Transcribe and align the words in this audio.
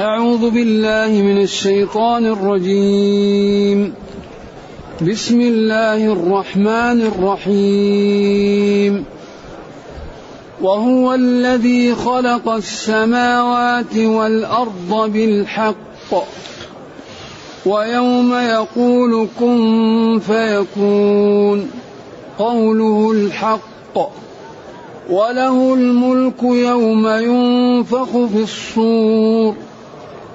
أعوذ 0.00 0.50
بالله 0.50 1.22
من 1.22 1.42
الشيطان 1.42 2.26
الرجيم 2.26 3.94
بسم 5.02 5.40
الله 5.40 6.12
الرحمن 6.12 6.98
الرحيم 7.10 9.04
وهو 10.62 11.14
الذي 11.14 11.94
خلق 11.94 12.48
السماوات 12.48 13.96
والأرض 13.96 15.10
بالحق 15.12 16.12
ويوم 17.66 18.34
يقول 18.34 19.28
كن 19.40 20.18
فيكون 20.26 21.70
قوله 22.38 23.10
الحق 23.12 23.98
وله 25.10 25.74
الملك 25.74 26.42
يوم 26.42 27.06
ينفخ 27.06 28.10
في 28.32 28.42
الصور 28.42 29.54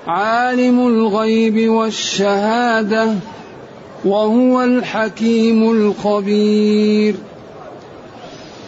عالم 0.08 0.88
الغيب 0.88 1.70
والشهاده 1.70 3.14
وهو 4.06 4.64
الحكيم 4.64 5.72
الخبير 5.72 7.16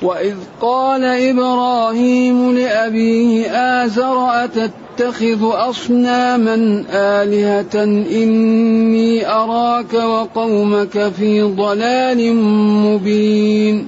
واذ 0.02 0.36
قال 0.62 1.04
ابراهيم 1.04 2.58
لابيه 2.58 3.52
ازر 3.84 4.30
اتتخذ 4.44 5.44
اصناما 5.70 6.84
الهه 6.94 7.84
اني 8.24 9.30
اراك 9.32 9.94
وقومك 9.94 11.12
في 11.20 11.42
ضلال 11.42 12.36
مبين 12.86 13.88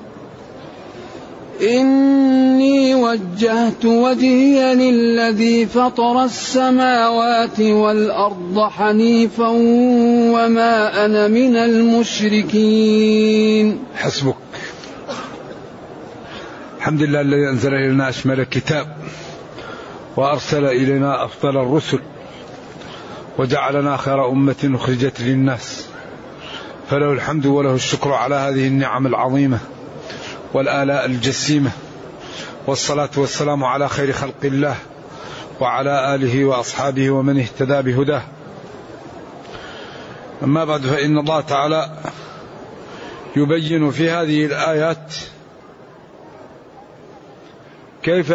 إني 1.63 2.95
وجهت 2.95 3.85
وجهي 3.85 4.75
للذي 4.75 5.65
فطر 5.65 6.23
السماوات 6.23 7.59
والأرض 7.59 8.59
حنيفا 8.69 9.47
وما 10.35 11.05
أنا 11.05 11.27
من 11.27 11.55
المشركين 11.55 13.83
حسبك 13.95 14.35
الحمد 16.77 17.01
لله 17.01 17.21
الذي 17.21 17.49
أنزل 17.49 17.73
إلينا 17.73 18.09
أشمل 18.09 18.39
الكتاب 18.39 18.87
وأرسل 20.17 20.65
إلينا 20.65 21.25
أفضل 21.25 21.57
الرسل 21.57 21.99
وجعلنا 23.39 23.97
خير 23.97 24.29
أمة 24.29 24.69
أخرجت 24.75 25.21
للناس 25.21 25.85
فله 26.89 27.11
الحمد 27.13 27.45
وله 27.45 27.73
الشكر 27.75 28.11
على 28.11 28.35
هذه 28.35 28.67
النعم 28.67 29.07
العظيمه 29.07 29.59
والآلاء 30.53 31.05
الجسيمة 31.05 31.71
والصلاة 32.67 33.09
والسلام 33.17 33.63
على 33.63 33.89
خير 33.89 34.13
خلق 34.13 34.35
الله 34.43 34.75
وعلى 35.61 36.15
آله 36.15 36.45
وأصحابه 36.45 37.09
ومن 37.11 37.39
اهتدى 37.39 37.81
بهداه 37.81 38.23
أما 40.43 40.65
بعد 40.65 40.81
فإن 40.81 41.17
الله 41.17 41.41
تعالى 41.41 41.97
يبين 43.35 43.91
في 43.91 44.09
هذه 44.09 44.45
الآيات 44.45 45.13
كيف 48.03 48.31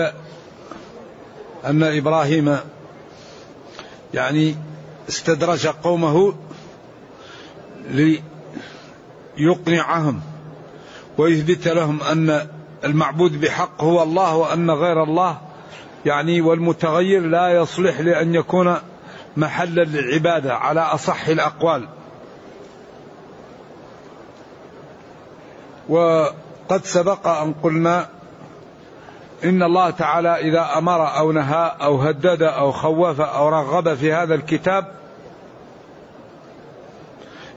أن 1.67 1.83
إبراهيم 1.83 2.57
يعني 4.15 4.57
استدرج 5.09 5.67
قومه 5.67 6.35
ليقنعهم 9.37 10.21
ويثبت 11.19 11.69
لهم 11.69 12.03
أن 12.03 12.47
المعبود 12.85 13.41
بحق 13.41 13.85
هو 13.85 14.03
الله 14.03 14.37
وأن 14.37 14.71
غير 14.71 15.03
الله 15.03 15.39
يعني 16.07 16.41
والمتغير 16.41 17.21
لا 17.21 17.49
يصلح 17.49 18.01
لأن 18.01 18.35
يكون 18.35 18.77
محلا 19.37 19.83
للعبادة 19.85 20.55
على 20.57 20.81
أصح 20.81 21.27
الأقوال 21.29 21.89
وقد 25.89 26.85
سبق 26.85 27.27
أن 27.29 27.53
قلنا 27.63 28.09
إن 29.45 29.63
الله 29.63 29.91
تعالى 29.91 30.29
إذا 30.41 30.79
أمر 30.79 31.19
أو 31.19 31.33
نهى 31.33 31.73
أو 31.83 31.97
هدد 31.97 32.43
أو 32.43 32.73
خوف 32.73 33.21
أو 33.21 33.49
رغب 33.49 33.95
في 33.95 34.13
هذا 34.13 34.35
الكتاب 34.35 34.89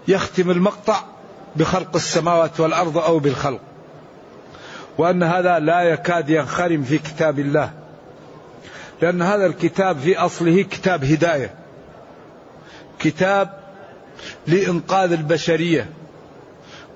يختم 0.07 0.49
المقطع 0.51 0.95
بخلق 1.55 1.95
السماوات 1.95 2.59
والارض 2.59 2.97
او 2.97 3.19
بالخلق. 3.19 3.59
وان 4.97 5.23
هذا 5.23 5.59
لا 5.59 5.81
يكاد 5.81 6.29
ينخرم 6.29 6.83
في 6.83 6.97
كتاب 6.97 7.39
الله. 7.39 7.71
لان 9.01 9.21
هذا 9.21 9.45
الكتاب 9.45 9.97
في 9.99 10.17
اصله 10.17 10.61
كتاب 10.61 11.03
هدايه. 11.05 11.53
كتاب 12.99 13.49
لانقاذ 14.47 15.11
البشريه. 15.11 15.89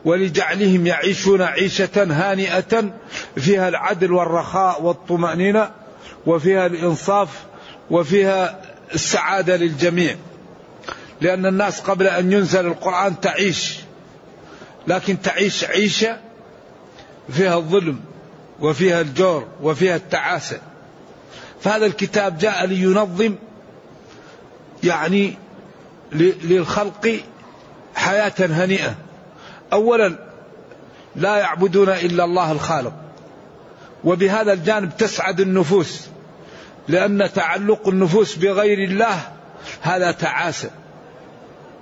ولجعلهم 0.06 0.88
يعيشون 0.88 1.42
عيشة 1.42 1.90
هانئة 1.98 2.94
فيها 3.38 3.68
العدل 3.70 4.12
والرخاء 4.12 4.82
والطمأنينة 4.84 5.72
وفيها 6.26 6.66
الإنصاف 6.66 7.44
وفيها 7.92 8.62
السعادة 8.94 9.56
للجميع 9.56 10.16
لأن 11.22 11.46
الناس 11.46 11.80
قبل 11.82 12.08
أن 12.08 12.32
ينزل 12.32 12.66
القرآن 12.66 13.20
تعيش 13.20 13.80
لكن 14.88 15.22
تعيش 15.22 15.64
عيشة 15.66 16.18
فيها 17.30 17.56
الظلم 17.58 18.00
وفيها 18.60 19.02
الجور 19.02 19.48
وفيها 19.62 19.96
التعاسة 19.96 20.60
فهذا 21.62 21.86
الكتاب 21.86 22.38
جاء 22.38 22.66
لينظم 22.66 23.36
يعني 24.84 25.38
للخلق 26.14 27.20
حياة 27.96 28.34
هنيئة 28.40 28.96
أولا 29.74 30.20
لا 31.16 31.38
يعبدون 31.38 31.90
إلا 31.90 32.24
الله 32.24 32.52
الخالق 32.52 32.94
وبهذا 34.04 34.54
الجانب 34.54 34.98
تسعد 34.98 35.40
النفوس 35.40 36.08
لأن 36.88 37.30
تعلق 37.36 37.88
النفوس 37.88 38.36
بغير 38.36 38.90
الله 38.90 39.20
هذا 39.82 40.12
تعاسة 40.12 40.70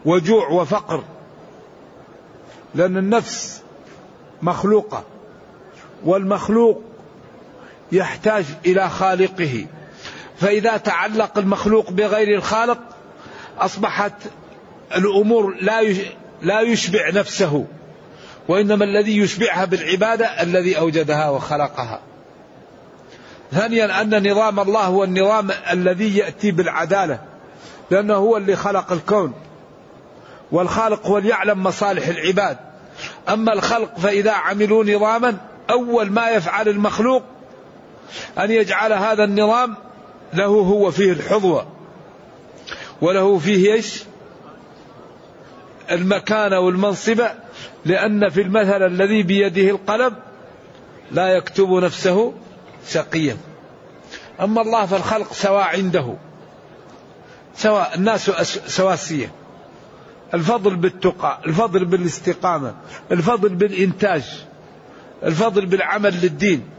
وجوع 0.05 0.47
وفقر 0.49 1.03
لأن 2.75 2.97
النفس 2.97 3.61
مخلوقة 4.41 5.03
والمخلوق 6.05 6.81
يحتاج 7.91 8.45
إلى 8.65 8.89
خالقه 8.89 9.65
فإذا 10.39 10.77
تعلق 10.77 11.37
المخلوق 11.37 11.91
بغير 11.91 12.37
الخالق 12.37 12.79
أصبحت 13.59 14.13
الأمور 14.95 15.55
لا 15.61 15.95
لا 16.41 16.61
يشبع 16.61 17.09
نفسه 17.09 17.65
وإنما 18.47 18.85
الذي 18.85 19.17
يشبعها 19.17 19.65
بالعبادة 19.65 20.25
الذي 20.41 20.77
أوجدها 20.77 21.29
وخلقها 21.29 22.01
ثانيا 23.51 24.01
أن 24.01 24.31
نظام 24.31 24.59
الله 24.59 24.83
هو 24.85 25.03
النظام 25.03 25.49
الذي 25.71 26.17
يأتي 26.17 26.51
بالعدالة 26.51 27.19
لأنه 27.91 28.13
هو 28.15 28.37
اللي 28.37 28.55
خلق 28.55 28.91
الكون 28.91 29.33
والخالق 30.51 31.07
هو 31.07 31.17
يعلم 31.17 31.63
مصالح 31.63 32.07
العباد 32.07 32.57
أما 33.29 33.53
الخلق 33.53 33.99
فإذا 33.99 34.31
عملوا 34.31 34.83
نظاما 34.83 35.37
أول 35.69 36.11
ما 36.11 36.29
يفعل 36.29 36.69
المخلوق 36.69 37.23
أن 38.39 38.51
يجعل 38.51 38.93
هذا 38.93 39.23
النظام 39.23 39.75
له 40.33 40.45
هو 40.45 40.91
فيه 40.91 41.11
الحظوة 41.11 41.67
وله 43.01 43.37
فيه 43.37 43.73
ايش؟ 43.73 44.03
المكانة 45.91 46.59
والمنصبة 46.59 47.31
لأن 47.85 48.29
في 48.29 48.41
المثل 48.41 48.83
الذي 48.85 49.23
بيده 49.23 49.69
القلم 49.69 50.15
لا 51.11 51.27
يكتب 51.27 51.69
نفسه 51.71 52.33
شقيا 52.87 53.37
أما 54.41 54.61
الله 54.61 54.85
فالخلق 54.85 55.33
سواء 55.33 55.63
عنده 55.63 56.13
سواء 57.57 57.91
الناس 57.95 58.25
سواسية 58.67 59.31
الفضل 60.33 60.75
بالتقى 60.75 61.39
الفضل 61.45 61.85
بالاستقامة 61.85 62.73
الفضل 63.11 63.55
بالإنتاج 63.55 64.43
الفضل 65.23 65.65
بالعمل 65.65 66.13
للدين 66.21 66.69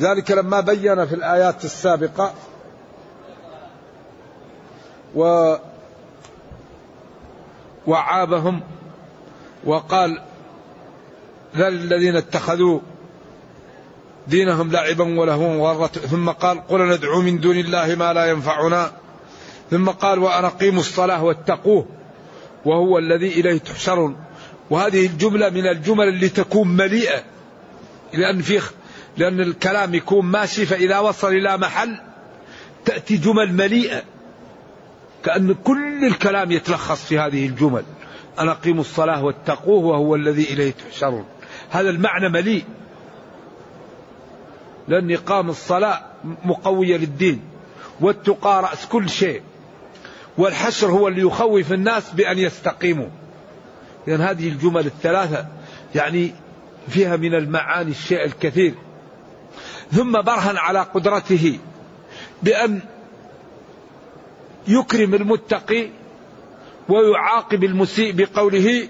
ذلك 0.00 0.30
لما 0.30 0.60
بين 0.60 1.06
في 1.06 1.14
الآيات 1.14 1.64
السابقة 1.64 2.34
و 5.14 5.54
وعابهم 7.86 8.60
وقال 9.64 10.22
ذل 11.56 11.66
الذين 11.68 12.16
اتخذوا 12.16 12.80
دينهم 14.26 14.70
لعبا 14.72 15.18
ولهوا 15.20 15.56
وغرة 15.56 15.86
ثم 15.86 16.30
قال 16.30 16.66
قل 16.68 16.88
ندعو 16.94 17.20
من 17.20 17.40
دون 17.40 17.56
الله 17.56 17.94
ما 17.94 18.12
لا 18.12 18.26
ينفعنا 18.26 18.92
ثم 19.70 19.88
قال 19.88 20.18
وأن 20.18 20.44
أقيموا 20.44 20.80
الصلاة 20.80 21.24
واتقوه 21.24 21.86
وهو 22.64 22.98
الذي 22.98 23.28
إليه 23.28 23.58
تحشرون 23.58 24.16
وهذه 24.70 25.06
الجملة 25.06 25.50
من 25.50 25.66
الجمل 25.66 26.08
اللي 26.08 26.28
تكون 26.28 26.68
مليئة 26.68 27.22
لأن 28.12 28.42
في 28.42 28.60
لأن 29.16 29.40
الكلام 29.40 29.94
يكون 29.94 30.24
ماشي 30.26 30.66
فإذا 30.66 30.98
وصل 30.98 31.28
إلى 31.32 31.56
محل 31.58 31.98
تأتي 32.84 33.16
جمل 33.16 33.52
مليئة 33.52 34.02
كأن 35.24 35.54
كل 35.64 36.04
الكلام 36.04 36.52
يتلخص 36.52 37.04
في 37.06 37.18
هذه 37.18 37.46
الجمل 37.46 37.82
أن 38.38 38.48
أقيموا 38.48 38.80
الصلاة 38.80 39.24
واتقوه 39.24 39.84
وهو 39.84 40.14
الذي 40.14 40.44
إليه 40.44 40.72
تحشرون 40.72 41.24
هذا 41.70 41.90
المعنى 41.90 42.28
مليء 42.28 42.64
لأن 44.88 45.10
إقام 45.12 45.50
الصلاة 45.50 46.02
مقوية 46.44 46.96
للدين 46.96 47.42
والتقى 48.00 48.62
رأس 48.62 48.86
كل 48.86 49.08
شيء 49.08 49.42
والحشر 50.38 50.86
هو 50.90 51.08
اللي 51.08 51.22
يخوف 51.22 51.72
الناس 51.72 52.10
بأن 52.10 52.38
يستقيموا 52.38 53.08
لأن 54.06 54.20
هذه 54.20 54.48
الجمل 54.48 54.86
الثلاثة 54.86 55.46
يعني 55.94 56.32
فيها 56.88 57.16
من 57.16 57.34
المعاني 57.34 57.90
الشيء 57.90 58.24
الكثير 58.24 58.74
ثم 59.92 60.12
برهن 60.22 60.56
على 60.56 60.80
قدرته 60.82 61.58
بأن 62.42 62.80
يكرم 64.68 65.14
المتقي 65.14 65.88
ويعاقب 66.88 67.64
المسيء 67.64 68.12
بقوله 68.16 68.88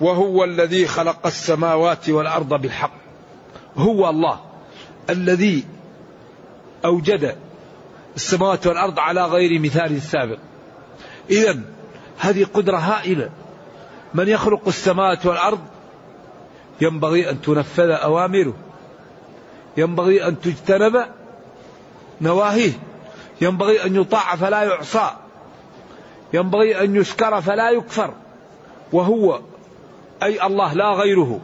وهو 0.00 0.44
الذي 0.44 0.86
خلق 0.86 1.26
السماوات 1.26 2.08
والارض 2.10 2.60
بالحق 2.60 2.92
هو 3.76 4.10
الله 4.10 4.40
الذي 5.10 5.64
اوجد 6.84 7.36
السماوات 8.16 8.66
والارض 8.66 8.98
على 8.98 9.24
غير 9.26 9.58
مثال 9.60 10.02
سابق 10.02 10.38
إذا 11.30 11.60
هذه 12.18 12.46
قدرة 12.54 12.76
هائلة 12.76 13.30
من 14.14 14.28
يخلق 14.28 14.60
السماوات 14.68 15.26
والأرض 15.26 15.60
ينبغي 16.80 17.30
أن 17.30 17.40
تنفذ 17.40 17.90
أوامره 17.90 18.54
ينبغي 19.76 20.28
أن 20.28 20.40
تجتنب 20.40 21.06
نواهيه 22.20 22.72
ينبغي 23.40 23.84
أن 23.84 23.96
يطاع 23.96 24.36
فلا 24.36 24.62
يعصى 24.62 25.10
ينبغي 26.32 26.80
أن 26.84 26.96
يشكر 26.96 27.40
فلا 27.40 27.70
يكفر 27.70 28.14
وهو 28.92 29.40
أي 30.22 30.42
الله 30.46 30.72
لا 30.74 30.94
غيره 30.94 31.40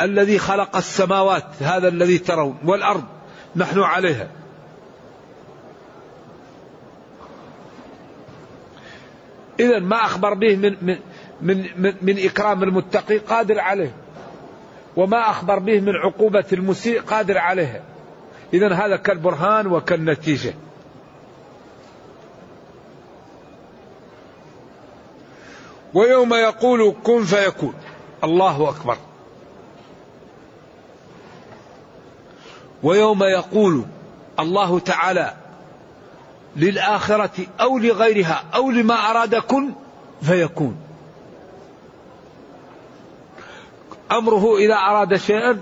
الذي 0.00 0.38
خلق 0.38 0.76
السماوات 0.76 1.44
هذا 1.60 1.88
الذي 1.88 2.18
ترون 2.18 2.56
والأرض 2.64 3.04
نحن 3.56 3.80
عليها 3.80 4.28
إذا 9.62 9.78
ما 9.78 9.96
أخبر 9.96 10.34
به 10.34 10.56
من, 10.56 10.76
من, 10.82 10.98
من, 11.76 11.94
من, 12.02 12.18
إكرام 12.18 12.62
المتقي 12.62 13.18
قادر 13.18 13.60
عليه 13.60 13.94
وما 14.96 15.30
أخبر 15.30 15.58
به 15.58 15.80
من 15.80 15.92
عقوبة 15.96 16.44
المسيء 16.52 17.00
قادر 17.02 17.38
عليها 17.38 17.80
إذا 18.54 18.74
هذا 18.74 18.96
كالبرهان 18.96 19.66
وكالنتيجة 19.66 20.54
ويوم 25.94 26.34
يقول 26.34 26.94
كن 27.02 27.24
فيكون 27.24 27.74
الله 28.24 28.68
أكبر 28.68 28.96
ويوم 32.82 33.22
يقول 33.22 33.84
الله 34.40 34.78
تعالى 34.78 35.34
للآخرة 36.56 37.46
أو 37.60 37.78
لغيرها 37.78 38.44
أو 38.54 38.70
لما 38.70 38.94
أراد 38.94 39.34
كن 39.36 39.70
فيكون 40.22 40.76
أمره 44.12 44.56
إذا 44.56 44.74
أراد 44.74 45.16
شيئا 45.16 45.60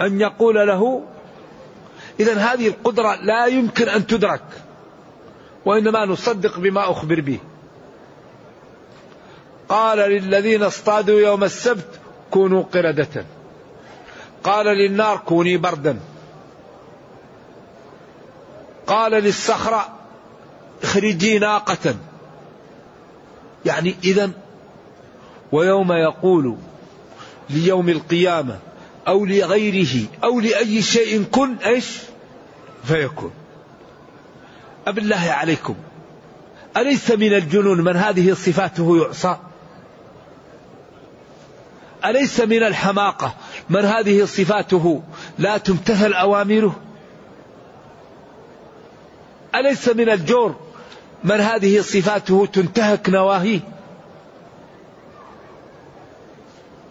أن 0.00 0.20
يقول 0.20 0.54
له 0.54 1.02
إذا 2.20 2.34
هذه 2.38 2.68
القدرة 2.68 3.14
لا 3.22 3.46
يمكن 3.46 3.88
أن 3.88 4.06
تدرك 4.06 4.42
وإنما 5.66 6.06
نصدق 6.06 6.58
بما 6.58 6.90
أخبر 6.90 7.20
به 7.20 7.38
قال 9.68 9.98
للذين 9.98 10.62
اصطادوا 10.62 11.20
يوم 11.20 11.44
السبت 11.44 12.00
كونوا 12.30 12.62
قردة 12.62 13.24
قال 14.44 14.66
للنار 14.66 15.16
كوني 15.26 15.56
بردا 15.56 15.98
قال 18.86 19.12
للصخرة 19.12 19.88
اخرجي 20.82 21.38
ناقة 21.38 21.94
يعني 23.66 23.94
إذا 24.04 24.30
ويوم 25.52 25.92
يقول 25.92 26.56
ليوم 27.50 27.88
القيامة 27.88 28.58
أو 29.08 29.26
لغيره 29.26 30.06
أو 30.24 30.40
لأي 30.40 30.82
شيء 30.82 31.22
كن 31.22 31.54
إيش 31.56 31.96
فيكون 32.84 33.30
أب 34.86 34.98
الله 34.98 35.16
عليكم 35.30 35.74
أليس 36.76 37.10
من 37.10 37.34
الجنون 37.34 37.80
من 37.80 37.96
هذه 37.96 38.32
صفاته 38.32 38.96
يعصى 38.96 39.36
أليس 42.04 42.40
من 42.40 42.62
الحماقة 42.62 43.34
من 43.70 43.84
هذه 43.84 44.24
صفاته 44.24 45.02
لا 45.38 45.58
تمتثل 45.58 46.12
أوامره 46.12 46.76
أليس 49.58 49.88
من 49.88 50.08
الجور 50.10 50.54
من 51.24 51.40
هذه 51.40 51.80
صفاته 51.80 52.46
تنتهك 52.52 53.08
نواهيه 53.10 53.60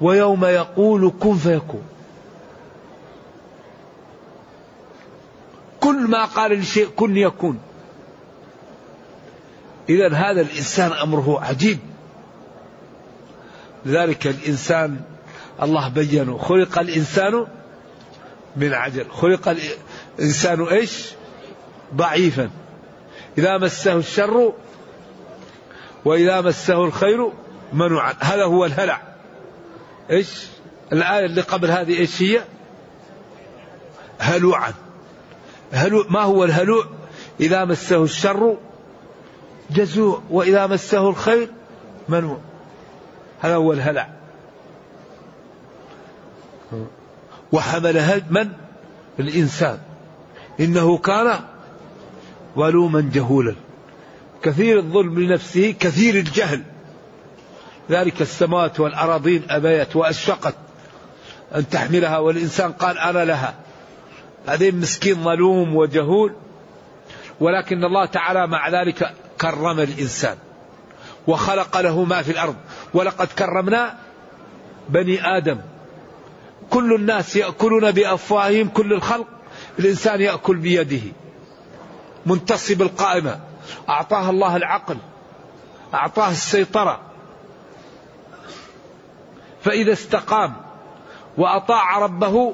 ويوم 0.01 0.45
يقول 0.45 1.11
كن 1.19 1.37
فيكون 1.37 1.81
كل 5.79 5.95
ما 5.99 6.25
قال 6.25 6.59
لشيء 6.59 6.87
كن 6.87 7.17
يكون 7.17 7.59
إذا 9.89 10.07
هذا 10.13 10.41
الإنسان 10.41 10.91
أمره 10.91 11.39
عجيب 11.43 11.79
لذلك 13.85 14.27
الإنسان 14.27 14.99
الله 15.61 15.89
بينه 15.89 16.37
خلق 16.37 16.79
الإنسان 16.79 17.45
من 18.57 18.73
عجل 18.73 19.09
خلق 19.11 19.55
الإنسان 20.19 20.63
إيش 20.63 21.07
ضعيفا 21.93 22.49
إذا 23.37 23.57
مسه 23.57 23.93
الشر 23.95 24.53
وإذا 26.05 26.41
مسه 26.41 26.83
الخير 26.83 27.29
منوعا 27.73 28.13
هذا 28.19 28.45
هو 28.45 28.65
الهلع 28.65 29.01
إيش 30.11 30.45
الآية 30.93 31.25
اللي 31.25 31.41
قبل 31.41 31.71
هذه 31.71 31.97
إيش 31.97 32.21
هي 32.21 32.41
هلوعا 34.19 34.73
هلوع 35.71 36.05
ما 36.09 36.21
هو 36.21 36.43
الهلوع 36.43 36.85
إذا 37.39 37.65
مسه 37.65 38.03
الشر 38.03 38.57
جزوع 39.71 40.21
وإذا 40.29 40.67
مسه 40.67 41.09
الخير 41.09 41.49
منوع 42.09 42.37
هذا 43.41 43.55
هو 43.55 43.73
الهلع 43.73 44.09
وحملها 47.51 48.21
من 48.31 48.49
الإنسان 49.19 49.79
إنه 50.59 50.97
كان 50.97 51.39
ولوما 52.55 53.09
جهولا 53.13 53.55
كثير 54.43 54.77
الظلم 54.79 55.19
لنفسه 55.19 55.75
كثير 55.79 56.15
الجهل 56.15 56.63
ذلك 57.91 58.21
السماوات 58.21 58.79
والأراضين 58.79 59.41
أبيت 59.49 59.95
وأشفقت 59.95 60.55
أن 61.55 61.69
تحملها 61.69 62.17
والإنسان 62.17 62.71
قال 62.71 62.97
أنا 62.99 63.25
لها 63.25 63.55
هذه 64.47 64.71
مسكين 64.71 65.23
ظلوم 65.23 65.75
وجهول 65.75 66.33
ولكن 67.39 67.83
الله 67.83 68.05
تعالى 68.05 68.47
مع 68.47 68.69
ذلك 68.69 69.13
كرم 69.41 69.79
الإنسان 69.79 70.37
وخلق 71.27 71.79
له 71.81 72.03
ما 72.03 72.21
في 72.21 72.31
الأرض 72.31 72.55
ولقد 72.93 73.27
كرمنا 73.27 73.97
بني 74.89 75.19
آدم 75.25 75.57
كل 76.69 76.95
الناس 76.95 77.35
يأكلون 77.35 77.91
بأفواههم 77.91 78.67
كل 78.69 78.93
الخلق 78.93 79.27
الإنسان 79.79 80.21
يأكل 80.21 80.57
بيده 80.57 81.01
منتصب 82.25 82.81
القائمة 82.81 83.39
أعطاه 83.89 84.29
الله 84.29 84.55
العقل 84.55 84.97
أعطاه 85.93 86.31
السيطرة 86.31 86.99
فإذا 89.63 89.93
استقام 89.93 90.53
وأطاع 91.37 91.99
ربه 91.99 92.53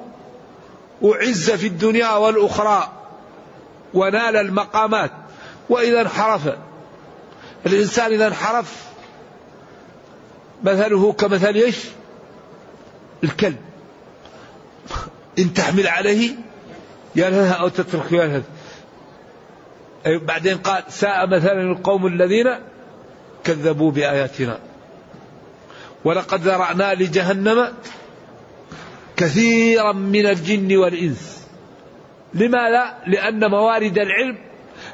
أعز 1.05 1.51
في 1.51 1.67
الدنيا 1.67 2.11
والأخرى 2.13 2.91
ونال 3.93 4.35
المقامات 4.35 5.11
وإذا 5.69 6.01
انحرف 6.01 6.49
الإنسان 7.65 8.11
إذا 8.11 8.27
انحرف 8.27 8.85
مثله 10.63 11.13
كمثل 11.13 11.53
ايش؟ 11.55 11.77
الكلب 13.23 13.57
إن 15.39 15.53
تحمل 15.53 15.87
عليه 15.87 16.35
يلهث 17.15 17.55
أو 17.59 17.67
تترك 17.67 18.11
يلهث 18.11 18.43
بعدين 20.05 20.57
قال 20.57 20.83
ساء 20.89 21.27
مثلا 21.27 21.61
القوم 21.61 22.07
الذين 22.07 22.45
كذبوا 23.43 23.91
بآياتنا 23.91 24.59
ولقد 26.05 26.41
ذرأنا 26.41 26.93
لجهنم 26.93 27.73
كثيرا 29.17 29.93
من 29.93 30.25
الجن 30.25 30.77
والإنس 30.77 31.47
لما 32.33 32.69
لا 32.69 32.95
لأن 33.07 33.49
موارد 33.51 33.97
العلم 33.99 34.37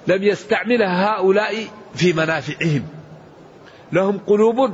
لم 0.07 0.23
يستعملها 0.23 1.05
هؤلاء 1.11 1.55
في 1.95 2.13
منافعهم 2.13 2.85
لهم 3.91 4.19
قلوب 4.27 4.73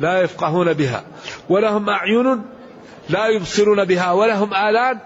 لا 0.00 0.20
يفقهون 0.20 0.72
بها 0.72 1.04
ولهم 1.48 1.88
أعين 1.90 2.42
لا 3.10 3.26
يبصرون 3.28 3.84
بها 3.84 4.12
ولهم 4.12 4.54
آلان 4.54 4.98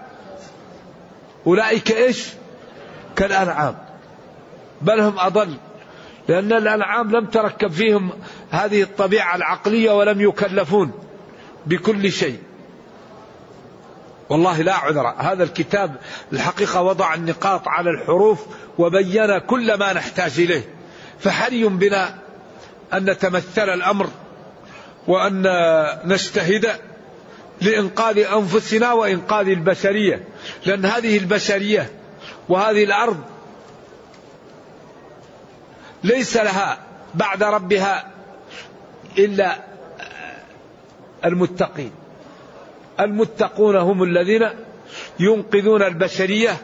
أولئك 1.47 1.91
إيش 1.91 2.27
كالأنعام 3.15 3.84
بل 4.81 4.99
هم 4.99 5.13
أضل 5.19 5.55
لأن 6.27 6.53
الأنعام 6.53 7.11
لم 7.11 7.25
تركب 7.25 7.71
فيهم 7.71 8.09
هذه 8.51 8.81
الطبيعة 8.83 9.35
العقلية 9.35 9.97
ولم 9.97 10.21
يكلفون 10.21 10.91
بكل 11.65 12.11
شيء 12.11 12.37
والله 14.29 14.61
لا 14.61 14.73
عذر 14.73 15.07
هذا 15.17 15.43
الكتاب 15.43 15.95
الحقيقة 16.33 16.81
وضع 16.81 17.13
النقاط 17.13 17.67
على 17.67 17.89
الحروف 17.89 18.45
وبين 18.77 19.37
كل 19.47 19.73
ما 19.73 19.93
نحتاج 19.93 20.39
إليه 20.39 20.65
فحري 21.19 21.63
بنا 21.65 22.19
أن 22.93 23.05
نتمثل 23.09 23.69
الأمر 23.69 24.09
وأن 25.07 25.43
نجتهد 26.05 26.69
لإنقاذ 27.61 28.19
أنفسنا 28.19 28.93
وإنقاذ 28.93 29.47
البشرية 29.47 30.23
لأن 30.65 30.85
هذه 30.85 31.17
البشرية 31.17 31.89
وهذه 32.49 32.83
الأرض 32.83 33.19
ليس 36.05 36.37
لها 36.37 36.77
بعد 37.15 37.43
ربها 37.43 38.05
إلا 39.17 39.57
المتقين 41.25 41.91
المتقون 42.99 43.75
هم 43.75 44.03
الذين 44.03 44.49
ينقذون 45.19 45.81
البشرية 45.83 46.57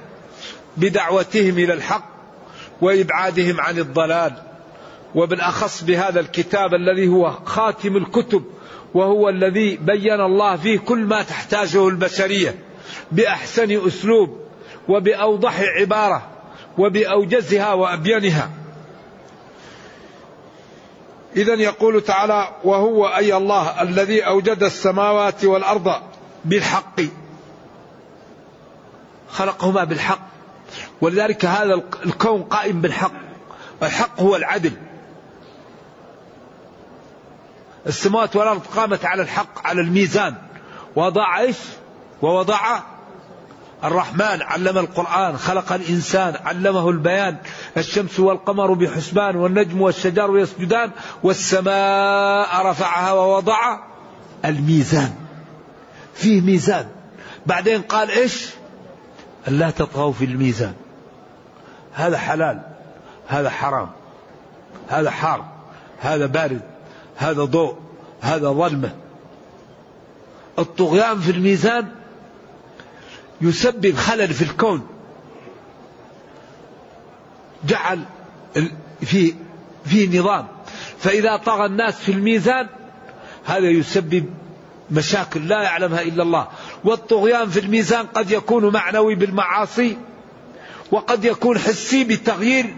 بدعوتهم 0.77 1.57
إلى 1.57 1.74
الحق 1.74 2.05
وإبعادهم 2.81 3.62
عن 3.62 3.77
الضلال 3.79 4.33
وبالأخص 5.15 5.83
بهذا 5.83 6.19
الكتاب 6.19 6.74
الذي 6.74 7.07
هو 7.07 7.31
خاتم 7.45 7.98
الكتب 7.98 8.43
وهو 8.93 9.29
الذي 9.29 9.77
بين 9.77 10.21
الله 10.21 10.55
فيه 10.55 10.79
كل 10.79 11.00
ما 11.00 11.24
تحتاجه 11.24 11.88
البشرية 11.88 12.55
بأحسن 13.12 13.86
أسلوب 13.88 14.39
وبأوضح 14.89 15.60
عبارة 15.77 16.27
وبأوجزها 16.77 17.74
وأبينها 17.74 18.50
إذا 21.38 21.53
يقول 21.53 22.01
تعالى: 22.01 22.47
وهو 22.63 23.05
أي 23.07 23.38
الله 23.38 23.81
الذي 23.81 24.21
أوجد 24.27 24.63
السماوات 24.63 25.45
والأرض 25.45 25.88
بالحق. 26.45 27.01
خلقهما 29.29 29.83
بالحق. 29.83 30.19
ولذلك 31.01 31.45
هذا 31.45 31.73
الكون 32.05 32.43
قائم 32.43 32.81
بالحق. 32.81 33.11
الحق 33.83 34.21
هو 34.21 34.35
العدل. 34.35 34.71
السماوات 37.88 38.35
والأرض 38.35 38.61
قامت 38.75 39.05
على 39.05 39.21
الحق 39.21 39.67
على 39.67 39.81
الميزان. 39.81 40.35
وضع 40.95 41.39
إيش؟ 41.39 41.57
ووضع 42.21 42.59
الرحمن 43.83 44.41
علم 44.41 44.77
القرآن 44.77 45.38
خلق 45.38 45.73
الإنسان 45.73 46.35
علمه 46.45 46.89
البيان 46.89 47.38
الشمس 47.77 48.19
والقمر 48.19 48.73
بحسبان 48.73 49.35
والنجم 49.35 49.81
والشجر 49.81 50.29
يسجدان 50.38 50.91
والسماء 51.23 52.65
رفعها 52.69 53.11
ووضع 53.13 53.77
الميزان 54.45 55.13
فيه 56.13 56.41
ميزان 56.41 56.88
بعدين 57.45 57.81
قال 57.81 58.09
إيش 58.11 58.50
لا 59.47 59.69
تطغوا 59.69 60.11
في 60.11 60.25
الميزان 60.25 60.73
هذا 61.93 62.17
حلال 62.17 62.61
هذا 63.27 63.50
حرام 63.50 63.89
هذا 64.89 65.11
حار 65.11 65.45
هذا 66.01 66.25
بارد 66.25 66.61
هذا 67.17 67.43
ضوء 67.43 67.75
هذا 68.21 68.47
ظلمة 68.50 68.91
الطغيان 70.59 71.19
في 71.19 71.31
الميزان 71.31 71.85
يسبب 73.41 73.95
خلل 73.95 74.27
في 74.33 74.41
الكون 74.41 74.88
جعل 77.65 78.00
في 79.05 79.33
في 79.86 80.19
نظام 80.19 80.48
فإذا 80.98 81.38
طغى 81.38 81.65
الناس 81.65 81.95
في 82.00 82.12
الميزان 82.12 82.67
هذا 83.45 83.69
يسبب 83.69 84.25
مشاكل 84.91 85.48
لا 85.48 85.63
يعلمها 85.63 86.01
إلا 86.01 86.24
الله 86.24 86.48
والطغيان 86.83 87.50
في 87.50 87.60
الميزان 87.60 88.05
قد 88.05 88.31
يكون 88.31 88.74
معنوي 88.74 89.15
بالمعاصي 89.15 89.98
وقد 90.91 91.25
يكون 91.25 91.57
حسي 91.60 92.03
بتغيير 92.03 92.75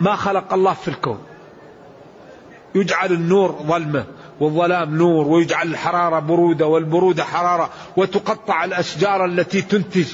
ما 0.00 0.16
خلق 0.16 0.52
الله 0.54 0.72
في 0.74 0.88
الكون 0.88 1.22
يجعل 2.74 3.12
النور 3.12 3.52
ظلمه 3.66 4.04
والظلام 4.40 4.94
نور 4.96 5.28
ويجعل 5.28 5.66
الحرارة 5.68 6.18
برودة 6.18 6.66
والبرودة 6.66 7.24
حرارة 7.24 7.70
وتقطع 7.96 8.64
الأشجار 8.64 9.24
التي 9.24 9.62
تنتج 9.62 10.06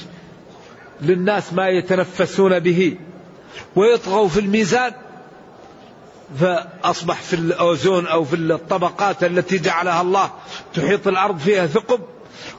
للناس 1.00 1.52
ما 1.52 1.68
يتنفسون 1.68 2.58
به 2.58 2.96
ويطغوا 3.76 4.28
في 4.28 4.40
الميزان 4.40 4.92
فأصبح 6.40 7.14
في 7.14 7.34
الأوزون 7.34 8.06
أو 8.06 8.24
في 8.24 8.36
الطبقات 8.36 9.24
التي 9.24 9.58
جعلها 9.58 10.02
الله 10.02 10.30
تحيط 10.74 11.08
الأرض 11.08 11.38
فيها 11.38 11.66
ثقب 11.66 12.00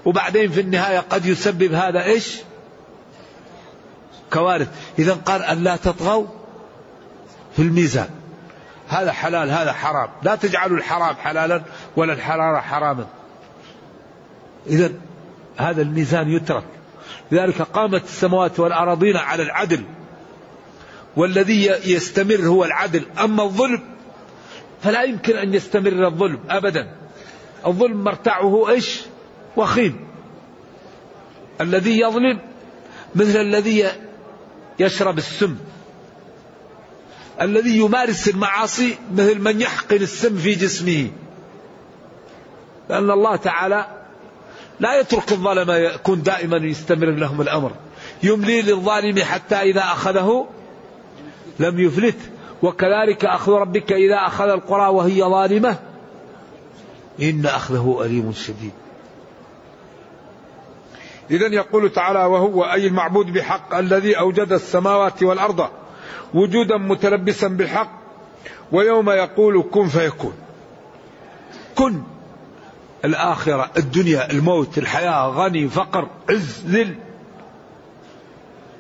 وبعدين 0.06 0.52
في 0.52 0.62
النهاية 0.62 1.00
قد 1.00 1.26
يسبب 1.26 1.74
هذا 1.74 2.04
إيش 2.04 2.38
كوارث 4.34 4.68
إذا 5.00 5.14
قال 5.14 5.42
أن 5.44 5.64
لا 5.64 5.76
تطغوا 5.76 6.26
في 7.56 7.62
الميزان 7.62 8.10
هذا 8.92 9.12
حلال 9.12 9.52
هذا 9.52 9.74
حرام 9.74 10.10
لا 10.24 10.36
تجعلوا 10.36 10.78
الحرام 10.78 11.16
حلالا 11.16 11.64
ولا 11.96 12.14
الحرارة 12.14 12.60
حراما 12.60 13.08
إذا 14.68 14.92
هذا 15.58 15.82
الميزان 15.82 16.28
يترك 16.30 16.64
لذلك 17.32 17.62
قامت 17.62 18.04
السماوات 18.04 18.60
والأراضين 18.60 19.18
على 19.18 19.44
العدل 19.44 19.84
والذي 21.18 21.66
يستمر 21.66 22.36
هو 22.48 22.66
العدل 22.66 23.04
أما 23.24 23.44
الظلم 23.44 23.82
فلا 24.84 25.02
يمكن 25.04 25.36
أن 25.38 25.54
يستمر 25.54 26.08
الظلم 26.08 26.40
أبدا 26.50 26.96
الظلم 27.68 28.04
مرتعه 28.04 28.70
إيش 28.70 29.02
وخيم 29.58 30.08
الذي 31.62 32.00
يظلم 32.00 32.40
مثل 33.16 33.38
الذي 33.40 33.86
يشرب 34.80 35.18
السم 35.18 35.58
الذي 37.42 37.78
يمارس 37.78 38.28
المعاصي 38.28 38.98
مثل 39.14 39.40
من 39.42 39.62
يحقن 39.62 39.96
السم 39.96 40.38
في 40.38 40.56
جسمه 40.56 41.08
لأن 42.90 43.12
الله 43.12 43.36
تعالى 43.36 43.86
لا 44.80 45.00
يترك 45.00 45.32
الظلمة 45.32 45.76
يكون 45.76 46.22
دائما 46.24 46.58
يستمر 46.58 47.06
لهم 47.12 47.42
الأمر 47.42 47.72
يملي 48.24 48.62
للظالم 48.62 49.20
حتى 49.24 49.56
إذا 49.56 49.82
أخذه 49.82 50.48
لم 51.60 51.80
يفلت 51.80 52.18
وكذلك 52.64 53.26
أخذ 53.26 53.52
ربك 53.52 53.92
إذا 53.94 54.18
أخذ 54.28 54.50
القرى 54.50 54.88
وهي 54.90 55.22
ظالمة 55.24 55.80
إن 57.22 57.46
أخذه 57.46 58.02
أليم 58.06 58.32
شديد 58.32 58.72
إذا 61.32 61.48
يقول 61.48 61.90
تعالى 61.92 62.20
وهو 62.26 62.64
أي 62.64 62.88
المعبود 62.88 63.34
بحق 63.34 63.76
الذي 63.76 64.20
أوجد 64.20 64.52
السماوات 64.54 65.24
والأرض 65.24 65.68
وجودا 66.34 66.78
متلبسا 66.78 67.48
بالحق 67.48 67.92
ويوم 68.72 69.10
يقول 69.10 69.64
كن 69.72 69.88
فيكون 69.88 70.34
كن 71.76 72.02
الآخرة 73.06 73.72
الدنيا 73.78 74.32
الموت 74.32 74.78
الحياة 74.78 75.28
غني 75.28 75.68
فقر 75.70 76.08
عز 76.30 76.64
ذل 76.68 76.96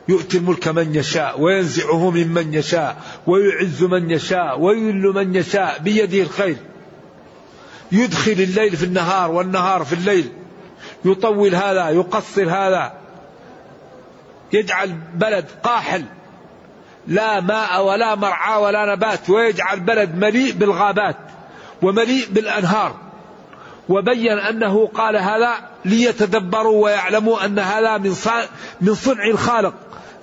يؤتي 0.07 0.37
الملك 0.37 0.67
من 0.67 0.95
يشاء 0.95 1.41
وينزعه 1.41 2.09
ممن 2.09 2.53
يشاء 2.53 2.97
ويعز 3.27 3.83
من 3.83 4.11
يشاء 4.11 4.59
ويذل 4.59 5.13
من 5.15 5.35
يشاء 5.35 5.79
بيده 5.79 6.21
الخير 6.21 6.57
يدخل 7.91 8.31
الليل 8.31 8.77
في 8.77 8.83
النهار 8.85 9.31
والنهار 9.31 9.83
في 9.85 9.93
الليل 9.93 10.29
يطول 11.05 11.55
هذا 11.55 11.89
يقصر 11.89 12.49
هذا 12.49 12.93
يجعل 14.53 14.97
بلد 15.15 15.45
قاحل 15.63 16.05
لا 17.07 17.39
ماء 17.39 17.83
ولا 17.85 18.15
مرعى 18.15 18.57
ولا 18.61 18.95
نبات 18.95 19.29
ويجعل 19.29 19.79
بلد 19.79 20.15
مليء 20.15 20.53
بالغابات 20.53 21.15
ومليء 21.81 22.27
بالأنهار 22.31 22.95
وبين 23.89 24.39
أنه 24.39 24.87
قال 24.87 25.17
هذا 25.17 25.53
ليتدبروا 25.85 26.83
ويعلموا 26.83 27.45
أن 27.45 27.59
هذا 27.59 27.97
من 27.97 28.13
من 28.81 28.95
صنع 28.95 29.23
الخالق 29.25 29.73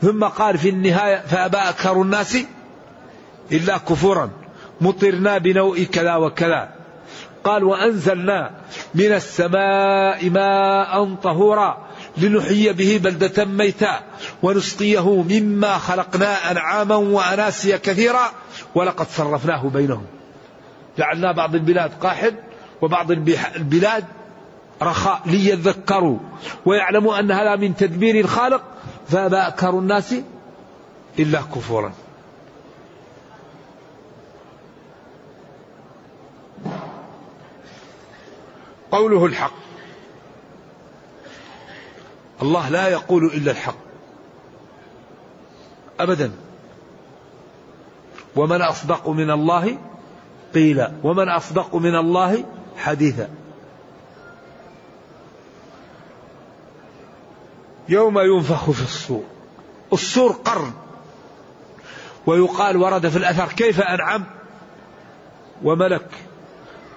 ثم 0.02 0.24
قال 0.24 0.58
في 0.58 0.68
النهاية 0.68 1.18
فأبى 1.26 1.56
أكثر 1.56 2.02
الناس 2.02 2.38
إلا 3.52 3.78
كفورا 3.78 4.30
مطرنا 4.80 5.38
بنوء 5.38 5.82
كذا 5.82 6.14
وكذا 6.16 6.68
قال 7.44 7.64
وأنزلنا 7.64 8.50
من 8.94 9.12
السماء 9.12 10.30
ماء 10.30 11.14
طهورا 11.14 11.87
لنحيي 12.24 12.72
به 12.72 13.00
بلدة 13.02 13.44
ميتا 13.44 14.00
ونسقيه 14.42 15.10
مما 15.22 15.78
خلقنا 15.78 16.50
أنعاما 16.50 16.96
وأناسيا 16.96 17.76
كثيرا 17.76 18.32
ولقد 18.74 19.06
صرفناه 19.06 19.68
بينهم 19.68 20.04
جعلنا 20.98 21.32
بعض 21.32 21.54
البلاد 21.54 21.90
قاحل 22.00 22.34
وبعض 22.82 23.10
البلاد 23.56 24.04
رخاء 24.82 25.20
ليذكروا 25.26 26.18
ويعلموا 26.66 27.18
أن 27.18 27.30
هذا 27.30 27.56
من 27.56 27.76
تدبير 27.76 28.20
الخالق 28.24 28.62
فما 29.08 29.48
أكثر 29.48 29.70
الناس 29.78 30.14
إلا 31.18 31.40
كفورا 31.40 31.92
قوله 38.90 39.26
الحق 39.26 39.67
الله 42.42 42.68
لا 42.68 42.88
يقول 42.88 43.24
إلا 43.24 43.50
الحق 43.50 43.76
أبدا 46.00 46.32
ومن 48.36 48.62
أصدق 48.62 49.08
من 49.08 49.30
الله 49.30 49.78
قيلا 50.54 50.92
ومن 51.04 51.28
أصدق 51.28 51.74
من 51.76 51.94
الله 51.94 52.44
حديثا 52.76 53.28
يوم 57.88 58.18
ينفخ 58.18 58.70
في 58.70 58.82
الصور 58.82 59.22
الصور 59.92 60.32
قرن 60.32 60.72
ويقال 62.26 62.76
ورد 62.76 63.08
في 63.08 63.16
الأثر 63.18 63.46
كيف 63.52 63.80
أنعم 63.80 64.24
وملك 65.64 66.08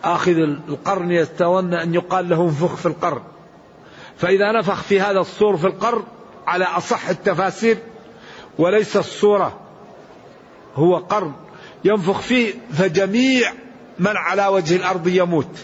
آخذ 0.04 0.36
القرن 0.38 1.12
يستون 1.12 1.74
أن 1.74 1.94
يقال 1.94 2.30
له 2.30 2.42
انفخ 2.44 2.76
في 2.76 2.86
القرن 2.86 3.22
فإذا 4.22 4.52
نفخ 4.52 4.84
في 4.84 5.00
هذا 5.02 5.20
الصور 5.20 5.58
في 5.58 5.68
القرن 5.68 6.04
على 6.48 6.66
أصح 6.66 7.10
التفاسير 7.10 7.78
وليس 8.60 8.98
الصورة 8.98 9.60
هو 10.76 10.98
قرن 10.98 11.34
ينفخ 11.84 12.20
فيه 12.22 12.54
فجميع 12.74 13.54
من 14.00 14.18
على 14.18 14.48
وجه 14.48 14.76
الأرض 14.76 15.08
يموت 15.08 15.60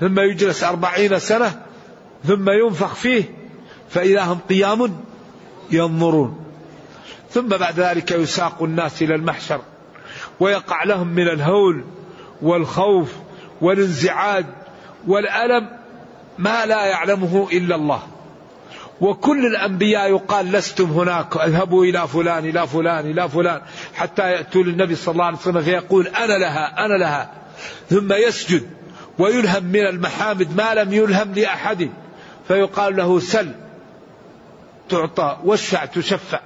ثم 0.00 0.18
يجلس 0.20 0.64
أربعين 0.64 1.18
سنة 1.18 1.62
ثم 2.24 2.50
ينفخ 2.50 2.94
فيه 2.94 3.24
فإذا 3.90 4.22
هم 4.22 4.38
قيام 4.48 5.00
ينظرون 5.70 6.44
ثم 7.30 7.48
بعد 7.48 7.80
ذلك 7.80 8.10
يساق 8.10 8.62
الناس 8.62 9.02
إلى 9.02 9.14
المحشر 9.14 9.60
ويقع 10.40 10.84
لهم 10.84 11.06
من 11.08 11.28
الهول 11.28 11.84
والخوف 12.42 13.10
والانزعاج 13.60 14.46
والألم 15.06 15.76
ما 16.38 16.66
لا 16.66 16.84
يعلمه 16.84 17.48
إلا 17.52 17.74
الله 17.74 18.02
وكل 19.00 19.46
الأنبياء 19.46 20.10
يقال 20.10 20.52
لستم 20.52 20.84
هناك 20.84 21.36
اذهبوا 21.36 21.84
إلى 21.84 22.08
فلان 22.08 22.44
إلى 22.44 22.66
فلان 22.66 23.10
إلى 23.10 23.28
فلان 23.28 23.62
حتى 23.94 24.22
يأتوا 24.22 24.62
للنبي 24.62 24.94
صلى 24.94 25.12
الله 25.12 25.24
عليه 25.24 25.38
وسلم 25.38 25.62
فيقول 25.62 26.06
أنا 26.06 26.32
لها 26.38 26.84
أنا 26.86 26.94
لها 26.94 27.30
ثم 27.90 28.12
يسجد 28.12 28.70
ويلهم 29.18 29.64
من 29.64 29.86
المحامد 29.86 30.56
ما 30.56 30.74
لم 30.74 30.92
يلهم 30.92 31.32
لأحد 31.32 31.90
فيقال 32.48 32.96
له 32.96 33.20
سل 33.20 33.52
تعطى 34.88 35.36
وسع 35.44 35.84
تشفع 35.84 36.40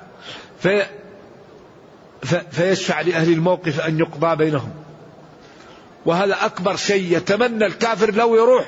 في 0.60 0.86
فيشفع 2.50 3.00
لأهل 3.00 3.32
الموقف 3.32 3.80
أن 3.80 3.98
يقضى 3.98 4.36
بينهم 4.36 4.70
وهذا 6.06 6.46
أكبر 6.46 6.76
شيء 6.76 7.16
يتمنى 7.16 7.66
الكافر 7.66 8.14
لو 8.14 8.34
يروح 8.36 8.64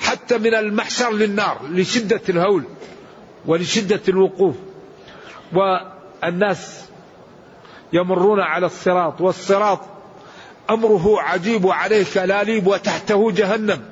حتى 0.00 0.38
من 0.38 0.54
المحشر 0.54 1.12
للنار 1.12 1.60
لشدة 1.70 2.20
الهول 2.28 2.62
ولشدة 3.46 4.00
الوقوف 4.08 4.54
والناس 5.52 6.84
يمرون 7.92 8.40
على 8.40 8.66
الصراط 8.66 9.20
والصراط 9.20 9.80
أمره 10.70 11.20
عجيب 11.20 11.64
وعليه 11.64 12.04
كلاليب 12.14 12.66
وتحته 12.66 13.30
جهنم 13.32 13.82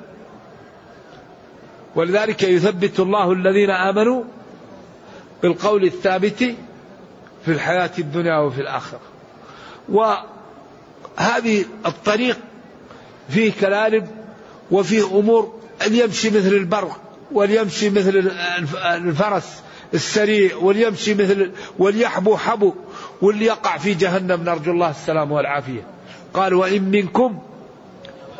ولذلك 1.95 2.43
يثبت 2.43 2.99
الله 2.99 3.31
الذين 3.31 3.69
آمنوا 3.69 4.23
بالقول 5.43 5.83
الثابت 5.83 6.37
في 7.45 7.51
الحياة 7.51 7.91
الدنيا 7.99 8.37
وفي 8.37 8.61
الآخرة 8.61 8.99
وهذه 9.89 11.65
الطريق 11.85 12.37
فيه 13.29 13.51
كلالب 13.61 14.07
وفيه 14.71 15.05
أمور 15.19 15.62
أن 15.85 15.95
يمشي 15.95 16.29
مثل 16.29 16.47
البرق 16.49 17.01
وليمشي 17.31 17.89
مثل 17.89 18.31
الفرس 18.95 19.63
السريع 19.93 20.55
وليمشي 20.55 21.13
مثل 21.13 21.51
وليحبو 21.79 22.37
حبو 22.37 22.73
وليقع 23.21 23.77
في 23.77 23.93
جهنم 23.93 24.43
نرجو 24.43 24.71
الله 24.71 24.89
السلام 24.89 25.31
والعافية 25.31 25.81
قال 26.33 26.53
وإن 26.53 26.83
منكم 26.91 27.39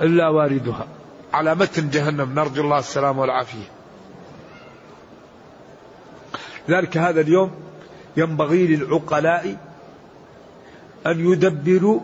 إلا 0.01 0.29
واردها 0.29 0.87
على 1.33 1.55
متن 1.55 1.89
جهنم 1.89 2.35
نرجو 2.39 2.61
الله 2.63 2.79
السلام 2.79 3.17
والعافية 3.19 3.67
ذلك 6.69 6.97
هذا 6.97 7.21
اليوم 7.21 7.51
ينبغي 8.17 8.67
للعقلاء 8.67 9.57
أن 11.07 11.19
يدبروا 11.31 11.99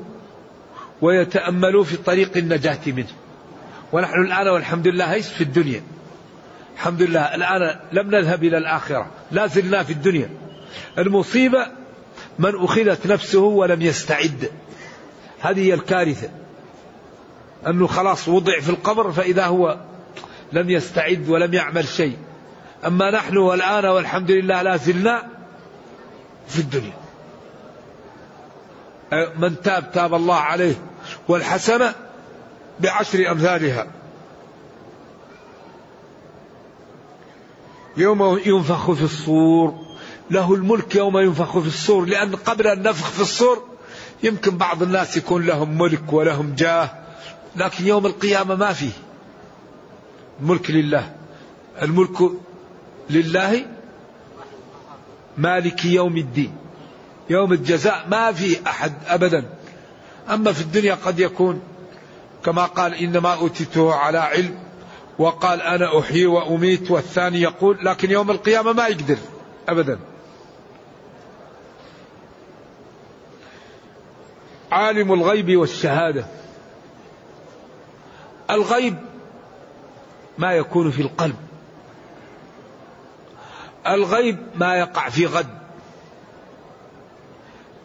ويتأملوا 1.01 1.83
في 1.83 1.97
طريق 1.97 2.37
النجاة 2.37 2.79
منه 2.87 3.13
ونحن 3.93 4.21
الآن 4.21 4.47
والحمد 4.47 4.87
لله 4.87 5.13
ايش 5.13 5.27
في 5.27 5.41
الدنيا 5.43 5.81
الحمد 6.75 7.01
لله 7.01 7.21
الآن 7.35 7.79
لم 7.91 8.15
نذهب 8.15 8.43
إلى 8.43 8.57
الآخرة 8.57 9.07
لا 9.31 9.47
زلنا 9.47 9.83
في 9.83 9.93
الدنيا 9.93 10.29
المصيبة 10.97 11.67
من 12.39 12.51
أخذت 12.55 13.07
نفسه 13.07 13.39
ولم 13.43 13.81
يستعد 13.81 14.51
هذه 15.39 15.67
هي 15.67 15.73
الكارثة 15.73 16.29
أنه 17.67 17.87
خلاص 17.87 18.27
وضع 18.27 18.59
في 18.59 18.69
القبر 18.69 19.11
فإذا 19.11 19.45
هو 19.45 19.77
لم 20.53 20.69
يستعد 20.69 21.29
ولم 21.29 21.53
يعمل 21.53 21.87
شيء 21.87 22.17
أما 22.87 23.11
نحن 23.11 23.37
والآن 23.37 23.85
والحمد 23.85 24.31
لله 24.31 24.61
لا 24.61 24.77
زلنا 24.77 25.23
في 26.47 26.59
الدنيا 26.59 26.93
أه، 29.13 29.33
من 29.39 29.61
تاب 29.61 29.91
تاب 29.91 30.13
الله 30.13 30.35
عليه 30.35 30.75
والحسنة 31.27 31.95
بعشر 32.79 33.31
أمثالها 33.31 33.87
يوم 37.97 38.39
ينفخ 38.45 38.91
في 38.91 39.03
الصور 39.03 39.75
له 40.31 40.53
الملك 40.53 40.95
يوم 40.95 41.17
ينفخ 41.17 41.59
في 41.59 41.67
الصور 41.67 42.05
لأن 42.05 42.35
قبل 42.35 42.67
النفخ 42.67 43.09
في 43.09 43.19
الصور 43.21 43.63
يمكن 44.23 44.57
بعض 44.57 44.83
الناس 44.83 45.17
يكون 45.17 45.45
لهم 45.45 45.77
ملك 45.81 46.13
ولهم 46.13 46.55
جاه 46.57 46.89
لكن 47.55 47.87
يوم 47.87 48.05
القيامة 48.05 48.55
ما 48.55 48.73
فيه 48.73 48.91
الملك 50.41 50.71
لله 50.71 51.15
الملك 51.81 52.21
لله 53.09 53.65
مالك 55.37 55.85
يوم 55.85 56.17
الدين 56.17 56.55
يوم 57.29 57.53
الجزاء 57.53 58.05
ما 58.11 58.31
فيه 58.31 58.57
أحد 58.67 58.93
أبدا 59.07 59.45
أما 60.29 60.51
في 60.53 60.61
الدنيا 60.61 60.95
قد 60.95 61.19
يكون 61.19 61.61
كما 62.45 62.65
قال 62.65 62.93
إنما 62.93 63.33
أوتيته 63.33 63.93
على 63.95 64.17
علم 64.17 64.59
وقال 65.19 65.61
أنا 65.61 65.99
أحيي 65.99 66.25
وأميت 66.25 66.91
والثاني 66.91 67.41
يقول 67.41 67.77
لكن 67.85 68.11
يوم 68.11 68.31
القيامة 68.31 68.73
ما 68.73 68.87
يقدر 68.87 69.17
أبدا 69.69 69.99
عالم 74.71 75.13
الغيب 75.13 75.55
والشهادة 75.57 76.25
الغيب 78.49 78.95
ما 80.37 80.51
يكون 80.53 80.91
في 80.91 81.01
القلب 81.01 81.35
الغيب 83.87 84.37
ما 84.55 84.75
يقع 84.75 85.09
في 85.09 85.25
غد 85.25 85.47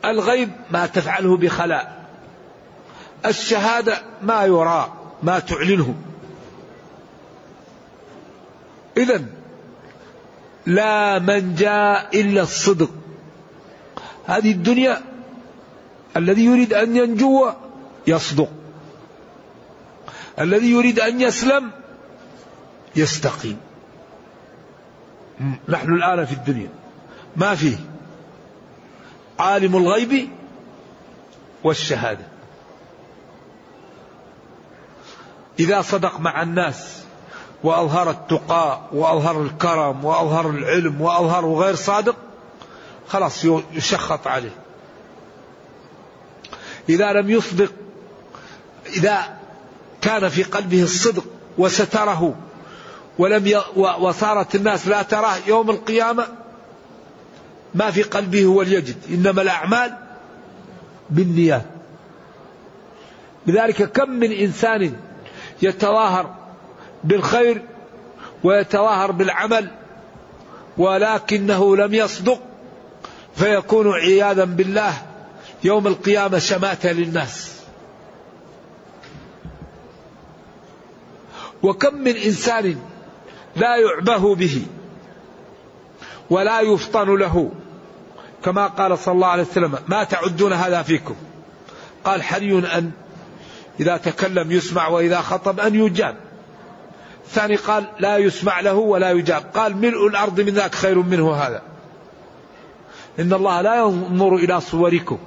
الغيب 0.04 0.50
ما 0.70 0.86
تفعله 0.86 1.36
بخلاء 1.36 2.03
الشهادة 3.26 4.02
ما 4.22 4.44
يرى 4.44 4.92
ما 5.22 5.38
تعلنه 5.38 5.94
إذا 8.96 9.24
لا 10.66 11.18
من 11.18 11.54
جاء 11.54 12.20
إلا 12.20 12.42
الصدق 12.42 12.90
هذه 14.26 14.52
الدنيا 14.52 15.00
الذي 16.16 16.44
يريد 16.44 16.72
أن 16.74 16.96
ينجو 16.96 17.50
يصدق 18.06 18.48
الذي 20.40 20.70
يريد 20.70 21.00
أن 21.00 21.20
يسلم 21.20 21.70
يستقيم 22.96 23.56
نحن 25.68 25.92
الآن 25.94 26.24
في 26.24 26.32
الدنيا 26.32 26.68
ما 27.36 27.54
فيه 27.54 27.76
عالم 29.38 29.76
الغيب 29.76 30.28
والشهادة 31.64 32.24
إذا 35.60 35.82
صدق 35.82 36.20
مع 36.20 36.42
الناس 36.42 37.02
وأظهر 37.64 38.10
التقاء 38.10 38.88
وأظهر 38.92 39.42
الكرم 39.42 40.04
وأظهر 40.04 40.50
العلم 40.50 41.00
وأظهر 41.00 41.52
غير 41.54 41.74
صادق 41.74 42.16
خلاص 43.08 43.44
يشخط 43.72 44.26
عليه 44.26 44.56
إذا 46.88 47.12
لم 47.12 47.30
يصدق 47.30 47.72
إذا 48.96 49.20
كان 50.00 50.28
في 50.28 50.42
قلبه 50.42 50.82
الصدق 50.82 51.24
وستره 51.58 52.34
ولم 53.18 53.46
ي... 53.46 53.54
وصارت 53.76 54.54
الناس 54.54 54.88
لا 54.88 55.02
تراه 55.02 55.34
يوم 55.46 55.70
القيامة 55.70 56.26
ما 57.74 57.90
في 57.90 58.02
قلبه 58.02 58.44
هو 58.44 58.62
ليجد 58.62 58.96
إنما 59.08 59.42
الأعمال 59.42 59.96
بالنيات 61.10 61.64
لذلك 63.46 63.92
كم 63.92 64.10
من 64.10 64.32
إنسان 64.32 64.94
يتظاهر 65.62 66.34
بالخير 67.04 67.62
ويتظاهر 68.44 69.10
بالعمل 69.10 69.70
ولكنه 70.78 71.76
لم 71.76 71.94
يصدق 71.94 72.40
فيكون 73.36 73.92
عياذا 73.92 74.44
بالله 74.44 74.92
يوم 75.64 75.86
القيامه 75.86 76.38
شماته 76.38 76.92
للناس 76.92 77.60
وكم 81.62 81.94
من 81.94 82.16
انسان 82.16 82.76
لا 83.56 83.76
يعبه 83.76 84.34
به 84.34 84.62
ولا 86.30 86.60
يفطن 86.60 87.06
له 87.16 87.52
كما 88.44 88.66
قال 88.66 88.98
صلى 88.98 89.12
الله 89.14 89.26
عليه 89.26 89.42
وسلم 89.42 89.78
ما 89.88 90.04
تعدون 90.04 90.52
هذا 90.52 90.82
فيكم 90.82 91.14
قال 92.04 92.22
حري 92.22 92.52
ان 92.58 92.90
إذا 93.80 93.96
تكلم 93.96 94.52
يسمع 94.52 94.88
وإذا 94.88 95.20
خطب 95.20 95.60
أن 95.60 95.74
يجاب 95.74 96.16
الثاني 97.24 97.56
قال 97.56 97.84
لا 98.00 98.18
يسمع 98.18 98.60
له 98.60 98.74
ولا 98.74 99.10
يجاب 99.10 99.42
قال 99.54 99.76
ملء 99.76 100.06
الأرض 100.06 100.40
من 100.40 100.52
ذاك 100.54 100.74
خير 100.74 100.98
منه 100.98 101.32
هذا 101.34 101.62
إن 103.20 103.32
الله 103.32 103.60
لا 103.60 103.76
ينظر 103.76 104.34
إلى 104.36 104.60
صوركم 104.60 105.18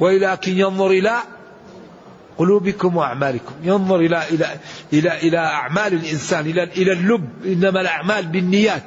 ولكن 0.00 0.52
ينظر 0.58 0.86
إلى 0.86 1.16
قلوبكم 2.38 2.96
وأعمالكم 2.96 3.52
ينظر 3.62 3.96
إلى 3.96 4.22
إلى 4.30 4.46
إلى 4.92 5.18
إلى 5.22 5.38
أعمال 5.38 5.92
الإنسان 5.92 6.46
إلى 6.46 6.62
إلى 6.62 6.92
اللب 6.92 7.28
إنما 7.46 7.80
الأعمال 7.80 8.26
بالنيات 8.26 8.82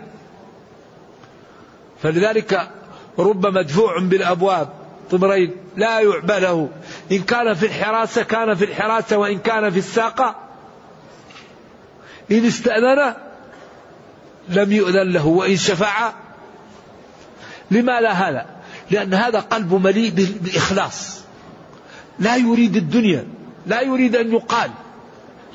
فلذلك 2.04 2.70
رب 3.20 3.46
مدفوع 3.48 4.00
بالأبواب 4.02 4.70
طمرين 5.12 5.56
لا 5.78 6.00
يعبى 6.00 6.34
له 6.40 6.70
إن 7.12 7.20
كان 7.22 7.54
في 7.54 7.66
الحراسة 7.66 8.24
كان 8.24 8.56
في 8.56 8.66
الحراسة 8.66 9.18
وإن 9.18 9.40
كان 9.40 9.70
في 9.70 9.80
الساقة 9.80 10.36
إن 12.32 12.46
استأذن 12.46 13.16
لم 14.50 14.72
يؤذن 14.72 15.12
له 15.14 15.28
وإن 15.28 15.56
شفع 15.58 16.14
لما 17.72 18.02
لا 18.02 18.12
هذا 18.12 18.46
لأن 18.92 19.14
هذا 19.14 19.40
قلب 19.40 19.74
مليء 19.74 20.12
بالإخلاص 20.42 21.22
لا 22.20 22.36
يريد 22.36 22.76
الدنيا 22.76 23.28
لا 23.68 23.82
يريد 23.82 24.16
أن 24.16 24.34
يقال 24.34 24.72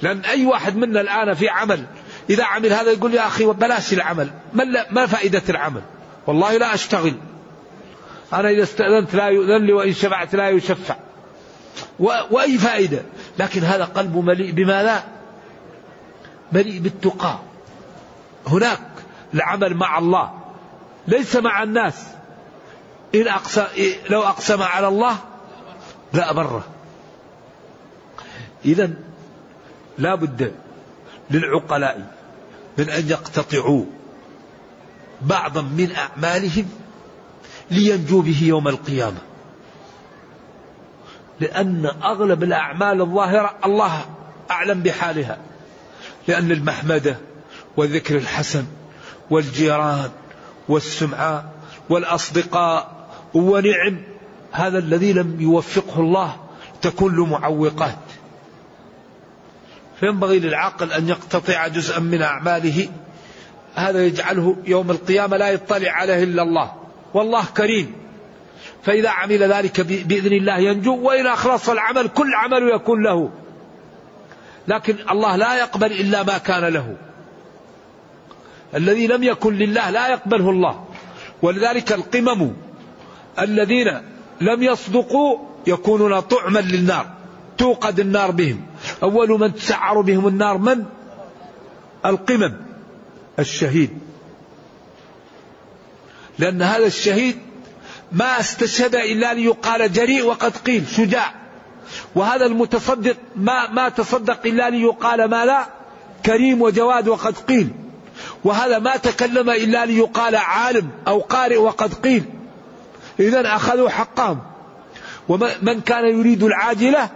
لأن 0.03 0.21
أي 0.21 0.47
واحد 0.47 0.77
منا 0.77 1.01
الآن 1.01 1.35
في 1.35 1.49
عمل 1.49 1.85
إذا 2.31 2.45
عمل 2.45 2.73
هذا 2.73 2.91
يقول 2.93 3.15
يا 3.15 3.27
أخي 3.27 3.45
بلاش 3.47 3.93
العمل 3.93 4.31
ما, 4.55 4.65
ما 4.91 5.07
فائدة 5.07 5.43
العمل 5.49 5.83
والله 6.27 6.57
لا 6.57 6.75
أشتغل 6.75 7.15
أنا 8.33 8.49
إذا 8.51 8.63
استأذنت 8.63 9.15
لا 9.15 9.27
يؤذن 9.29 9.65
لي 9.67 9.73
وإن 9.73 9.93
شفعت 9.93 10.35
لا 10.35 10.49
يشفع 10.49 10.97
وأي 12.31 12.59
فائدة 12.59 13.03
لكن 13.39 13.61
هذا 13.61 13.85
قلبه 13.85 14.21
مليء 14.21 14.51
بما 14.53 14.83
لا 14.83 15.03
مليء 16.53 16.81
بالتقى 16.81 17.39
هناك 18.47 18.81
العمل 19.35 19.75
مع 19.75 19.99
الله 19.99 20.33
ليس 21.09 21.37
مع 21.37 21.63
الناس 21.63 22.05
إن 23.15 23.29
أقسم 23.29 23.63
لو 24.11 24.23
أقسم 24.23 24.63
على 24.63 24.89
الله 24.89 25.17
لأبره 26.13 26.65
إذا 28.65 28.91
لا 29.99 30.15
بد 30.15 30.53
للعقلاء 31.31 32.07
من 32.79 32.91
أن 32.91 33.09
يقتطعوا 33.09 33.85
بعضا 35.23 35.63
من 35.63 35.93
أعمالهم 35.97 36.69
لينجو 37.71 38.21
به 38.21 38.45
يوم 38.45 38.69
القيامة 38.69 39.19
لأن 41.41 41.87
أغلب 41.87 42.43
الأعمال 42.43 43.01
الظاهرة 43.01 43.55
الله 43.67 44.07
أعلم 44.51 44.83
بحالها 44.83 45.39
لأن 46.29 46.53
المحمدة 46.53 47.17
والذكر 47.77 48.17
الحسن 48.17 48.65
والجيران 49.31 50.11
والسمعاء 50.69 51.45
والأصدقاء 51.91 52.91
ونعم 53.35 54.03
هذا 54.53 54.79
الذي 54.79 55.13
لم 55.13 55.41
يوفقه 55.41 56.01
الله 56.01 56.37
تكون 56.83 57.17
له 57.17 57.27
معوقات 57.27 57.99
فينبغي 60.01 60.39
للعاقل 60.39 60.93
أن 60.93 61.09
يقتطع 61.09 61.69
جزءا 61.69 61.99
من 61.99 62.23
أعماله 62.23 62.89
هذا 63.75 64.07
يجعله 64.07 64.57
يوم 64.67 64.91
القيامة 64.91 65.37
لا 65.37 65.49
يطلع 65.51 65.91
عليه 65.91 66.23
إلا 66.23 66.43
الله 66.43 66.73
والله 67.15 67.45
كريم 67.57 67.93
فإذا 68.83 69.09
عمل 69.11 69.39
ذلك 69.43 69.81
بإذن 69.81 70.33
الله 70.33 70.59
ينجو 70.59 70.97
وإن 71.03 71.27
أخلص 71.27 71.69
العمل 71.69 72.09
كل 72.09 72.35
عمل 72.35 72.63
يكون 72.75 73.03
له 73.05 73.31
لكن 74.69 74.97
الله 75.11 75.37
لا 75.37 75.55
يقبل 75.59 75.93
إلا 75.93 76.23
ما 76.23 76.39
كان 76.39 76.65
له 76.65 76.97
الذي 78.75 79.07
لم 79.07 79.23
يكن 79.23 79.55
لله 79.55 79.91
لا 79.91 80.09
يقبله 80.09 80.51
الله 80.51 80.85
ولذلك 81.43 81.93
القمم 81.93 82.53
الذين 83.41 83.87
لم 84.41 84.63
يصدقوا 84.63 85.39
يكونون 85.67 86.21
طعما 86.21 86.59
للنار 86.59 87.07
توقد 87.59 88.01
النار 88.01 88.31
بهم 88.31 88.67
أول 89.03 89.29
من 89.41 89.55
تسعر 89.55 90.01
بهم 90.01 90.29
النار 90.29 90.59
من 90.59 90.85
القمم 92.07 92.57
الشهيد 93.39 93.99
لأن 96.39 96.63
هذا 96.63 96.87
الشهيد 96.87 97.37
ما 98.13 98.41
استشهد 98.41 98.95
إلا 98.95 99.35
ليقال 99.35 99.93
جريء 99.93 100.25
وقد 100.27 100.57
قيل 100.57 100.89
شجاع 100.89 101.35
وهذا 102.15 102.47
المتصدق 102.47 103.17
ما 103.37 103.71
ما 103.71 103.89
تصدق 103.89 104.47
إلا 104.47 104.71
ليقال 104.71 105.25
ما 105.25 105.45
لا 105.45 105.67
كريم 106.27 106.63
وجواد 106.63 107.09
وقد 107.09 107.39
قيل 107.39 107.71
وهذا 108.45 108.79
ما 108.79 108.97
تكلم 108.97 109.51
إلا 109.51 109.87
ليقال 109.87 110.37
عالم 110.37 110.89
أو 111.09 111.19
قارئ 111.19 111.57
وقد 111.57 111.95
قيل 111.95 112.25
إذا 113.21 113.57
أخذوا 113.57 113.89
حقهم 113.89 114.39
ومن 115.29 115.81
كان 115.87 116.19
يريد 116.19 116.43
العاجلة 116.43 117.11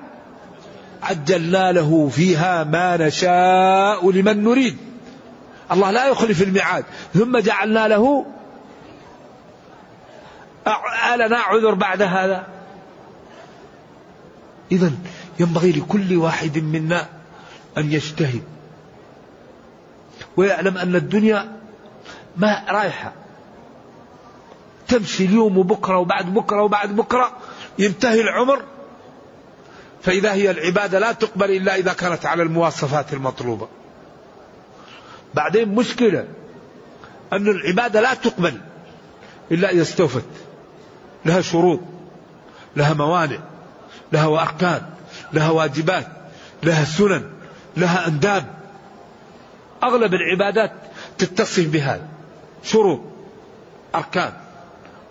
عجلنا 1.02 1.72
له 1.72 2.08
فيها 2.08 2.64
ما 2.64 2.96
نشاء 3.06 4.10
لمن 4.10 4.44
نريد 4.44 4.76
الله 5.72 5.90
لا 5.90 6.06
يخلف 6.08 6.42
الميعاد 6.42 6.84
ثم 7.14 7.38
جعلنا 7.38 7.88
له 7.88 8.24
ألنا 11.14 11.38
عذر 11.38 11.74
بعد 11.74 12.02
هذا 12.02 12.46
إذا 14.72 14.92
ينبغي 15.40 15.72
لكل 15.72 16.16
واحد 16.16 16.58
منا 16.58 17.08
أن 17.78 17.92
يجتهد 17.92 18.42
ويعلم 20.36 20.78
أن 20.78 20.96
الدنيا 20.96 21.56
ما 22.36 22.64
رايحة 22.68 23.12
تمشي 24.88 25.24
اليوم 25.24 25.58
وبكرة 25.58 25.98
وبعد 25.98 26.34
بكرة 26.34 26.62
وبعد 26.62 26.96
بكرة 26.96 27.32
ينتهي 27.78 28.20
العمر 28.20 28.62
فإذا 30.02 30.32
هي 30.32 30.50
العبادة 30.50 30.98
لا 30.98 31.12
تقبل 31.12 31.50
إلا 31.50 31.76
إذا 31.76 31.92
كانت 31.92 32.26
على 32.26 32.42
المواصفات 32.42 33.12
المطلوبة 33.12 33.68
بعدين 35.34 35.74
مشكلة 35.74 36.28
أن 37.32 37.48
العبادة 37.48 38.00
لا 38.00 38.14
تقبل 38.14 38.60
إلا 39.50 39.70
إذا 39.70 39.82
استوفت 39.82 40.24
لها 41.26 41.40
شروط 41.40 41.80
لها 42.76 42.94
موانع 42.94 43.38
لها 44.12 44.42
أركان 44.42 44.82
لها 45.32 45.50
واجبات 45.50 46.06
لها 46.62 46.84
سنن 46.84 47.30
لها 47.76 48.08
أنداب 48.08 48.44
أغلب 49.82 50.14
العبادات 50.14 50.72
تتصف 51.18 51.68
بهذا 51.68 52.08
شروط 52.62 53.00
أركان 53.94 54.32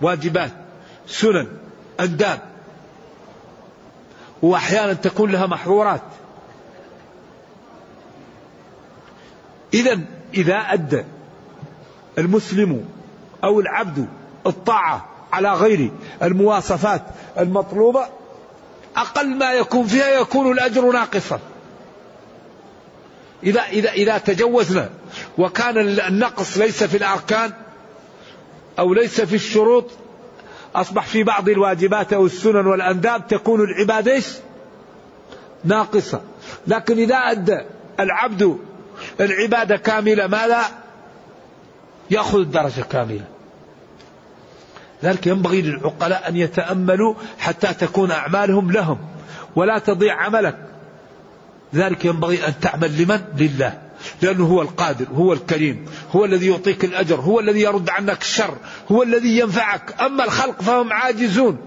واجبات 0.01 0.51
سنن 1.07 1.47
أنداب 1.99 2.39
وأحيانا 4.41 4.93
تكون 4.93 5.31
لها 5.31 5.45
محظورات 5.47 6.01
إذا 9.73 9.99
إذا 10.33 10.55
أدى 10.57 11.03
المسلم 12.17 12.85
أو 13.43 13.59
العبد 13.59 14.07
الطاعة 14.47 15.10
على 15.33 15.51
غير 15.53 15.91
المواصفات 16.23 17.01
المطلوبة 17.39 18.07
أقل 18.95 19.27
ما 19.37 19.53
يكون 19.53 19.87
فيها 19.87 20.09
يكون 20.09 20.51
الأجر 20.51 20.91
ناقصا 20.91 21.39
إذا 23.43 23.61
إذا 23.61 23.91
إذا 23.91 24.17
تجوزنا 24.17 24.89
وكان 25.37 25.77
النقص 25.99 26.57
ليس 26.57 26.83
في 26.83 26.97
الأركان 26.97 27.53
أو 28.79 28.93
ليس 28.93 29.21
في 29.21 29.35
الشروط 29.35 29.85
أصبح 30.75 31.05
في 31.05 31.23
بعض 31.23 31.49
الواجبات 31.49 32.13
أو 32.13 32.25
السنن 32.25 32.67
والأنداب 32.67 33.27
تكون 33.27 33.61
العبادة 33.61 34.21
ناقصة 35.65 36.21
لكن 36.67 36.97
إذا 36.97 37.15
أدى 37.15 37.63
العبد 37.99 38.57
العبادة 39.21 39.77
كاملة 39.77 40.27
ماذا 40.27 40.61
يأخذ 42.11 42.39
الدرجة 42.39 42.81
كاملة 42.81 43.25
لذلك 45.03 45.27
ينبغي 45.27 45.61
للعقلاء 45.61 46.29
أن 46.29 46.35
يتأملوا 46.37 47.13
حتى 47.39 47.73
تكون 47.73 48.11
أعمالهم 48.11 48.71
لهم 48.71 48.97
ولا 49.55 49.79
تضيع 49.79 50.15
عملك 50.15 50.57
ذلك 51.75 52.05
ينبغي 52.05 52.47
أن 52.47 52.53
تعمل 52.61 53.01
لمن؟ 53.03 53.21
لله 53.37 53.81
لأنه 54.21 54.45
هو 54.45 54.61
القادر 54.61 55.05
هو 55.15 55.33
الكريم 55.33 55.85
هو 56.11 56.25
الذي 56.25 56.47
يعطيك 56.47 56.85
الأجر 56.85 57.15
هو 57.15 57.39
الذي 57.39 57.61
يرد 57.61 57.89
عنك 57.89 58.21
الشر 58.21 58.57
هو 58.91 59.03
الذي 59.03 59.39
ينفعك 59.39 60.01
أما 60.01 60.23
الخلق 60.25 60.61
فهم 60.61 60.93
عاجزون 60.93 61.57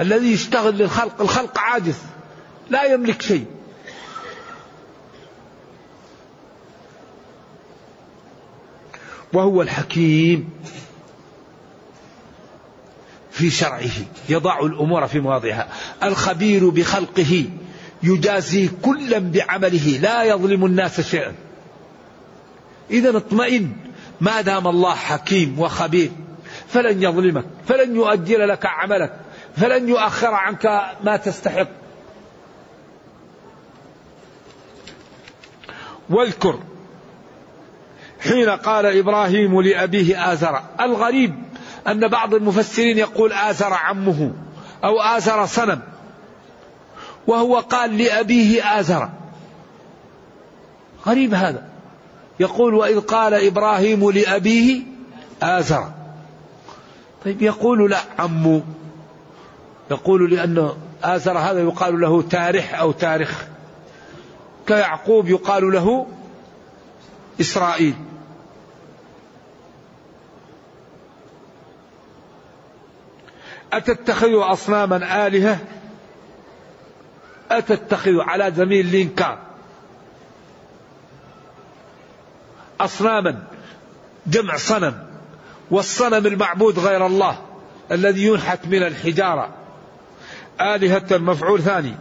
الذي 0.00 0.32
يشتغل 0.32 0.74
للخلق 0.78 1.20
الخلق 1.22 1.58
عاجز 1.58 1.98
لا 2.70 2.84
يملك 2.84 3.22
شيء 3.22 3.44
وهو 9.32 9.62
الحكيم 9.62 10.48
في 13.38 13.50
شرعه 13.50 13.80
يضع 14.28 14.58
الأمور 14.60 15.06
في 15.06 15.20
مواضعها 15.20 15.68
الخبير 16.02 16.68
بخلقه 16.68 17.44
يجازي 18.02 18.68
كلا 18.82 19.18
بعمله 19.18 19.98
لا 20.02 20.24
يظلم 20.24 20.64
الناس 20.64 21.00
شيئا 21.00 21.34
إذا 22.90 23.16
اطمئن 23.16 23.72
ما 24.20 24.40
دام 24.40 24.66
الله 24.68 24.94
حكيم 24.94 25.58
وخبير 25.60 26.10
فلن 26.68 27.02
يظلمك 27.02 27.44
فلن 27.68 27.96
يؤجل 27.96 28.48
لك 28.48 28.66
عملك 28.66 29.16
فلن 29.56 29.88
يؤخر 29.88 30.34
عنك 30.34 30.66
ما 31.04 31.16
تستحق 31.16 31.68
واذكر 36.10 36.58
حين 38.20 38.48
قال 38.48 38.86
إبراهيم 38.86 39.60
لأبيه 39.60 40.32
آزر 40.32 40.60
الغريب 40.80 41.34
أن 41.86 42.08
بعض 42.08 42.34
المفسرين 42.34 42.98
يقول 42.98 43.32
آثر 43.32 43.72
عمه 43.74 44.32
أو 44.84 45.00
آثر 45.00 45.46
صنم 45.46 45.80
وهو 47.26 47.58
قال 47.58 47.98
لأبيه 47.98 48.80
آثر 48.80 49.10
غريب 51.06 51.34
هذا 51.34 51.62
يقول 52.40 52.74
وإذ 52.74 53.00
قال 53.00 53.34
إبراهيم 53.34 54.10
لأبيه 54.10 54.82
آثر 55.42 55.90
طيب 57.24 57.42
يقول 57.42 57.90
لا 57.90 57.98
عمه 58.18 58.62
يقول 59.90 60.30
لأنه 60.30 60.76
آثر 61.04 61.38
هذا 61.38 61.60
يقال 61.62 62.00
له 62.00 62.22
تارح 62.22 62.80
أو 62.80 62.92
تارخ 62.92 63.44
كيعقوب 64.66 65.28
يقال 65.28 65.72
له 65.72 66.06
إسرائيل 67.40 67.94
أتتخذ 73.72 74.28
أصناما 74.32 75.26
آلهة 75.26 75.58
أتتخذ 77.50 78.10
على 78.20 78.52
زميل 78.56 78.86
الإنكار 78.86 79.38
أصناما 82.80 83.42
جمع 84.26 84.56
صنم 84.56 85.06
والصنم 85.70 86.26
المعبود 86.26 86.78
غير 86.78 87.06
الله 87.06 87.38
الذي 87.92 88.26
ينحت 88.26 88.66
من 88.66 88.82
الحجارة 88.82 89.48
آلهة 90.60 91.18
مفعول 91.18 91.62
ثاني 91.62 91.94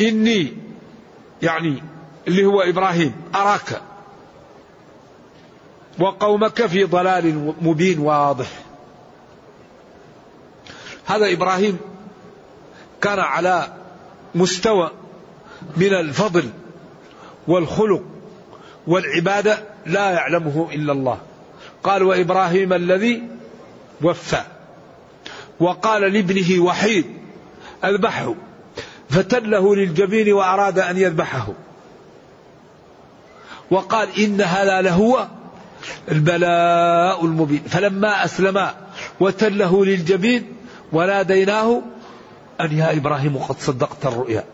إني 0.00 0.52
يعني 1.42 1.82
اللي 2.28 2.44
هو 2.44 2.60
إبراهيم 2.60 3.14
أراك 3.34 3.82
وقومك 6.00 6.66
في 6.66 6.84
ضلال 6.84 7.54
مبين 7.60 7.98
واضح 7.98 8.46
هذا 11.06 11.32
إبراهيم 11.32 11.78
كان 13.02 13.18
على 13.18 13.72
مستوى 14.34 14.90
من 15.76 15.94
الفضل 15.94 16.50
والخلق 17.48 18.02
والعبادة 18.86 19.58
لا 19.86 20.10
يعلمه 20.10 20.68
إلا 20.72 20.92
الله 20.92 21.18
قال 21.84 22.02
وإبراهيم 22.02 22.72
الذي 22.72 23.22
وفى 24.02 24.40
وقال 25.60 26.12
لابنه 26.12 26.62
وحيد 26.62 27.04
أذبحه 27.84 28.34
فتله 29.10 29.74
للجبين 29.76 30.32
وأراد 30.32 30.78
أن 30.78 30.96
يذبحه 30.96 31.48
وقال 33.70 34.22
إن 34.24 34.40
هذا 34.40 34.80
لهو 34.82 35.26
البلاء 36.12 37.24
المبين 37.24 37.62
فلما 37.62 38.24
أسلما 38.24 38.74
وتله 39.20 39.84
للجبين 39.84 40.55
وناديناه 40.96 41.82
أن 42.60 42.78
يا 42.78 42.92
إبراهيم 42.96 43.38
قد 43.38 43.58
صدقت 43.60 44.06
الرؤيا 44.06 44.44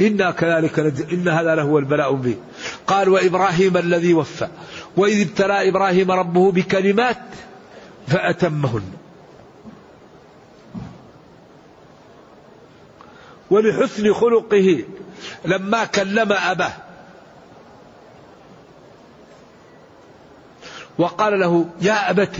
إنا 0.00 0.30
كذلك 0.30 0.78
إن 1.12 1.28
هذا 1.28 1.54
لهو 1.54 1.78
البلاء 1.78 2.12
به 2.14 2.36
قال 2.86 3.08
وإبراهيم 3.08 3.76
الذي 3.76 4.14
وفى 4.14 4.48
وإذ 4.96 5.28
ابتلى 5.28 5.68
إبراهيم 5.68 6.10
ربه 6.10 6.52
بكلمات 6.52 7.18
فأتمهن 8.08 8.82
ولحسن 13.50 14.12
خلقه 14.12 14.84
لما 15.44 15.84
كلم 15.84 16.32
أباه 16.32 16.72
وقال 20.98 21.40
له 21.40 21.64
يا 21.80 22.10
أبت 22.10 22.36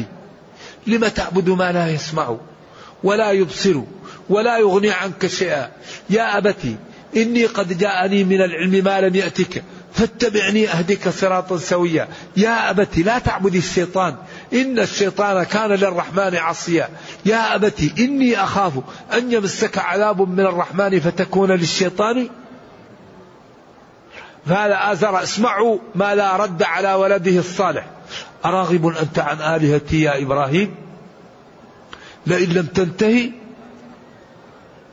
لم 0.87 1.09
تعبد 1.09 1.51
ما 1.51 1.73
لا 1.73 1.89
يسمع 1.89 2.37
ولا 3.05 3.31
يبصر 3.31 3.81
ولا 4.31 4.59
يغني 4.59 4.91
عنك 4.91 5.27
شيئا 5.27 5.69
يا 6.11 6.39
أبتي 6.39 6.77
إني 7.17 7.45
قد 7.47 7.79
جاءني 7.79 8.25
من 8.25 8.41
العلم 8.43 8.85
ما 8.85 9.01
لم 9.01 9.15
يأتك 9.17 9.63
فاتبعني 9.93 10.69
أهدك 10.69 11.09
صراطا 11.09 11.57
سويا 11.59 12.09
يا 12.37 12.71
أبت 12.71 12.99
لا 12.99 13.19
تعبد 13.19 13.55
الشيطان 13.55 14.17
إن 14.53 14.79
الشيطان 14.79 15.43
كان 15.43 15.71
للرحمن 15.71 16.37
عصيا 16.37 16.89
يا 17.25 17.55
أبت 17.55 17.93
إني 17.99 18.43
أخاف 18.45 18.73
أن 19.15 19.33
يمسك 19.33 19.79
عذاب 19.79 20.29
من 20.29 20.41
الرحمن 20.47 21.01
فتكون 21.01 21.51
للشيطان 21.53 22.29
فهذا 24.47 24.93
آزر 24.93 25.23
اسمعوا 25.23 25.79
ما 25.95 26.15
لا 26.15 26.37
رد 26.37 26.63
على 26.63 26.95
ولده 26.95 27.39
الصالح 27.39 27.87
أراغب 28.45 28.87
أنت 28.87 29.19
عن 29.19 29.41
آلهتي 29.55 30.03
يا 30.03 30.23
إبراهيم 30.23 30.75
لئن 32.27 32.49
لم 32.53 32.67
تنتهي 32.67 33.31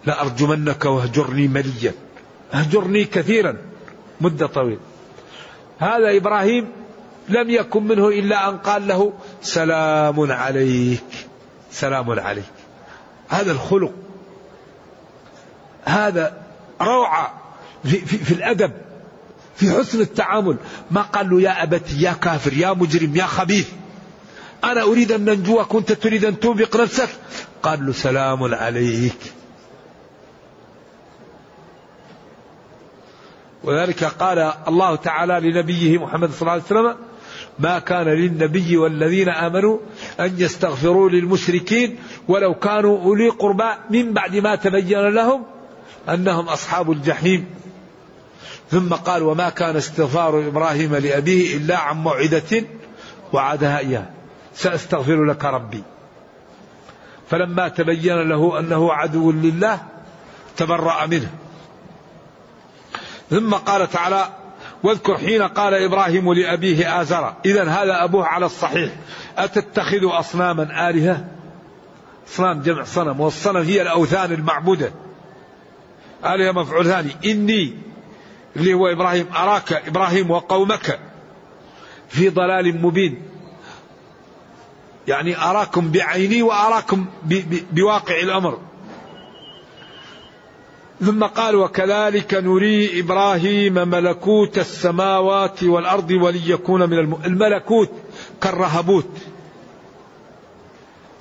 لأرجمنك 0.06 0.86
واهجرني 0.86 1.48
مليا 1.48 1.94
اهجرني 2.54 3.06
كثيرا 3.06 3.58
مدة 4.22 4.48
طويلة 4.48 4.80
هذا 5.80 6.18
إبراهيم 6.18 6.70
لم 7.30 7.50
يكن 7.50 7.84
منه 7.88 8.08
إلا 8.10 8.50
أن 8.50 8.58
قال 8.58 8.88
له 8.88 9.14
سلام 9.42 10.32
عليك 10.32 11.28
سلام 11.72 12.20
عليك 12.20 12.46
هذا 13.30 13.52
الخلق 13.52 13.92
هذا 15.86 16.38
روعة 16.82 17.34
في, 17.84 17.92
في, 17.98 18.18
في 18.18 18.34
الأدب 18.34 18.72
في 19.56 19.72
حسن 19.72 20.02
التعامل 20.02 20.58
ما 20.92 21.02
قال 21.02 21.30
له 21.30 21.42
يا 21.42 21.64
أبت 21.64 21.92
يا 21.98 22.12
كافر 22.14 22.54
يا 22.54 22.74
مجرم 22.74 23.16
يا 23.16 23.26
خبيث 23.26 23.68
أنا 24.64 24.82
أريد 24.82 25.12
أن 25.12 25.26
ننجو 25.26 25.64
وأنت 25.72 25.92
تريد 25.92 26.26
أن 26.26 26.40
توبق 26.40 26.76
نفسك 26.82 27.10
قال 27.64 27.86
له 27.86 27.92
سلام 27.94 28.44
عليك 28.44 29.20
وذلك 33.64 34.04
قال 34.04 34.40
الله 34.68 34.96
تعالى 34.96 35.40
لنبيه 35.40 35.98
محمد 36.04 36.32
صلى 36.32 36.42
الله 36.42 36.52
عليه 36.52 36.64
وسلم 36.64 36.96
ما 37.60 37.80
كان 37.80 38.06
للنبي 38.06 38.78
والذين 38.78 39.30
آمنوا 39.30 39.78
أن 40.20 40.34
يستغفروا 40.38 41.10
للمشركين 41.10 41.98
ولو 42.28 42.54
كانوا 42.56 43.00
أولي 43.04 43.30
قربى 43.30 43.70
من 43.90 44.14
بعد 44.14 44.36
ما 44.36 44.56
تبين 44.56 45.08
لهم 45.10 45.44
أنهم 46.10 46.50
أصحاب 46.50 46.92
الجحيم 46.92 47.46
ثم 48.72 48.90
قال 48.94 49.24
وما 49.24 49.50
كان 49.50 49.76
استغفار 49.76 50.48
إبراهيم 50.48 50.96
لأبيه 50.96 51.58
إلا 51.58 51.78
عن 51.78 51.98
موعدة 51.98 52.64
وعدها 53.34 53.80
إياه 53.80 54.10
سأستغفر 54.56 55.24
لك 55.26 55.46
ربي 55.46 55.84
فلما 57.30 57.68
تبين 57.68 58.30
له 58.30 58.60
أنه 58.60 58.94
عدو 58.94 59.32
لله 59.32 59.80
تبرأ 60.58 61.06
منه 61.06 61.30
ثم 63.30 63.54
قال 63.54 63.90
تعالى 63.90 64.28
واذكر 64.84 65.18
حين 65.18 65.42
قال 65.44 65.74
إبراهيم 65.74 66.34
لأبيه 66.34 67.02
آزر 67.02 67.34
إذا 67.46 67.64
هذا 67.64 68.04
أبوه 68.04 68.26
على 68.26 68.46
الصحيح 68.46 68.92
أتتخذ 69.38 69.98
أصناما 70.20 70.90
آلهة 70.90 71.26
اصنام 72.30 72.62
جمع 72.62 72.84
صنم 72.84 73.20
والصنم 73.20 73.58
هي 73.62 73.82
الأوثان 73.82 74.32
المعبودة 74.32 74.92
آلهة 76.26 76.52
مفعول 76.52 76.86
ثاني 76.86 77.16
إني 77.26 77.76
اللي 78.56 78.74
هو 78.74 78.88
إبراهيم 78.88 79.26
أراك 79.36 79.74
إبراهيم 79.74 80.32
وقومك 80.32 81.00
في 82.10 82.30
ضلال 82.30 82.82
مبين 82.86 83.22
يعني 85.08 85.38
أراكم 85.38 85.92
بعيني 85.92 86.42
وأراكم 86.42 87.06
بواقع 87.72 88.20
الأمر 88.20 88.60
ثم 91.02 91.24
قال 91.24 91.56
وكذلك 91.56 92.34
نري 92.34 93.00
إبراهيم 93.00 93.74
ملكوت 93.74 94.58
السماوات 94.58 95.64
والأرض 95.64 96.12
وليكون 96.12 96.90
من 96.90 97.00
الم... 97.00 97.18
الملكوت 97.26 97.92
كالرهبوت 98.42 99.10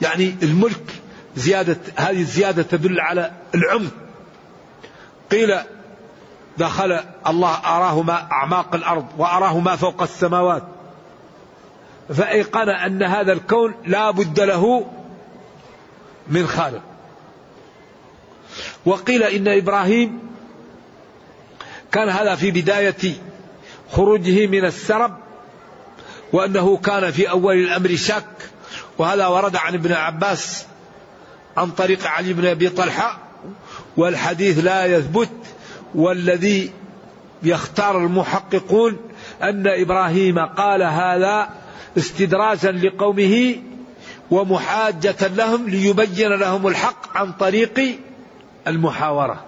يعني 0.03 0.37
الملك 0.42 0.95
زيادة 1.37 1.79
هذه 1.97 2.21
الزيادة 2.21 2.62
تدل 2.62 3.01
على 3.01 3.31
العمق 3.55 3.90
قيل 5.31 5.55
دخل 6.59 6.99
الله 7.27 7.55
أراه 7.55 8.03
ما 8.03 8.29
أعماق 8.33 8.75
الأرض 8.75 9.07
وأراه 9.18 9.59
ما 9.59 9.77
فوق 9.77 10.03
السماوات 10.03 10.62
فأيقن 12.09 12.69
أن 12.69 13.03
هذا 13.03 13.33
الكون 13.33 13.75
لا 13.87 14.11
بد 14.11 14.41
له 14.41 14.87
من 16.29 16.47
خالق 16.47 16.83
وقيل 18.87 19.23
إن 19.23 19.49
إبراهيم 19.49 20.19
كان 21.93 22.09
هذا 22.09 22.35
في 22.35 22.51
بداية 22.51 23.15
خروجه 23.91 24.47
من 24.47 24.65
السرب 24.65 25.17
وأنه 26.33 26.77
كان 26.77 27.11
في 27.11 27.31
أول 27.31 27.55
الأمر 27.57 27.97
شاك 27.97 28.25
وهذا 28.99 29.27
ورد 29.27 29.57
عن 29.57 29.75
ابن 29.75 29.93
عباس 29.93 30.67
عن 31.57 31.71
طريق 31.71 32.07
علي 32.07 32.33
بن 32.33 32.47
أبي 32.47 32.69
طلحة 32.69 33.19
والحديث 33.97 34.65
لا 34.65 34.87
يثبت 34.87 35.29
والذي 35.95 36.71
يختار 37.43 37.99
المحققون 37.99 38.97
أن 39.43 39.67
إبراهيم 39.67 40.38
قال 40.38 40.83
هذا 40.83 41.51
استدراجا 41.99 42.71
لقومه 42.73 43.57
ومحاجة 44.31 45.27
لهم 45.37 45.68
ليبين 45.68 46.31
لهم 46.33 46.66
الحق 46.66 47.16
عن 47.16 47.33
طريق 47.33 47.99
المحاورة 48.66 49.45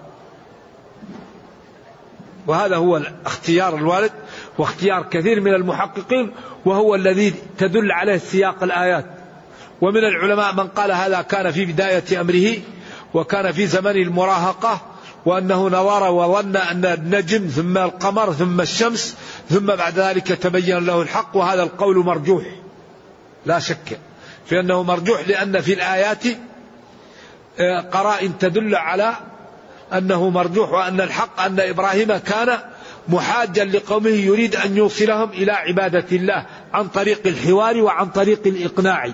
وهذا 2.47 2.75
هو 2.75 3.01
اختيار 3.25 3.75
الوالد 3.77 4.11
واختيار 4.57 5.03
كثير 5.09 5.41
من 5.41 5.53
المحققين 5.53 6.31
وهو 6.65 6.95
الذي 6.95 7.33
تدل 7.57 7.91
عليه 7.91 8.17
سياق 8.17 8.63
الآيات 8.63 9.05
ومن 9.81 9.97
العلماء 9.97 10.53
من 10.55 10.67
قال 10.67 10.91
هذا 10.91 11.21
كان 11.21 11.51
في 11.51 11.65
بداية 11.65 12.21
أمره 12.21 12.55
وكان 13.13 13.51
في 13.51 13.67
زمن 13.67 13.91
المراهقة 13.95 14.81
وأنه 15.25 15.67
نظر 15.67 16.11
وظن 16.11 16.55
أن 16.55 16.85
النجم 16.85 17.47
ثم 17.47 17.77
القمر 17.77 18.33
ثم 18.33 18.61
الشمس 18.61 19.17
ثم 19.49 19.65
بعد 19.65 19.99
ذلك 19.99 20.27
تبين 20.27 20.85
له 20.85 21.01
الحق 21.01 21.31
وهذا 21.37 21.63
القول 21.63 21.97
مرجوح 21.97 22.43
لا 23.45 23.59
شك 23.59 23.99
في 24.45 24.59
أنه 24.59 24.83
مرجوح 24.83 25.27
لأن 25.27 25.61
في 25.61 25.73
الآيات 25.73 26.23
آه، 27.59 27.81
قرائن 27.81 28.37
تدل 28.37 28.75
على 28.75 29.13
أنه 29.93 30.29
مرجوح 30.29 30.71
وأن 30.71 31.01
الحق 31.01 31.41
أن 31.41 31.59
إبراهيم 31.59 32.17
كان 32.17 32.57
محاجا 33.07 33.63
لقومه 33.65 34.09
يريد 34.09 34.55
أن 34.55 34.77
يوصلهم 34.77 35.29
إلى 35.29 35.51
عبادة 35.51 36.05
الله 36.11 36.45
عن 36.73 36.87
طريق 36.87 37.21
الحوار 37.27 37.77
وعن 37.77 38.07
طريق 38.09 38.39
الإقناع 38.47 39.11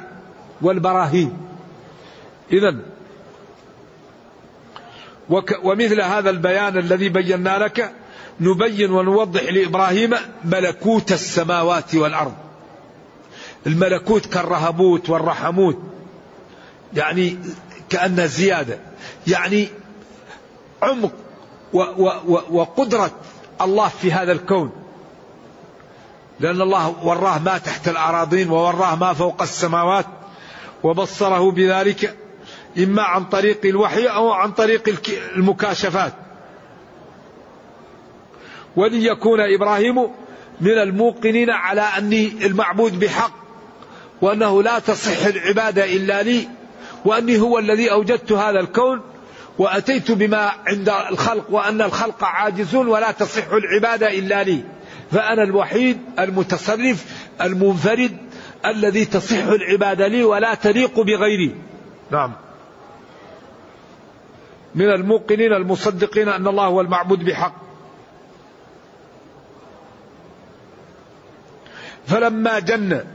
والبراهين 0.61 1.37
إذا 2.53 2.75
ومثل 5.63 6.01
هذا 6.01 6.29
البيان 6.29 6.77
الذي 6.77 7.09
بينا 7.09 7.57
لك 7.59 7.93
نبين 8.39 8.91
ونوضح 8.91 9.41
لابراهيم 9.43 10.13
ملكوت 10.45 11.11
السماوات 11.11 11.95
والارض. 11.95 12.33
الملكوت 13.67 14.25
كالرهبوت 14.25 15.09
والرحموت. 15.09 15.77
يعني 16.93 17.37
كأن 17.89 18.27
زيادة 18.27 18.79
يعني 19.27 19.67
عمق 20.81 21.11
و 21.73 21.79
و 21.81 22.11
و 22.27 22.41
وقدرة 22.51 23.11
الله 23.61 23.87
في 23.87 24.11
هذا 24.11 24.31
الكون 24.31 24.71
لأن 26.39 26.61
الله 26.61 26.95
وراه 27.07 27.39
ما 27.39 27.57
تحت 27.57 27.87
الأراضين 27.87 28.49
ووراه 28.49 28.95
ما 28.95 29.13
فوق 29.13 29.41
السماوات 29.41 30.05
وبصره 30.83 31.51
بذلك 31.51 32.17
إما 32.77 33.01
عن 33.03 33.23
طريق 33.23 33.59
الوحي 33.65 34.05
أو 34.07 34.31
عن 34.31 34.51
طريق 34.51 34.99
المكاشفات 35.35 36.13
وليكون 38.75 39.39
إبراهيم 39.39 39.95
من 40.61 40.71
الموقنين 40.71 41.49
على 41.49 41.81
أني 41.81 42.45
المعبود 42.45 42.99
بحق 42.99 43.31
وأنه 44.21 44.63
لا 44.63 44.79
تصح 44.79 45.25
العبادة 45.25 45.85
إلا 45.95 46.23
لي 46.23 46.47
وأني 47.05 47.39
هو 47.39 47.59
الذي 47.59 47.91
أوجدت 47.91 48.31
هذا 48.31 48.59
الكون 48.59 49.01
وأتيت 49.57 50.11
بما 50.11 50.51
عند 50.67 50.89
الخلق 50.89 51.45
وأن 51.49 51.81
الخلق 51.81 52.23
عاجزون 52.23 52.87
ولا 52.87 53.11
تصح 53.11 53.43
العبادة 53.53 54.11
إلا 54.17 54.43
لي 54.43 54.63
فأنا 55.11 55.43
الوحيد 55.43 55.97
المتصرف 56.19 57.05
المنفرد 57.41 58.17
الذي 58.65 59.05
تصح 59.05 59.43
العبادة 59.43 60.07
لي 60.07 60.23
ولا 60.23 60.53
تليق 60.53 60.99
بغيري 60.99 61.55
نعم 62.11 62.33
من 64.75 64.89
الموقنين 64.89 65.53
المصدقين 65.53 66.27
أن 66.29 66.47
الله 66.47 66.65
هو 66.65 66.81
المعبود 66.81 67.25
بحق 67.25 67.53
فلما 72.07 72.59
جن 72.59 73.05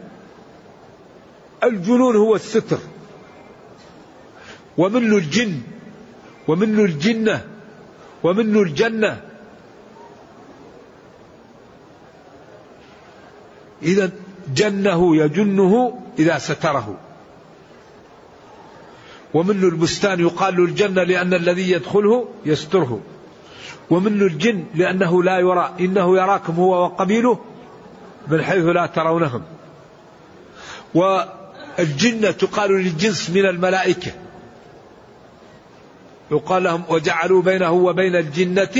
الجنون 1.64 2.16
هو 2.16 2.34
الستر 2.34 2.78
ومنه 4.78 5.16
الجن 5.16 5.60
ومنه 6.48 6.82
الجنة 6.84 7.44
ومنه 8.22 8.60
الجنة 8.62 9.20
إذا 13.82 14.10
جنه 14.54 15.16
يجنه 15.16 16.00
إذا 16.18 16.38
ستره 16.38 16.96
ومن 19.36 19.62
البستان 19.64 20.20
يقال 20.20 20.56
له 20.56 20.64
الجنة 20.64 21.02
لأن 21.02 21.34
الذي 21.34 21.70
يدخله 21.72 22.28
يستره 22.46 23.00
ومن 23.90 24.22
الجن 24.22 24.64
لأنه 24.74 25.22
لا 25.22 25.38
يرى 25.38 25.74
إنه 25.80 26.16
يراكم 26.18 26.52
هو 26.52 26.84
وقبيله 26.84 27.38
من 28.28 28.42
حيث 28.42 28.64
لا 28.64 28.86
ترونهم 28.86 29.42
والجنة 30.94 32.30
تقال 32.30 32.72
للجنس 32.72 33.30
من 33.30 33.46
الملائكة 33.46 34.10
يقال 36.32 36.62
لهم 36.62 36.82
وجعلوا 36.88 37.42
بينه 37.42 37.70
وبين 37.72 38.14
الجنة 38.16 38.76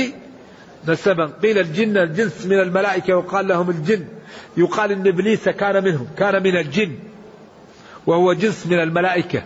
نسبا 0.87 1.25
قيل 1.43 1.57
الجنة 1.57 2.03
الجنس 2.03 2.45
من 2.45 2.59
الملائكة 2.59 3.13
وقال 3.17 3.47
لهم 3.47 3.69
الجن 3.69 4.05
يقال 4.57 4.91
إن 4.91 5.07
إبليس 5.07 5.49
كان 5.49 5.83
منهم 5.83 6.07
كان 6.17 6.43
من 6.43 6.57
الجن 6.57 6.95
وهو 8.07 8.33
جنس 8.33 8.65
من 8.67 8.79
الملائكة 8.79 9.43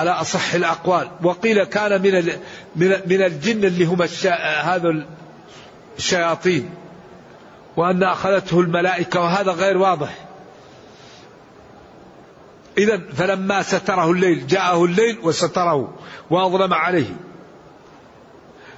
على 0.00 0.10
أصح 0.10 0.54
الأقوال 0.54 1.10
وقيل 1.22 1.64
كان 1.64 2.02
من 2.02 2.32
من 3.06 3.22
الجن 3.22 3.64
اللي 3.64 3.84
هم 3.84 4.02
هذا 4.62 5.04
الشياطين 5.98 6.70
وأن 7.76 8.02
أخذته 8.02 8.60
الملائكة 8.60 9.20
وهذا 9.20 9.50
غير 9.52 9.78
واضح 9.78 10.14
إذا 12.78 13.00
فلما 13.16 13.62
ستره 13.62 14.10
الليل 14.10 14.46
جاءه 14.46 14.84
الليل 14.84 15.18
وستره 15.22 15.94
وأظلم 16.30 16.74
عليه 16.74 17.16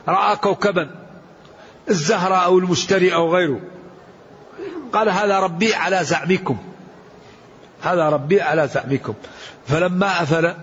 رأى 0.08 0.36
كوكبا 0.36 0.90
الزهرة 1.90 2.34
أو 2.34 2.58
المشتري 2.58 3.14
أو 3.14 3.34
غيره 3.34 3.60
قال 4.92 5.08
هذا 5.08 5.38
ربي 5.40 5.74
على 5.74 6.04
زعمكم 6.04 6.58
هذا 7.82 8.08
ربي 8.08 8.40
على 8.40 8.68
زعمكم 8.68 9.14
فلما 9.66 10.22
أفل 10.22 10.54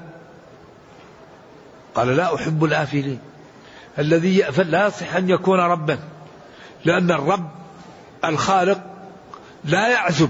قال 2.00 2.08
لا 2.16 2.36
أحب 2.36 2.64
الآفلين 2.64 3.20
الذي 4.00 4.38
يأفل 4.38 4.72
لا 4.72 4.88
يصح 4.88 5.16
أن 5.16 5.30
يكون 5.30 5.60
ربا 5.60 6.00
لأن 6.86 7.12
الرب 7.12 7.50
الخالق 8.26 8.82
لا 9.66 9.88
يعزب 9.90 10.30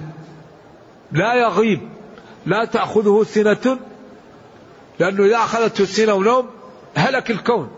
لا 1.12 1.34
يغيب 1.36 1.82
لا 2.46 2.66
تأخذه 2.66 3.24
سنة 3.30 3.80
لأنه 5.00 5.26
إذا 5.26 5.38
أخذته 5.38 5.86
سنة 5.86 6.14
ونوم 6.14 6.50
هلك 6.96 7.32
الكون 7.32 7.72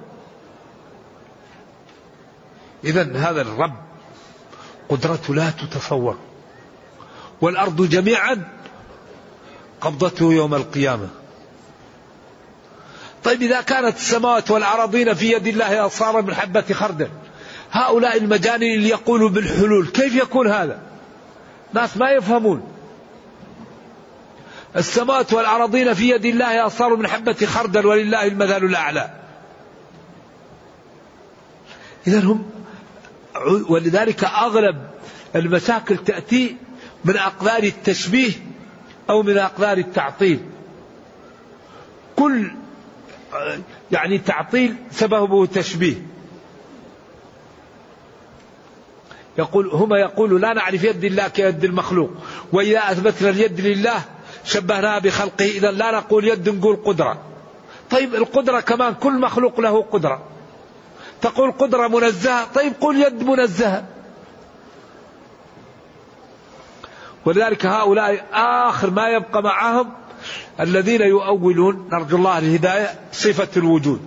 إذا 2.84 3.18
هذا 3.30 3.42
الرب 3.42 3.74
قدرته 4.90 5.36
لا 5.36 5.50
تتصور 5.50 6.18
والأرض 7.42 7.90
جميعا 7.90 8.46
قبضته 9.82 10.34
يوم 10.34 10.54
القيامة 10.56 11.10
طيب 13.32 13.42
إذا 13.42 13.62
كانت 13.62 13.98
السماوات 13.98 14.52
والأراضين 14.52 15.14
في 15.14 15.32
يد 15.32 15.48
الله 15.48 15.88
صار 15.88 16.22
من 16.22 16.34
حبة 16.34 16.64
خردل 16.74 17.08
هؤلاء 17.72 18.18
المجانين 18.18 18.76
اللي 18.76 18.90
يقولوا 18.90 19.30
بالحلول 19.30 19.88
كيف 19.88 20.16
يكون 20.16 20.48
هذا 20.48 20.80
ناس 21.74 21.98
ما 21.98 22.12
يفهمون 22.12 22.64
السماوات 24.78 25.34
والأراضين 25.34 25.94
في 25.94 26.10
يد 26.10 26.26
الله 26.26 26.68
صار 26.68 26.96
من 26.96 27.08
حبة 27.08 27.34
خردل 27.46 27.86
ولله 27.86 28.28
المثل 28.28 28.64
الأعلى 28.66 29.10
إذا 32.08 32.20
هم 32.20 32.50
ولذلك 33.70 34.24
أغلب 34.24 34.76
المشاكل 35.36 35.98
تأتي 35.98 36.58
من 37.06 37.18
أقدار 37.18 37.64
التشبيه 37.64 38.32
أو 39.10 39.24
من 39.24 39.38
أقدار 39.38 39.78
التعطيل 39.78 40.40
كل 42.16 42.52
يعني 43.92 44.18
تعطيل 44.18 44.76
سببه 44.92 45.46
تشبيه 45.46 45.96
يقول 49.38 49.68
هما 49.68 49.98
يقولوا 50.00 50.40
لا 50.40 50.54
نعرف 50.54 50.84
يد 50.84 51.04
الله 51.04 51.28
كيد 51.28 51.64
المخلوق 51.64 52.12
وإذا 52.54 52.80
أثبتنا 52.80 53.30
اليد 53.30 53.62
لله 53.62 53.96
شبهناها 54.44 55.00
بخلقه 55.00 55.46
إذا 55.46 55.72
لا 55.72 55.92
نقول 55.92 56.26
يد 56.28 56.50
نقول 56.50 56.76
قدرة 56.86 57.18
طيب 57.90 58.16
القدرة 58.16 58.60
كمان 58.60 58.94
كل 58.94 59.20
مخلوق 59.22 59.60
له 59.60 59.82
قدرة 59.82 60.22
تقول 61.22 61.52
قدرة 61.52 61.88
منزهة 61.88 62.54
طيب 62.54 62.74
قل 62.82 62.96
يد 63.02 63.24
منزهة 63.24 63.84
ولذلك 67.26 67.66
هؤلاء 67.66 68.26
آخر 68.34 68.90
ما 68.90 69.08
يبقى 69.10 69.42
معهم 69.44 69.92
الذين 70.60 71.02
يؤولون 71.02 71.88
نرجو 71.92 72.18
الله 72.18 72.38
الهداية 72.38 72.90
صفة 73.12 73.48
الوجود 73.58 74.02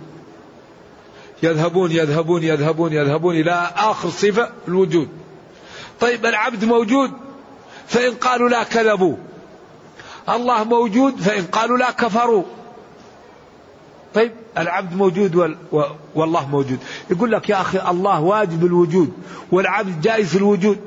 يذهبون 1.43 1.91
يذهبون 1.91 2.43
يذهبون 2.43 2.93
يذهبون 2.93 3.35
إلى 3.35 3.69
آخر 3.75 4.09
صفة 4.09 4.49
الوجود 4.67 5.09
طيب 5.99 6.25
العبد 6.25 6.65
موجود 6.65 7.11
فإن 7.87 8.13
قالوا 8.13 8.49
لا 8.49 8.63
كذبوا 8.63 9.15
الله 10.29 10.63
موجود 10.63 11.19
فإن 11.21 11.43
قالوا 11.43 11.77
لا 11.77 11.91
كفروا 11.91 12.43
طيب 14.13 14.31
العبد 14.57 14.95
موجود 14.95 15.35
وال... 15.35 15.57
والله 16.15 16.47
موجود 16.47 16.77
يقول 17.11 17.31
لك 17.31 17.49
يا 17.49 17.61
أخي 17.61 17.79
الله 17.91 18.21
واجب 18.21 18.65
الوجود 18.65 19.13
والعبد 19.51 20.01
جائز 20.01 20.35
الوجود 20.35 20.77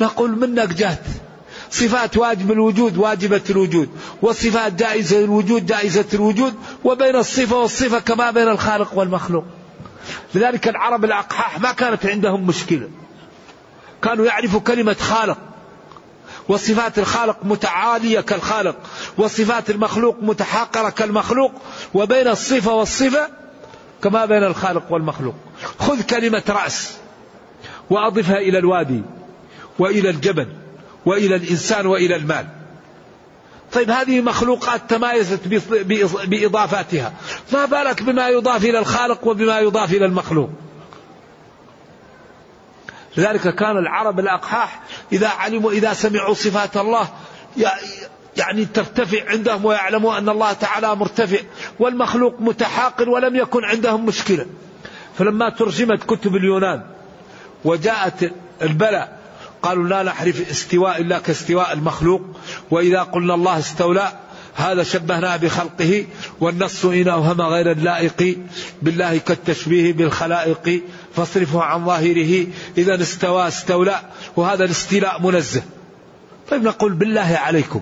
نقول 0.00 0.38
منك 0.40 0.68
جهت 0.74 1.04
صفات 1.70 2.16
واجب 2.16 2.52
الوجود 2.52 2.96
واجبة 2.96 3.40
الوجود 3.50 3.88
وصفات 4.22 4.72
جائزة 4.72 5.24
الوجود 5.24 5.66
جائزة 5.66 6.04
الوجود 6.14 6.54
وبين 6.84 7.16
الصفة 7.16 7.56
والصفة 7.56 7.98
كما 7.98 8.30
بين 8.30 8.48
الخالق 8.48 8.98
والمخلوق 8.98 9.44
لذلك 10.34 10.68
العرب 10.68 11.04
الأقحاح 11.04 11.60
ما 11.60 11.72
كانت 11.72 12.06
عندهم 12.06 12.46
مشكلة 12.46 12.88
كانوا 14.02 14.26
يعرفوا 14.26 14.60
كلمة 14.60 14.94
خالق 15.00 15.38
وصفات 16.48 16.98
الخالق 16.98 17.36
متعالية 17.42 18.20
كالخالق 18.20 18.76
وصفات 19.18 19.70
المخلوق 19.70 20.16
متحاقرة 20.22 20.90
كالمخلوق 20.90 21.52
وبين 21.94 22.28
الصفة 22.28 22.72
والصفة 22.74 23.28
كما 24.02 24.24
بين 24.26 24.44
الخالق 24.44 24.92
والمخلوق 24.92 25.34
خذ 25.78 26.02
كلمة 26.02 26.42
رأس 26.48 26.94
وأضفها 27.90 28.36
إلى 28.36 28.58
الوادي 28.58 29.02
وإلى 29.78 30.10
الجبل 30.10 30.46
وإلى 31.06 31.34
الإنسان 31.36 31.86
وإلى 31.86 32.16
المال 32.16 32.46
طيب 33.72 33.90
هذه 33.90 34.20
مخلوقات 34.20 34.80
تمايزت 34.90 35.40
بإضافاتها 36.26 37.12
ما 37.52 37.64
بالك 37.64 38.02
بما 38.02 38.28
يضاف 38.28 38.64
إلى 38.64 38.78
الخالق 38.78 39.26
وبما 39.26 39.58
يضاف 39.58 39.92
إلى 39.94 40.04
المخلوق 40.06 40.50
لذلك 43.16 43.54
كان 43.54 43.76
العرب 43.78 44.20
الأقحاح 44.20 44.80
إذا 45.12 45.28
علموا 45.28 45.72
إذا 45.72 45.92
سمعوا 45.92 46.34
صفات 46.34 46.76
الله 46.76 47.08
يعني 48.36 48.64
ترتفع 48.64 49.30
عندهم 49.30 49.64
ويعلموا 49.64 50.18
أن 50.18 50.28
الله 50.28 50.52
تعالى 50.52 50.94
مرتفع 50.94 51.38
والمخلوق 51.80 52.34
متحاقل 52.40 53.08
ولم 53.08 53.36
يكن 53.36 53.64
عندهم 53.64 54.06
مشكلة 54.06 54.46
فلما 55.18 55.50
ترجمت 55.50 56.04
كتب 56.04 56.36
اليونان 56.36 56.82
وجاءت 57.64 58.32
البلاء 58.62 59.17
قالوا 59.62 59.88
لا 59.88 60.02
نحرف 60.02 60.50
استواء 60.50 61.00
إلا 61.00 61.18
كاستواء 61.18 61.72
المخلوق 61.72 62.22
وإذا 62.70 63.02
قلنا 63.02 63.34
الله 63.34 63.58
استولى 63.58 64.12
هذا 64.54 64.82
شبهنا 64.82 65.36
بخلقه 65.36 66.04
والنص 66.40 66.84
إن 66.84 67.08
أوهم 67.08 67.40
غير 67.40 67.72
اللائق 67.72 68.38
بالله 68.82 69.18
كالتشبيه 69.18 69.92
بالخلائق 69.92 70.80
فاصرفه 71.16 71.62
عن 71.62 71.84
ظاهره 71.84 72.46
إذا 72.78 73.02
استوى 73.02 73.48
استولى 73.48 74.00
وهذا 74.36 74.64
الاستيلاء 74.64 75.22
منزه 75.22 75.62
طيب 76.50 76.64
نقول 76.64 76.92
بالله 76.92 77.38
عليكم 77.42 77.80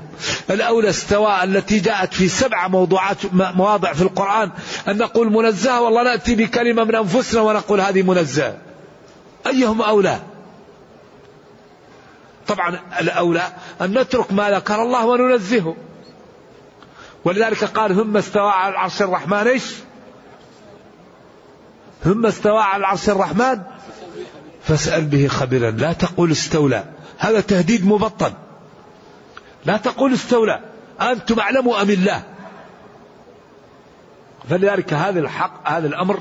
الأولى 0.50 0.90
استواء 0.90 1.44
التي 1.44 1.78
جاءت 1.78 2.14
في 2.14 2.28
سبعة 2.28 2.68
موضوعات 2.68 3.16
مواضع 3.32 3.92
في 3.92 4.02
القرآن 4.02 4.50
أن 4.88 4.98
نقول 4.98 5.32
منزهة 5.32 5.80
والله 5.82 6.02
نأتي 6.04 6.34
بكلمة 6.34 6.84
من 6.84 6.94
أنفسنا 6.94 7.40
ونقول 7.40 7.80
هذه 7.80 8.02
منزهة 8.02 8.56
أيهم 9.46 9.82
أولى 9.82 10.20
طبعا 12.48 12.80
الأولى 13.00 13.52
أن 13.80 13.98
نترك 13.98 14.32
ما 14.32 14.50
ذكر 14.50 14.82
الله 14.82 15.06
وننزهه 15.06 15.76
ولذلك 17.24 17.64
قال 17.64 17.96
ثم 17.96 18.16
استوى 18.16 18.50
على 18.50 18.72
العرش 18.72 19.02
الرحمن 19.02 19.46
ايش؟ 19.48 19.64
ثم 22.04 22.26
استوى 22.26 22.58
على 22.60 22.80
العرش 22.80 23.08
الرحمن 23.08 23.62
فاسأل 24.64 25.04
به 25.04 25.28
خبيرا 25.28 25.70
لا 25.70 25.92
تقول 25.92 26.32
استولى 26.32 26.84
هذا 27.18 27.40
تهديد 27.40 27.86
مبطن 27.86 28.32
لا 29.64 29.76
تقول 29.76 30.12
استولى 30.12 30.60
أنتم 31.00 31.40
أعلموا 31.40 31.82
أم 31.82 31.90
الله 31.90 32.22
فلذلك 34.50 34.92
هذا 34.92 35.20
الحق 35.20 35.70
هذا 35.70 35.86
الأمر 35.86 36.18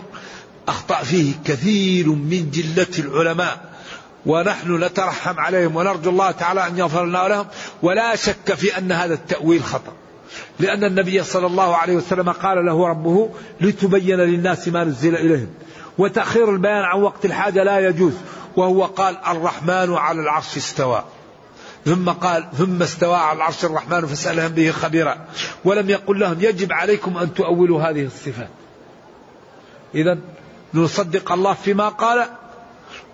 أخطأ 0.67 0.95
فيه 0.95 1.33
كثير 1.45 2.09
من 2.09 2.51
جلة 2.51 2.99
العلماء 3.05 3.74
ونحن 4.25 4.83
نترحم 4.83 5.39
عليهم 5.39 5.75
ونرجو 5.75 6.09
الله 6.09 6.31
تعالى 6.31 6.67
أن 6.67 6.77
يغفر 6.77 7.05
لنا 7.05 7.27
لهم 7.27 7.45
ولا 7.83 8.15
شك 8.15 8.53
في 8.53 8.77
أن 8.77 8.91
هذا 8.91 9.13
التأويل 9.13 9.63
خطأ 9.63 9.91
لأن 10.59 10.83
النبي 10.83 11.23
صلى 11.23 11.47
الله 11.47 11.75
عليه 11.75 11.93
وسلم 11.95 12.29
قال 12.29 12.65
له 12.65 12.87
ربه 12.87 13.29
لتبين 13.61 14.17
للناس 14.17 14.67
ما 14.67 14.83
نزل 14.83 15.15
إليهم 15.15 15.47
وتأخير 15.97 16.49
البيان 16.51 16.83
عن 16.83 17.01
وقت 17.01 17.25
الحاجة 17.25 17.63
لا 17.63 17.79
يجوز 17.79 18.13
وهو 18.57 18.85
قال 18.85 19.17
الرحمن 19.27 19.93
على 19.93 20.21
العرش 20.21 20.57
استوى 20.57 21.03
ثم 21.85 22.09
قال 22.09 22.47
ثم 22.57 22.81
استوى 22.83 23.15
على 23.15 23.37
العرش 23.37 23.65
الرحمن 23.65 24.05
فاسألهم 24.05 24.51
به 24.51 24.71
خبيرا 24.71 25.17
ولم 25.65 25.89
يقل 25.89 26.19
لهم 26.19 26.35
يجب 26.39 26.73
عليكم 26.73 27.17
أن 27.17 27.33
تؤولوا 27.33 27.81
هذه 27.81 28.05
الصفات 28.05 28.49
إذا 29.95 30.17
نصدق 30.75 31.31
الله 31.31 31.53
فيما 31.53 31.89
قال 31.89 32.25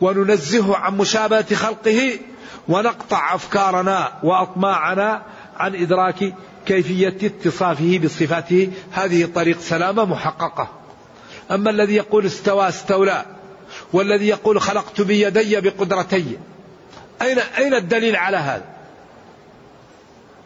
وننزهه 0.01 0.75
عن 0.75 0.97
مشابهة 0.97 1.55
خلقه 1.55 2.19
ونقطع 2.67 3.35
أفكارنا 3.35 4.13
وأطماعنا 4.23 5.21
عن 5.57 5.75
إدراك 5.75 6.33
كيفية 6.65 7.17
اتصافه 7.23 7.99
بصفاته 8.03 8.71
هذه 8.91 9.25
طريق 9.25 9.59
سلامة 9.59 10.05
محققة 10.05 10.69
أما 11.51 11.69
الذي 11.69 11.95
يقول 11.95 12.25
استوى 12.25 12.67
استولى 12.69 13.25
والذي 13.93 14.27
يقول 14.27 14.61
خلقت 14.61 15.01
بيدي 15.01 15.61
بقدرتي 15.61 16.37
أين 17.21 17.39
أين 17.39 17.73
الدليل 17.73 18.15
على 18.15 18.37
هذا؟ 18.37 18.65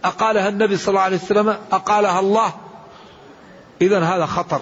أقالها 0.03 0.49
النبي 0.49 0.78
صلى 0.78 0.88
الله 0.89 1.01
عليه 1.01 1.18
وسلم 1.18 1.49
أقالها 1.72 2.20
الله 2.20 2.53
إذا 3.82 3.99
هذا 3.99 4.26
خطر 4.26 4.62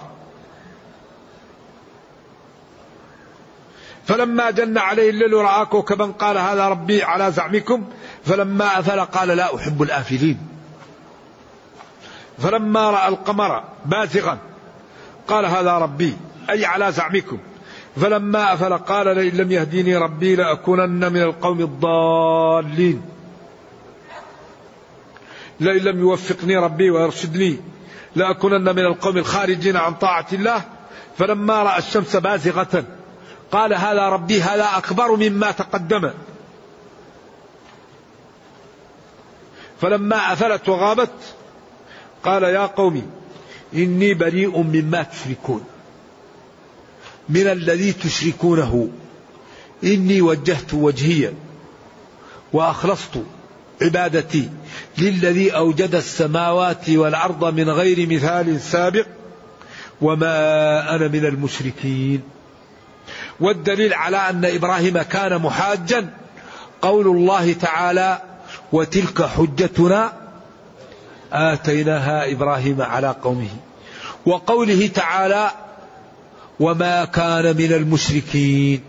فلما 4.06 4.50
جن 4.50 4.78
عليه 4.78 5.10
الليل 5.10 5.32
رأى 5.32 5.64
كوكبا 5.66 6.04
قال 6.04 6.38
هذا 6.38 6.68
ربي 6.68 7.02
على 7.02 7.30
زعمكم 7.32 7.84
فلما 8.24 8.78
أفل 8.78 9.00
قال 9.00 9.28
لا 9.28 9.56
أحب 9.56 9.82
الآفلين 9.82 10.38
فلما 12.38 12.90
رأى 12.90 13.08
القمر 13.08 13.64
بازغا 13.86 14.38
قال 15.28 15.46
هذا 15.46 15.72
ربي 15.78 16.16
أي 16.50 16.64
على 16.64 16.92
زعمكم 16.92 17.38
فلما 17.96 18.54
أفل 18.54 18.78
قال 18.78 19.16
لئن 19.16 19.36
لم 19.36 19.52
يهديني 19.52 19.96
ربي 19.96 20.36
لأكونن 20.36 21.12
من 21.12 21.22
القوم 21.22 21.60
الضالين 21.60 23.02
لئن 25.60 25.84
لم 25.84 26.00
يوفقني 26.00 26.56
ربي 26.56 26.90
ويرشدني 26.90 27.58
لأكونن 28.16 28.64
من 28.76 28.86
القوم 28.86 29.18
الخارجين 29.18 29.76
عن 29.76 29.94
طاعة 29.94 30.26
الله 30.32 30.62
فلما 31.18 31.62
رأى 31.62 31.78
الشمس 31.78 32.16
بازغة 32.16 32.84
قال 33.54 33.74
هذا 33.74 34.08
ربي 34.08 34.42
هذا 34.42 34.64
أكبر 34.76 35.16
مما 35.16 35.50
تقدم 35.50 36.10
فلما 39.80 40.32
أفلت 40.32 40.68
وغابت 40.68 41.12
قال 42.24 42.42
يا 42.42 42.66
قوم 42.66 43.10
إني 43.74 44.14
بريء 44.14 44.60
مما 44.62 45.02
تشركون 45.02 45.64
من 47.28 47.46
الذي 47.46 47.92
تشركونه 47.92 48.88
إني 49.84 50.22
وجهت 50.22 50.74
وجهي 50.74 51.32
وأخلصت 52.52 53.22
عبادتي 53.82 54.50
للذي 54.98 55.50
أوجد 55.56 55.94
السماوات 55.94 56.90
والأرض 56.90 57.54
من 57.54 57.70
غير 57.70 58.08
مثال 58.08 58.60
سابق 58.60 59.06
وما 60.02 60.94
أنا 60.94 61.08
من 61.08 61.24
المشركين 61.26 62.22
والدليل 63.40 63.94
على 63.94 64.16
أن 64.16 64.44
إبراهيم 64.44 65.02
كان 65.02 65.42
محاجا 65.42 66.10
قول 66.82 67.06
الله 67.08 67.52
تعالى 67.52 68.22
وتلك 68.72 69.22
حجتنا 69.22 70.12
آتيناها 71.32 72.32
إبراهيم 72.32 72.82
على 72.82 73.14
قومه 73.22 73.48
وقوله 74.26 74.86
تعالى 74.86 75.50
وما 76.60 77.04
كان 77.04 77.56
من 77.56 77.72
المشركين 77.72 78.82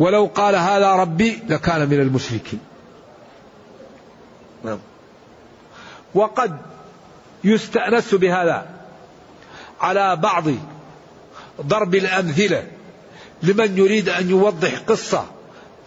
ولو 0.00 0.26
قال 0.34 0.54
هذا 0.56 0.92
ربي 0.92 1.38
لكان 1.48 1.88
من 1.88 2.00
المشركين 2.00 2.60
نعم. 4.64 4.78
وقد 6.14 6.56
يستأنس 7.44 8.14
بهذا 8.14 8.66
على 9.80 10.16
بعض 10.16 10.44
ضرب 11.60 11.94
الأمثلة 11.94 12.62
لمن 13.42 13.78
يريد 13.78 14.08
أن 14.08 14.30
يوضح 14.30 14.78
قصة 14.86 15.24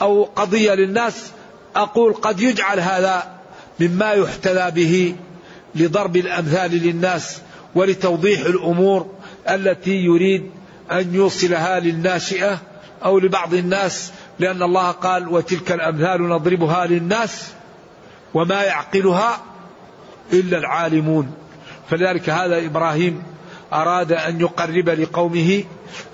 أو 0.01 0.23
قضية 0.23 0.73
للناس 0.73 1.31
أقول 1.75 2.13
قد 2.13 2.41
يجعل 2.41 2.79
هذا 2.79 3.23
مما 3.79 4.11
يحتذى 4.13 4.71
به 4.71 5.15
لضرب 5.75 6.15
الأمثال 6.17 6.71
للناس 6.71 7.41
ولتوضيح 7.75 8.39
الأمور 8.41 9.05
التي 9.49 9.95
يريد 9.95 10.51
أن 10.91 11.15
يوصلها 11.15 11.79
للناشئة 11.79 12.57
أو 13.05 13.19
لبعض 13.19 13.53
الناس 13.53 14.11
لأن 14.39 14.63
الله 14.63 14.91
قال 14.91 15.27
وتلك 15.27 15.71
الأمثال 15.71 16.29
نضربها 16.29 16.85
للناس 16.85 17.47
وما 18.33 18.63
يعقلها 18.63 19.41
إلا 20.33 20.57
العالمون 20.57 21.31
فلذلك 21.89 22.29
هذا 22.29 22.65
إبراهيم 22.65 23.23
أراد 23.73 24.11
أن 24.11 24.41
يقرب 24.41 24.89
لقومه 24.89 25.63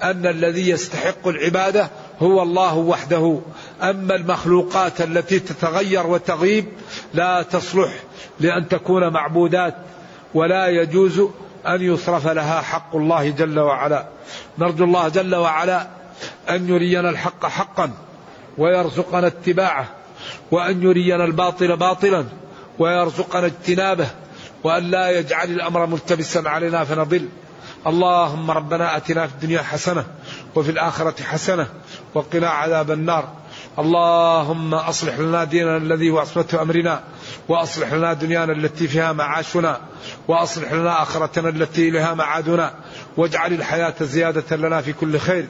أن 0.03 0.25
الذي 0.27 0.69
يستحق 0.69 1.27
العبادة 1.27 1.89
هو 2.19 2.43
الله 2.43 2.77
وحده 2.77 3.39
أما 3.81 4.15
المخلوقات 4.15 5.01
التي 5.01 5.39
تتغير 5.39 6.07
وتغيب 6.07 6.65
لا 7.13 7.41
تصلح 7.41 7.91
لأن 8.39 8.67
تكون 8.67 9.13
معبودات 9.13 9.75
ولا 10.33 10.67
يجوز 10.67 11.19
أن 11.67 11.81
يصرف 11.81 12.27
لها 12.27 12.61
حق 12.61 12.95
الله 12.95 13.29
جل 13.29 13.59
وعلا 13.59 14.07
نرجو 14.59 14.83
الله 14.85 15.07
جل 15.09 15.35
وعلا 15.35 15.87
أن 16.49 16.69
يرينا 16.69 17.09
الحق 17.09 17.45
حقا 17.45 17.91
ويرزقنا 18.57 19.27
اتباعه 19.27 19.85
وأن 20.51 20.83
يرينا 20.83 21.25
الباطل 21.25 21.77
باطلا 21.77 22.25
ويرزقنا 22.79 23.45
اجتنابه 23.45 24.07
وأن 24.63 24.83
لا 24.91 25.09
يجعل 25.19 25.51
الأمر 25.51 25.85
ملتبسا 25.85 26.43
علينا 26.45 26.83
فنضل 26.83 27.27
اللهم 27.87 28.51
ربنا 28.51 28.97
اتنا 28.97 29.27
في 29.27 29.33
الدنيا 29.33 29.61
حسنه 29.61 30.05
وفي 30.55 30.71
الاخره 30.71 31.23
حسنه 31.23 31.67
وقنا 32.13 32.49
عذاب 32.49 32.91
النار 32.91 33.29
اللهم 33.79 34.73
اصلح 34.73 35.19
لنا 35.19 35.43
ديننا 35.43 35.77
الذي 35.77 36.09
هو 36.09 36.19
عصمه 36.19 36.57
امرنا 36.61 36.99
واصلح 37.49 37.93
لنا 37.93 38.13
دنيانا 38.13 38.53
التي 38.53 38.87
فيها 38.87 39.11
معاشنا 39.11 39.79
واصلح 40.27 40.71
لنا 40.73 41.01
اخرتنا 41.01 41.49
التي 41.49 41.89
اليها 41.89 42.13
معادنا 42.13 42.71
واجعل 43.17 43.53
الحياه 43.53 43.93
زياده 44.01 44.55
لنا 44.55 44.81
في 44.81 44.93
كل 44.93 45.19
خير 45.19 45.45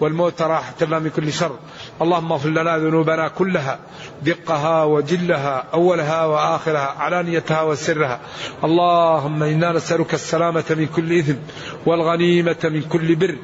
والموت 0.00 0.42
راحة 0.42 0.74
لنا 0.86 0.98
من 0.98 1.10
كل 1.10 1.32
شر 1.32 1.56
اللهم 2.02 2.32
اغفر 2.32 2.48
لنا 2.48 2.78
ذنوبنا 2.78 3.28
كلها 3.28 3.78
دقها 4.22 4.84
وجلها 4.84 5.64
أولها 5.74 6.24
وآخرها 6.24 6.94
علانيتها 6.98 7.62
وسرها 7.62 8.20
اللهم 8.64 9.42
إنا 9.42 9.72
نسألك 9.72 10.14
السلامة 10.14 10.64
من 10.70 10.86
كل 10.86 11.18
إثم 11.18 11.34
والغنيمة 11.86 12.56
من 12.64 12.82
كل 12.82 13.14
بر 13.16 13.36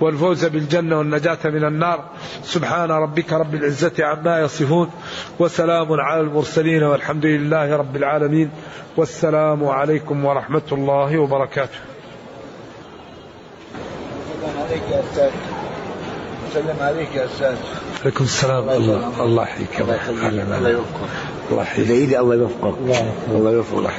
والفوز 0.00 0.44
بالجنة 0.44 0.98
والنجاة 0.98 1.38
من 1.44 1.64
النار 1.64 2.04
سبحان 2.42 2.90
ربك 2.90 3.32
رب 3.32 3.54
العزة 3.54 3.92
عما 4.00 4.40
يصفون 4.40 4.90
وسلام 5.38 5.92
على 5.92 6.20
المرسلين 6.20 6.82
والحمد 6.82 7.26
لله 7.26 7.76
رب 7.76 7.96
العالمين 7.96 8.50
والسلام 8.96 9.64
عليكم 9.64 10.24
ورحمة 10.24 10.62
الله 10.72 11.18
وبركاته 11.18 11.78
عليك 14.58 14.82
يا 14.90 15.00
أستاذ 15.00 15.30
وسلم 16.54 16.76
عليك 16.82 17.14
يا 17.14 17.24
أستاذ 17.26 17.54
عليكم 18.04 18.24
السلام 18.24 18.68
الله 18.70 19.24
الله 19.24 19.42
يحييك 19.42 19.80
الله 19.80 19.94
يحييك 19.94 20.24
الله 20.48 21.62
يحييك 21.62 22.16
الله 22.16 22.34
يوفقك 22.34 22.74
الله 23.28 23.50
يوفقك 23.50 23.94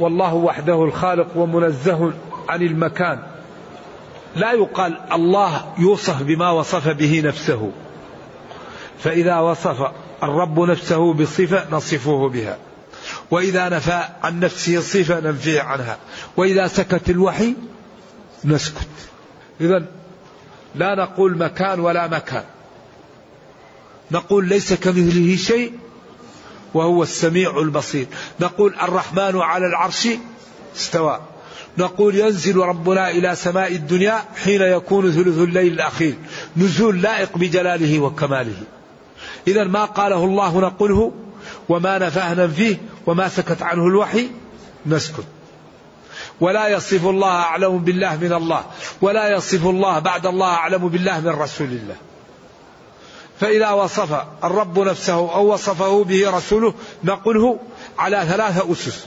والله 0.00 0.34
وحده 0.34 0.84
الخالق 0.84 1.36
ومنزه 1.36 2.12
عن 2.48 2.62
المكان 2.62 3.18
لا 4.36 4.52
يقال 4.52 4.98
الله 5.12 5.72
يوصف 5.78 6.22
بما 6.22 6.50
وصف 6.50 6.88
به 6.88 7.22
نفسه 7.24 7.70
فإذا 8.98 9.38
وصف 9.38 9.76
الرب 10.22 10.60
نفسه 10.60 11.14
بصفة 11.14 11.64
نصفه 11.76 12.28
بها 12.28 12.58
وإذا 13.30 13.68
نفى 13.68 14.00
عن 14.22 14.40
نفسه 14.40 14.80
صفة 14.80 15.20
ننفيه 15.20 15.62
عنها 15.62 15.96
وإذا 16.36 16.66
سكت 16.66 17.10
الوحي 17.10 17.54
نسكت 18.44 18.86
إذا 19.60 19.84
لا 20.74 20.94
نقول 20.94 21.38
مكان 21.38 21.80
ولا 21.80 22.06
مكان 22.06 22.44
نقول 24.10 24.48
ليس 24.48 24.74
كمثله 24.74 25.36
شيء 25.36 25.72
وهو 26.74 27.02
السميع 27.02 27.58
البصير 27.58 28.06
نقول 28.40 28.74
الرحمن 28.74 29.36
على 29.40 29.66
العرش 29.66 30.08
استوى 30.76 31.20
نقول 31.78 32.14
ينزل 32.14 32.56
ربنا 32.56 33.10
إلى 33.10 33.36
سماء 33.36 33.72
الدنيا 33.72 34.22
حين 34.44 34.62
يكون 34.62 35.10
ثلث 35.10 35.38
الليل 35.38 35.72
الأخير 35.72 36.14
نزول 36.56 37.02
لائق 37.02 37.38
بجلاله 37.38 37.98
وكماله 38.00 38.62
إذا 39.48 39.64
ما 39.64 39.84
قاله 39.84 40.24
الله 40.24 40.60
نقوله 40.60 41.12
وما 41.68 41.98
نفهنا 41.98 42.48
فيه 42.48 42.76
وما 43.06 43.28
سكت 43.28 43.62
عنه 43.62 43.86
الوحي 43.86 44.28
نسكت 44.86 45.24
ولا 46.40 46.68
يصف 46.68 47.06
الله 47.06 47.28
أعلم 47.30 47.78
بالله 47.78 48.16
من 48.16 48.32
الله 48.32 48.64
ولا 49.02 49.36
يصف 49.36 49.66
الله 49.66 49.98
بعد 49.98 50.26
الله 50.26 50.46
أعلم 50.48 50.88
بالله 50.88 51.20
من 51.20 51.28
رسول 51.28 51.66
الله 51.66 51.94
فإذا 53.40 53.70
وصف 53.70 54.22
الرب 54.44 54.78
نفسه 54.78 55.14
أو 55.34 55.52
وصفه 55.52 56.04
به 56.04 56.36
رسوله 56.36 56.74
نقله 57.04 57.58
على 57.98 58.24
ثلاثة 58.30 58.72
أسس 58.72 59.06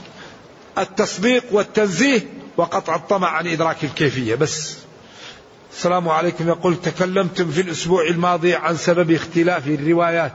التصديق 0.78 1.44
والتنزيه 1.52 2.20
وقطع 2.56 2.94
الطمع 2.96 3.28
عن 3.28 3.46
إدراك 3.46 3.84
الكيفية 3.84 4.34
بس 4.34 4.76
السلام 5.72 6.08
عليكم 6.08 6.48
يقول 6.48 6.80
تكلمتم 6.80 7.50
في 7.50 7.60
الأسبوع 7.60 8.06
الماضي 8.06 8.54
عن 8.54 8.76
سبب 8.76 9.10
اختلاف 9.10 9.66
الروايات 9.68 10.32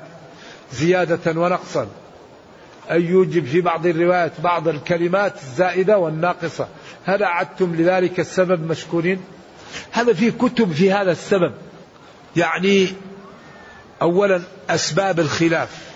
زيادة 0.73 1.31
ونقصا 1.41 1.87
أن 2.91 3.05
يوجب 3.05 3.45
في 3.45 3.61
بعض 3.61 3.85
الروايات 3.87 4.41
بعض 4.41 4.67
الكلمات 4.67 5.35
الزائدة 5.37 5.97
والناقصة 5.97 6.67
هل 7.05 7.23
أعدتم 7.23 7.75
لذلك 7.75 8.19
السبب 8.19 8.71
مشكورين 8.71 9.21
هذا 9.91 10.13
في 10.13 10.31
كتب 10.31 10.71
في 10.73 10.91
هذا 10.93 11.11
السبب 11.11 11.53
يعني 12.35 12.87
أولا 14.01 14.41
أسباب 14.69 15.19
الخلاف 15.19 15.87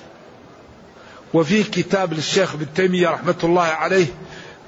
وفي 1.33 1.63
كتاب 1.63 2.13
للشيخ 2.13 2.53
ابن 2.53 2.65
تيمية 2.75 3.07
رحمة 3.09 3.35
الله 3.43 3.61
عليه 3.63 4.05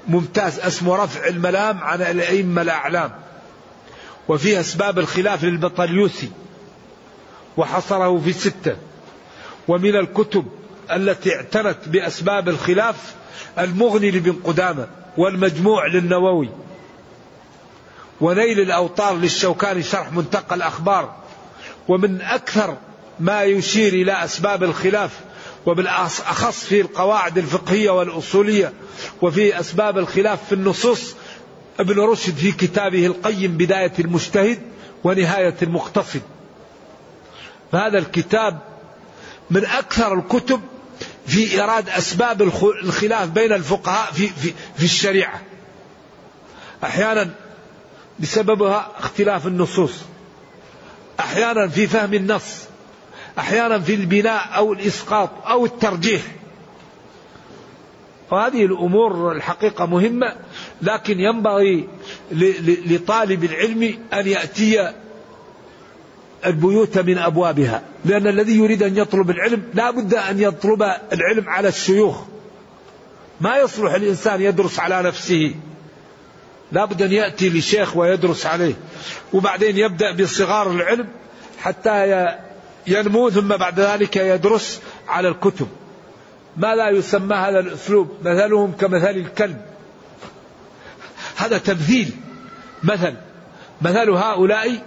ممتاز 0.08 0.58
اسمه 0.60 1.04
رفع 1.04 1.26
الملام 1.28 1.78
عن 1.78 2.02
الأئمة 2.02 2.62
الأعلام 2.62 3.10
وفيه 4.28 4.60
أسباب 4.60 4.98
الخلاف 4.98 5.44
للبطليوسي 5.44 6.30
وحصره 7.56 8.18
في 8.18 8.32
ستة 8.32 8.76
ومن 9.68 9.96
الكتب 9.96 10.44
التي 10.92 11.36
اعتنت 11.36 11.76
بأسباب 11.86 12.48
الخلاف 12.48 13.14
المغني 13.58 14.10
لبن 14.10 14.32
قدامة 14.44 14.86
والمجموع 15.18 15.86
للنووي 15.86 16.48
ونيل 18.20 18.60
الأوطار 18.60 19.16
للشوكاني 19.16 19.82
شرح 19.82 20.12
منتقى 20.12 20.54
الأخبار 20.56 21.14
ومن 21.88 22.20
أكثر 22.22 22.76
ما 23.20 23.42
يشير 23.42 23.92
إلى 23.92 24.12
أسباب 24.24 24.62
الخلاف 24.62 25.10
وبالأخص 25.66 26.64
في 26.64 26.80
القواعد 26.80 27.38
الفقهية 27.38 27.90
والأصولية 27.90 28.72
وفي 29.22 29.60
أسباب 29.60 29.98
الخلاف 29.98 30.46
في 30.48 30.54
النصوص 30.54 31.14
ابن 31.80 32.00
رشد 32.00 32.36
في 32.36 32.52
كتابه 32.52 33.06
القيم 33.06 33.56
بداية 33.56 33.92
المجتهد 33.98 34.58
ونهاية 35.04 35.54
المقتصد 35.62 36.22
فهذا 37.72 37.98
الكتاب 37.98 38.58
من 39.50 39.64
أكثر 39.64 40.14
الكتب 40.18 40.60
في 41.26 41.52
إيراد 41.52 41.88
أسباب 41.88 42.42
الخلاف 42.82 43.28
بين 43.28 43.52
الفقهاء 43.52 44.12
في, 44.12 44.28
في, 44.28 44.52
في 44.76 44.84
الشريعة 44.84 45.42
أحيانا 46.84 47.30
بسببها 48.20 48.90
اختلاف 48.98 49.46
النصوص 49.46 49.92
أحيانا 51.20 51.68
في 51.68 51.86
فهم 51.86 52.14
النص 52.14 52.58
أحيانا 53.38 53.78
في 53.80 53.94
البناء 53.94 54.56
أو 54.56 54.72
الإسقاط 54.72 55.30
أو 55.46 55.64
الترجيح 55.64 56.22
وهذه 58.30 58.64
الأمور 58.64 59.32
الحقيقة 59.32 59.86
مهمة 59.86 60.36
لكن 60.82 61.20
ينبغي 61.20 61.88
لطالب 62.86 63.44
العلم 63.44 63.82
أن 64.14 64.26
يأتي 64.26 64.92
البيوت 66.46 66.98
من 66.98 67.18
أبوابها 67.18 67.82
لأن 68.04 68.26
الذي 68.26 68.56
يريد 68.58 68.82
أن 68.82 68.96
يطلب 68.96 69.30
العلم 69.30 69.62
لا 69.74 69.90
بد 69.90 70.14
أن 70.14 70.40
يطلب 70.42 70.82
العلم 71.12 71.48
على 71.48 71.68
الشيوخ 71.68 72.20
ما 73.40 73.56
يصلح 73.56 73.92
الإنسان 73.92 74.42
يدرس 74.42 74.80
على 74.80 75.02
نفسه 75.02 75.54
لا 76.72 76.84
بد 76.84 77.02
أن 77.02 77.12
يأتي 77.12 77.50
لشيخ 77.50 77.96
ويدرس 77.96 78.46
عليه 78.46 78.74
وبعدين 79.32 79.78
يبدأ 79.78 80.12
بصغار 80.16 80.70
العلم 80.70 81.08
حتى 81.58 82.26
ينمو 82.86 83.30
ثم 83.30 83.48
بعد 83.48 83.80
ذلك 83.80 84.16
يدرس 84.16 84.80
على 85.08 85.28
الكتب 85.28 85.68
ما 86.56 86.74
لا 86.74 86.90
يسمى 86.90 87.34
هذا 87.36 87.60
الأسلوب 87.60 88.10
مثلهم 88.20 88.72
كمثل 88.72 89.10
الكلب 89.10 89.58
هذا 91.36 91.58
تمثيل 91.58 92.10
مثل 92.82 93.14
مثل 93.82 94.10
هؤلاء 94.10 94.82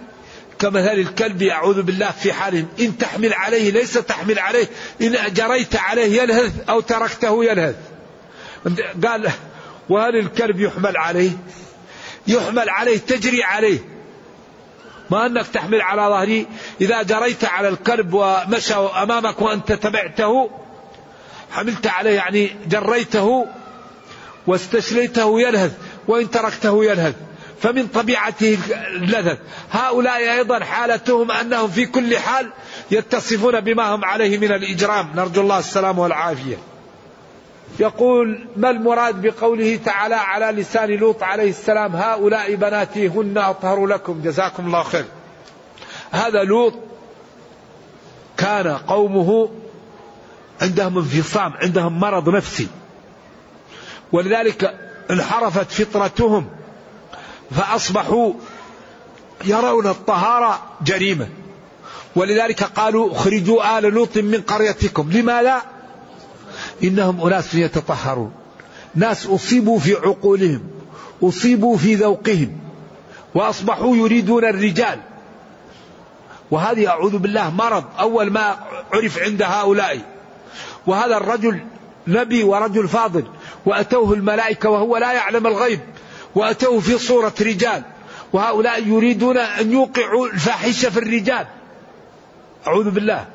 كمثل 0.58 0.92
الكلب 0.92 1.42
أعوذ 1.42 1.82
بالله 1.82 2.10
في 2.10 2.32
حالهم 2.32 2.68
إن 2.80 2.98
تحمل 2.98 3.34
عليه 3.34 3.70
ليس 3.70 3.92
تحمل 3.92 4.38
عليه 4.38 4.66
إن 5.02 5.16
جريت 5.34 5.76
عليه 5.76 6.22
يلهث 6.22 6.52
أو 6.68 6.80
تركته 6.80 7.44
يلهث 7.44 7.74
قال 9.06 9.30
وهل 9.88 10.16
الكلب 10.16 10.60
يحمل 10.60 10.96
عليه 10.96 11.30
يحمل 12.28 12.68
عليه 12.70 12.98
تجري 12.98 13.44
عليه 13.44 13.78
ما 15.10 15.26
أنك 15.26 15.46
تحمل 15.46 15.80
على 15.80 16.02
ظهري 16.02 16.46
إذا 16.80 17.02
جريت 17.02 17.44
على 17.44 17.68
الكلب 17.68 18.14
ومشى 18.14 18.74
أمامك 18.74 19.42
وأنت 19.42 19.72
تبعته 19.72 20.50
حملت 21.50 21.86
عليه 21.86 22.10
يعني 22.10 22.50
جريته 22.68 23.46
واستشليته 24.46 25.40
يلهث 25.40 25.72
وإن 26.08 26.30
تركته 26.30 26.84
يلهث 26.84 27.14
فمن 27.62 27.86
طبيعته 27.86 28.58
اللذة 28.90 29.38
هؤلاء 29.72 30.18
أيضا 30.32 30.64
حالتهم 30.64 31.30
أنهم 31.30 31.68
في 31.68 31.86
كل 31.86 32.18
حال 32.18 32.50
يتصفون 32.90 33.60
بما 33.60 33.94
هم 33.94 34.04
عليه 34.04 34.38
من 34.38 34.52
الإجرام 34.52 35.10
نرجو 35.14 35.40
الله 35.40 35.58
السلام 35.58 35.98
والعافية 35.98 36.56
يقول 37.80 38.46
ما 38.56 38.70
المراد 38.70 39.22
بقوله 39.22 39.76
تعالى 39.84 40.14
على 40.14 40.60
لسان 40.62 40.88
لوط 40.88 41.22
عليه 41.22 41.50
السلام 41.50 41.96
هؤلاء 41.96 42.54
بناتي 42.54 43.08
هن 43.08 43.38
أطهر 43.38 43.86
لكم 43.86 44.22
جزاكم 44.22 44.66
الله 44.66 44.82
خير 44.82 45.04
هذا 46.10 46.42
لوط 46.44 46.74
كان 48.36 48.66
قومه 48.76 49.48
عندهم 50.62 50.98
انفصام 50.98 51.52
عندهم 51.52 52.00
مرض 52.00 52.28
نفسي 52.28 52.68
ولذلك 54.12 54.74
انحرفت 55.10 55.70
فطرتهم 55.72 56.50
فأصبحوا 57.50 58.32
يرون 59.44 59.86
الطهارة 59.86 60.62
جريمة 60.82 61.28
ولذلك 62.16 62.64
قالوا 62.64 63.12
اخرجوا 63.12 63.78
آل 63.78 63.82
لوط 63.84 64.18
من 64.18 64.40
قريتكم 64.40 65.12
لما 65.12 65.42
لا 65.42 65.62
إنهم 66.84 67.26
أناس 67.26 67.54
يتطهرون 67.54 68.32
ناس 68.94 69.26
أصيبوا 69.26 69.78
في 69.78 69.94
عقولهم 69.94 70.60
أصيبوا 71.22 71.76
في 71.76 71.94
ذوقهم 71.94 72.52
وأصبحوا 73.34 73.96
يريدون 73.96 74.44
الرجال 74.44 75.00
وهذه 76.50 76.88
أعوذ 76.88 77.18
بالله 77.18 77.50
مرض 77.50 77.84
أول 78.00 78.30
ما 78.30 78.56
عرف 78.92 79.18
عند 79.18 79.42
هؤلاء 79.42 80.00
وهذا 80.86 81.16
الرجل 81.16 81.60
نبي 82.06 82.44
ورجل 82.44 82.88
فاضل 82.88 83.24
وأتوه 83.66 84.12
الملائكة 84.12 84.70
وهو 84.70 84.96
لا 84.96 85.12
يعلم 85.12 85.46
الغيب 85.46 85.80
وأتوا 86.34 86.80
في 86.80 86.98
صورة 86.98 87.34
رجال 87.40 87.82
وهؤلاء 88.32 88.86
يريدون 88.86 89.36
أن 89.38 89.72
يوقعوا 89.72 90.26
الفاحشة 90.26 90.90
في 90.90 90.98
الرجال 90.98 91.46
أعوذ 92.66 92.90
بالله 92.90 93.26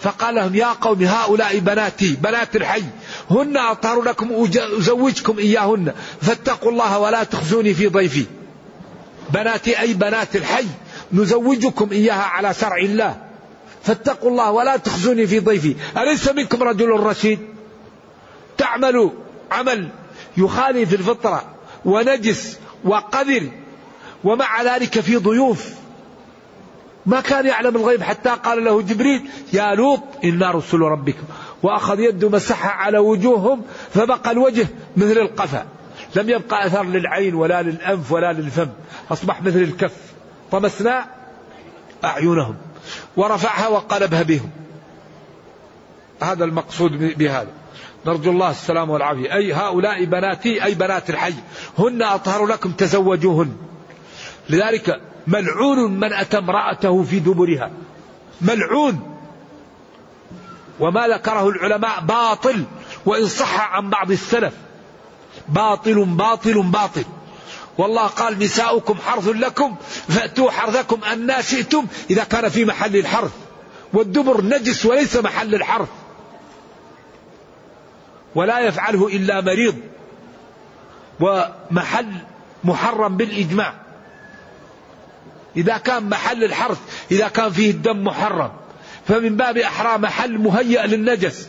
فقال 0.00 0.34
لهم 0.34 0.54
يا 0.54 0.66
قوم 0.72 1.02
هؤلاء 1.02 1.58
بناتي 1.58 2.16
بنات 2.22 2.56
الحي 2.56 2.82
هن 3.30 3.56
أطهر 3.56 4.02
لكم 4.02 4.48
أزوجكم 4.78 5.38
إياهن 5.38 5.92
فاتقوا 6.22 6.70
الله 6.70 6.98
ولا 6.98 7.24
تخزوني 7.24 7.74
في 7.74 7.86
ضيفي 7.88 8.24
بناتي 9.30 9.80
أي 9.80 9.94
بنات 9.94 10.36
الحي 10.36 10.66
نزوجكم 11.12 11.88
إياها 11.92 12.22
على 12.22 12.54
شرع 12.54 12.76
الله 12.76 13.16
فاتقوا 13.84 14.30
الله 14.30 14.50
ولا 14.50 14.76
تخزوني 14.76 15.26
في 15.26 15.38
ضيفي 15.40 15.76
أليس 15.96 16.28
منكم 16.28 16.62
رجل 16.62 16.88
رشيد 16.88 17.38
تعمل 18.58 19.10
عمل 19.52 19.88
يخالف 20.36 20.94
الفطرة 20.94 21.42
ونجس 21.84 22.58
وقذر 22.84 23.48
ومع 24.24 24.62
ذلك 24.62 25.00
في 25.00 25.16
ضيوف 25.16 25.68
ما 27.06 27.20
كان 27.20 27.46
يعلم 27.46 27.76
الغيب 27.76 28.02
حتى 28.02 28.30
قال 28.30 28.64
له 28.64 28.82
جبريل 28.82 29.28
يا 29.52 29.74
لوط 29.74 30.02
إنا 30.24 30.50
رسل 30.50 30.78
ربكم 30.80 31.22
وأخذ 31.62 32.00
يده 32.00 32.28
مسحها 32.28 32.70
على 32.70 32.98
وجوههم 32.98 33.62
فبقى 33.94 34.30
الوجه 34.30 34.66
مثل 34.96 35.18
القفا 35.18 35.66
لم 36.16 36.28
يبقى 36.30 36.66
أثر 36.66 36.82
للعين 36.84 37.34
ولا 37.34 37.62
للأنف 37.62 38.12
ولا 38.12 38.32
للفم 38.32 38.66
أصبح 39.12 39.42
مثل 39.42 39.58
الكف 39.58 39.92
طمسنا 40.52 41.06
أعينهم 42.04 42.56
ورفعها 43.16 43.68
وقلبها 43.68 44.22
بهم 44.22 44.50
هذا 46.22 46.44
المقصود 46.44 47.14
بهذا 47.18 47.50
نرجو 48.06 48.30
الله 48.30 48.50
السلام 48.50 48.90
والعافية 48.90 49.34
أي 49.34 49.52
هؤلاء 49.52 50.04
بناتي 50.04 50.64
أي 50.64 50.74
بنات 50.74 51.10
الحي 51.10 51.34
هن 51.78 52.02
أطهر 52.02 52.46
لكم 52.46 52.72
تزوجوهن 52.72 53.56
لذلك 54.50 55.00
ملعون 55.26 55.92
من 55.92 56.12
أتى 56.12 56.38
امرأته 56.38 57.02
في 57.02 57.18
دبرها 57.18 57.70
ملعون 58.40 59.16
وما 60.80 61.08
ذكره 61.08 61.48
العلماء 61.48 62.00
باطل 62.00 62.64
وإن 63.06 63.26
صح 63.28 63.72
عن 63.74 63.90
بعض 63.90 64.10
السلف 64.10 64.52
باطل 65.48 66.04
باطل 66.04 66.62
باطل 66.62 67.04
والله 67.78 68.06
قال 68.06 68.38
نساؤكم 68.38 68.94
حرث 69.06 69.28
لكم 69.28 69.76
فأتوا 70.08 70.50
حرثكم 70.50 71.04
أن 71.04 71.30
شئتم 71.42 71.86
إذا 72.10 72.24
كان 72.24 72.48
في 72.48 72.64
محل 72.64 72.96
الحرث 72.96 73.32
والدبر 73.92 74.44
نجس 74.44 74.86
وليس 74.86 75.16
محل 75.16 75.54
الحرث 75.54 75.88
ولا 78.34 78.60
يفعله 78.60 79.06
إلا 79.08 79.40
مريض 79.40 79.76
ومحل 81.20 82.12
محرم 82.64 83.16
بالإجماع 83.16 83.74
إذا 85.56 85.76
كان 85.78 86.08
محل 86.08 86.44
الحرث 86.44 86.78
إذا 87.10 87.28
كان 87.28 87.50
فيه 87.50 87.70
الدم 87.70 88.04
محرم 88.04 88.50
فمن 89.08 89.36
باب 89.36 89.58
أحرى 89.58 89.98
محل 89.98 90.38
مهيأ 90.38 90.86
للنجس 90.86 91.48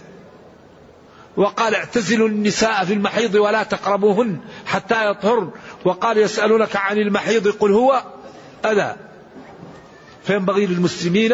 وقال 1.37 1.75
اعتزلوا 1.75 2.27
النساء 2.27 2.85
في 2.85 2.93
المحيض 2.93 3.35
ولا 3.35 3.63
تقربوهن 3.63 4.37
حتى 4.65 5.11
يطهرن 5.11 5.49
وقال 5.85 6.17
يسألونك 6.17 6.75
عن 6.75 6.97
المحيض 6.97 7.47
قل 7.47 7.71
هو 7.71 8.03
أذى 8.65 8.95
فينبغي 10.23 10.65
للمسلمين 10.65 11.33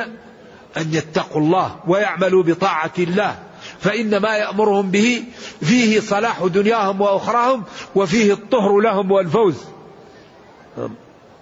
أن 0.77 0.93
يتقوا 0.93 1.41
الله 1.41 1.79
ويعملوا 1.87 2.43
بطاعة 2.43 2.91
الله 2.97 3.39
فإن 3.79 4.17
ما 4.17 4.37
يأمرهم 4.37 4.91
به 4.91 5.23
فيه 5.61 5.99
صلاح 5.99 6.43
دنياهم 6.45 7.01
وأخراهم 7.01 7.63
وفيه 7.95 8.33
الطهر 8.33 8.79
لهم 8.79 9.11
والفوز 9.11 9.57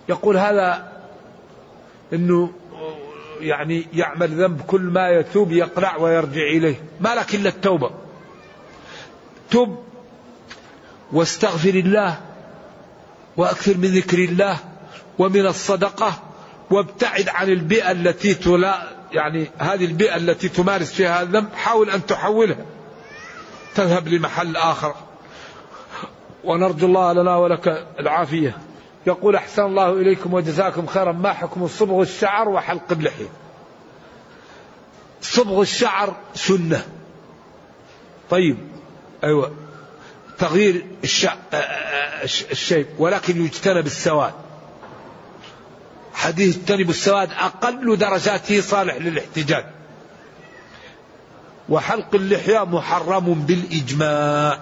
يقول 0.09 0.37
هذا 0.37 0.91
أنه 2.13 2.49
يعني 3.39 3.85
يعمل 3.93 4.27
ذنب 4.27 4.61
كل 4.61 4.81
ما 4.81 5.09
يتوب 5.09 5.51
يقلع 5.51 5.97
ويرجع 5.97 6.41
إليه 6.51 6.81
ما 7.01 7.15
لك 7.15 7.35
إلا 7.35 7.49
التوبة 7.49 7.91
تب 9.51 9.75
واستغفر 11.11 11.69
الله 11.69 12.17
وأكثر 13.37 13.77
من 13.77 13.87
ذكر 13.87 14.17
الله 14.19 14.57
ومن 15.19 15.45
الصدقة 15.47 16.13
وابتعد 16.71 17.29
عن 17.29 17.49
البيئة 17.49 17.91
التي 17.91 18.33
يعني 19.15 19.47
هذه 19.57 19.85
البيئة 19.85 20.15
التي 20.15 20.49
تمارس 20.49 20.93
فيها 20.93 21.21
هذا 21.21 21.23
الذنب 21.23 21.53
حاول 21.55 21.89
أن 21.89 22.05
تحولها 22.05 22.65
تذهب 23.75 24.07
لمحل 24.07 24.55
آخر 24.55 24.95
ونرجو 26.43 26.87
الله 26.87 27.13
لنا 27.13 27.37
ولك 27.37 27.87
العافية 27.99 28.57
يقول 29.07 29.35
أحسن 29.35 29.61
الله 29.61 29.93
إليكم 29.93 30.33
وجزاكم 30.33 30.85
خيرا 30.87 31.11
ما 31.11 31.33
حكم 31.33 31.67
صبغ 31.67 32.01
الشعر 32.01 32.49
وحلق 32.49 32.91
اللحية 32.91 33.27
صبغ 35.21 35.61
الشعر 35.61 36.15
سنة 36.33 36.85
طيب 38.29 38.57
أيوة 39.23 39.51
تغيير 40.39 40.85
آه، 41.03 41.27
آه، 41.27 41.57
آه، 41.57 42.23
الشيب 42.23 42.87
ولكن 42.99 43.45
يجتنب 43.45 43.85
السواد 43.85 44.33
حديث 46.15 46.57
اجتنبوا 46.57 46.91
السواد 46.91 47.29
أقل 47.31 47.97
درجاته 47.97 48.61
صالح 48.61 48.95
للاحتجاج 48.97 49.65
وحلق 51.69 52.15
اللحية 52.15 52.65
محرم 52.65 53.33
بالإجماع 53.33 54.59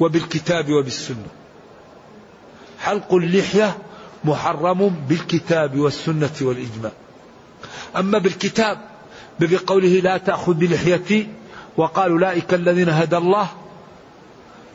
وبالكتاب 0.00 0.70
وبالسنة 0.72 1.26
حلق 2.80 3.14
اللحية 3.14 3.78
محرم 4.24 4.88
بالكتاب 5.08 5.78
والسنة 5.78 6.30
والإجماع 6.42 6.92
أما 7.96 8.18
بالكتاب 8.18 8.78
بقوله 9.40 9.88
لا 10.00 10.16
تأخذ 10.16 10.54
بلحيتي 10.54 11.28
وقال 11.76 12.10
أولئك 12.10 12.54
الذين 12.54 12.88
هدى 12.88 13.16
الله 13.16 13.48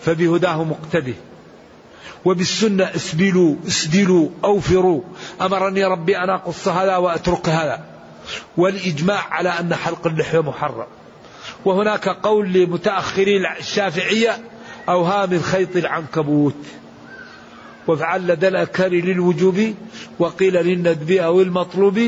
فبهداه 0.01 0.63
مقتده 0.63 1.13
وبالسنة 2.26 2.84
اسبلوا 2.95 3.56
اسدلوا 3.68 4.30
أوفروا 4.43 5.02
أمرني 5.41 5.86
ربي 5.86 6.18
أن 6.18 6.30
أقص 6.30 6.68
هذا 6.68 6.97
وأترك 6.97 7.50
هذا 7.50 7.86
والإجماع 8.58 9.24
على 9.32 9.50
أن 9.50 9.76
حلق 9.76 10.08
اللحية 10.08 10.39
محرم 10.39 10.86
وهناك 11.66 12.10
قول 12.10 12.54
لمتأخري 12.54 13.58
الشافعية 13.60 14.38
أوهام 14.89 15.34
الخيط 15.34 15.76
العنكبوت 15.76 16.56
وفعل 17.88 18.28
لدى 18.28 18.47
الأكار 18.47 18.88
للوجوب 18.91 19.76
وقيل 20.20 20.54
للندب 20.54 21.12
أو 21.12 21.41
المطلوب 21.41 22.00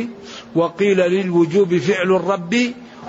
وقيل 0.56 0.98
للوجوب 0.98 1.78
فعل 1.78 2.12
الرب 2.16 2.56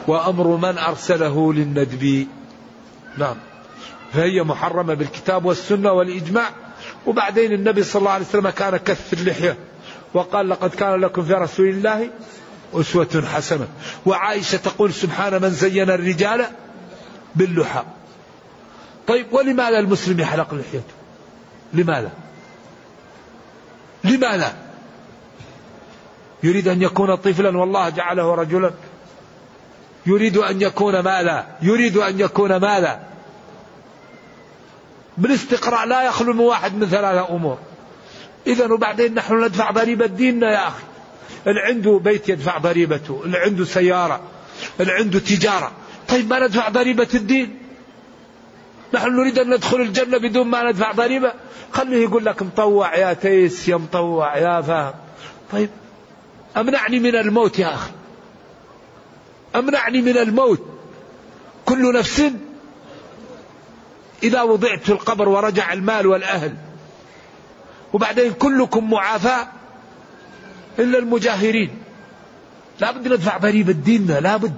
وأمر 0.09 0.49
من 0.57 0.79
أرسله 0.79 1.53
للندب 1.53 2.27
نعم 3.19 3.37
فهي 4.13 4.43
محرمة 4.43 4.95
بالكتاب 4.95 5.45
والسنة 5.45 5.93
والإجماع 5.93 6.51
وبعدين 7.07 7.53
النبي 7.53 7.83
صلى 7.83 8.01
الله 8.01 8.11
عليه 8.11 8.25
وسلم 8.27 8.51
كان 8.51 8.77
كث 8.77 9.13
اللحية 9.13 9.57
وقال 10.15 10.49
لقد 10.49 10.71
كان 10.71 11.01
لكم 11.01 11.23
في 11.23 11.33
رسول 11.33 11.69
الله 11.69 12.11
أسوة 12.75 13.25
حسنة 13.35 13.69
وعائشة 14.07 14.57
تقول 14.57 14.93
سبحان 14.93 15.43
من 15.43 15.51
زين 15.51 15.91
الرجال 15.91 16.47
باللحى 17.35 17.85
طيب 19.09 19.27
ولماذا 19.33 19.79
المسلم 19.79 20.21
يحلق 20.21 20.55
لحيته 20.55 20.95
لماذا 21.75 22.11
لماذا 24.05 24.55
يريد 26.43 26.69
أن 26.69 26.83
يكون 26.83 27.15
طفلا 27.17 27.59
والله 27.59 27.89
جعله 27.89 28.35
رجلا 28.35 28.71
يريد 30.07 30.37
أن 30.37 30.63
يكون 30.63 31.01
ماذا 31.01 31.47
يريد 31.63 31.97
أن 31.97 32.21
يكون 32.21 32.57
ماذا 32.57 33.01
بالاستقراء 35.19 35.87
لا 35.87 36.03
يخلو 36.03 36.33
من 36.33 36.41
واحد 36.41 36.75
من 36.75 36.87
ثلاثة 36.87 37.29
أمور 37.29 37.59
إذا 38.47 38.73
وبعدين 38.73 39.15
نحن 39.15 39.45
ندفع 39.45 39.71
ضريبة 39.71 40.07
ديننا 40.07 40.53
يا 40.53 40.69
أخي 40.69 40.83
اللي 41.47 41.61
عنده 41.61 41.99
بيت 42.05 42.29
يدفع 42.29 42.59
ضريبته 42.59 43.23
اللي 43.25 43.39
عنده 43.39 43.65
سيارة 43.65 44.21
اللي 44.81 44.93
عنده 44.93 45.19
تجارة 45.19 45.73
طيب 46.09 46.31
ما 46.31 46.47
ندفع 46.47 46.69
ضريبة 46.69 47.09
الدين 47.15 47.59
نحن 48.95 49.17
نريد 49.17 49.39
أن 49.39 49.51
ندخل 49.55 49.81
الجنة 49.81 50.19
بدون 50.19 50.47
ما 50.47 50.63
ندفع 50.71 50.93
ضريبة 50.93 51.33
خليه 51.73 52.03
يقول 52.03 52.25
لك 52.25 52.43
مطوع 52.43 52.97
يا 52.97 53.13
تيس 53.13 53.69
يا 53.69 53.77
مطوع 53.77 54.37
يا 54.37 54.61
فاهم 54.61 54.95
طيب 55.53 55.71
أمنعني 56.57 56.99
من 56.99 57.15
الموت 57.17 57.59
يا 57.59 57.75
أخي 57.75 57.91
أمنعني 59.57 60.01
من 60.03 60.17
الموت 60.17 60.67
كل 61.67 61.93
نفس 61.95 62.23
إذا 64.23 64.43
وضعت 64.43 64.83
في 64.83 64.93
القبر 64.93 65.29
ورجع 65.29 65.73
المال 65.73 66.07
والأهل 66.07 66.55
وبعدين 67.93 68.33
كلكم 68.33 68.91
معافى 68.91 69.37
إلا 70.79 70.99
المجاهرين 70.99 71.71
لا 72.81 72.91
بد 72.91 73.09
ندفع 73.09 73.37
ضريبة 73.37 73.73
ديننا 73.73 74.21
لا 74.21 74.37
بد 74.37 74.55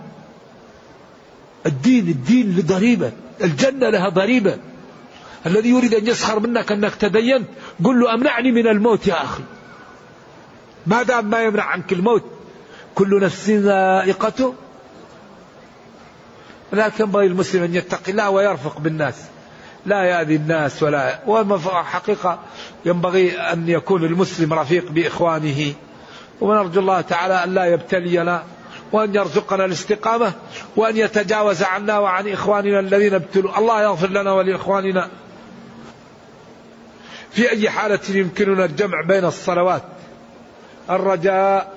الدين 1.66 2.08
الدين 2.08 2.46
لضريبة 2.56 3.12
الجنة 3.44 3.90
لها 3.90 4.08
ضريبة 4.08 4.58
الذي 5.46 5.68
يريد 5.70 5.94
أن 5.94 6.06
يسخر 6.06 6.40
منك 6.40 6.72
أنك 6.72 6.94
تدينت 6.94 7.46
قل 7.84 8.00
له 8.00 8.14
أمنعني 8.14 8.52
من 8.52 8.66
الموت 8.66 9.06
يا 9.06 9.22
أخي 9.22 9.42
ما 10.86 11.02
دام 11.02 11.30
ما 11.30 11.42
يمنع 11.42 11.62
عنك 11.62 11.92
الموت 11.92 12.24
كل 12.94 13.20
نفس 13.20 13.50
ذائقته 13.50 14.54
لكن 16.72 17.04
ينبغي 17.04 17.26
المسلم 17.26 17.62
أن 17.62 17.74
يتقي 17.74 18.12
الله 18.12 18.30
ويرفق 18.30 18.78
بالناس 18.78 19.14
لا 19.86 20.02
يأذي 20.02 20.36
الناس 20.36 20.82
ولا 20.82 21.18
وحقيقة 21.28 22.38
ينبغي 22.84 23.32
أن 23.40 23.68
يكون 23.68 24.04
المسلم 24.04 24.52
رفيق 24.52 24.90
بإخوانه 24.90 25.72
ونرجو 26.40 26.80
الله 26.80 27.00
تعالى 27.00 27.44
أن 27.44 27.54
لا 27.54 27.64
يبتلينا 27.64 28.42
وأن 28.92 29.14
يرزقنا 29.14 29.64
الاستقامة 29.64 30.32
وأن 30.76 30.96
يتجاوز 30.96 31.62
عنا 31.62 31.98
وعن 31.98 32.28
إخواننا 32.28 32.80
الذين 32.80 33.14
ابتلوا 33.14 33.58
الله 33.58 33.82
يغفر 33.82 34.06
لنا 34.08 34.32
ولإخواننا 34.32 35.08
في 37.30 37.50
أي 37.50 37.70
حالة 37.70 38.00
يمكننا 38.08 38.64
الجمع 38.64 39.00
بين 39.08 39.24
الصلوات 39.24 39.82
الرجاء 40.90 41.74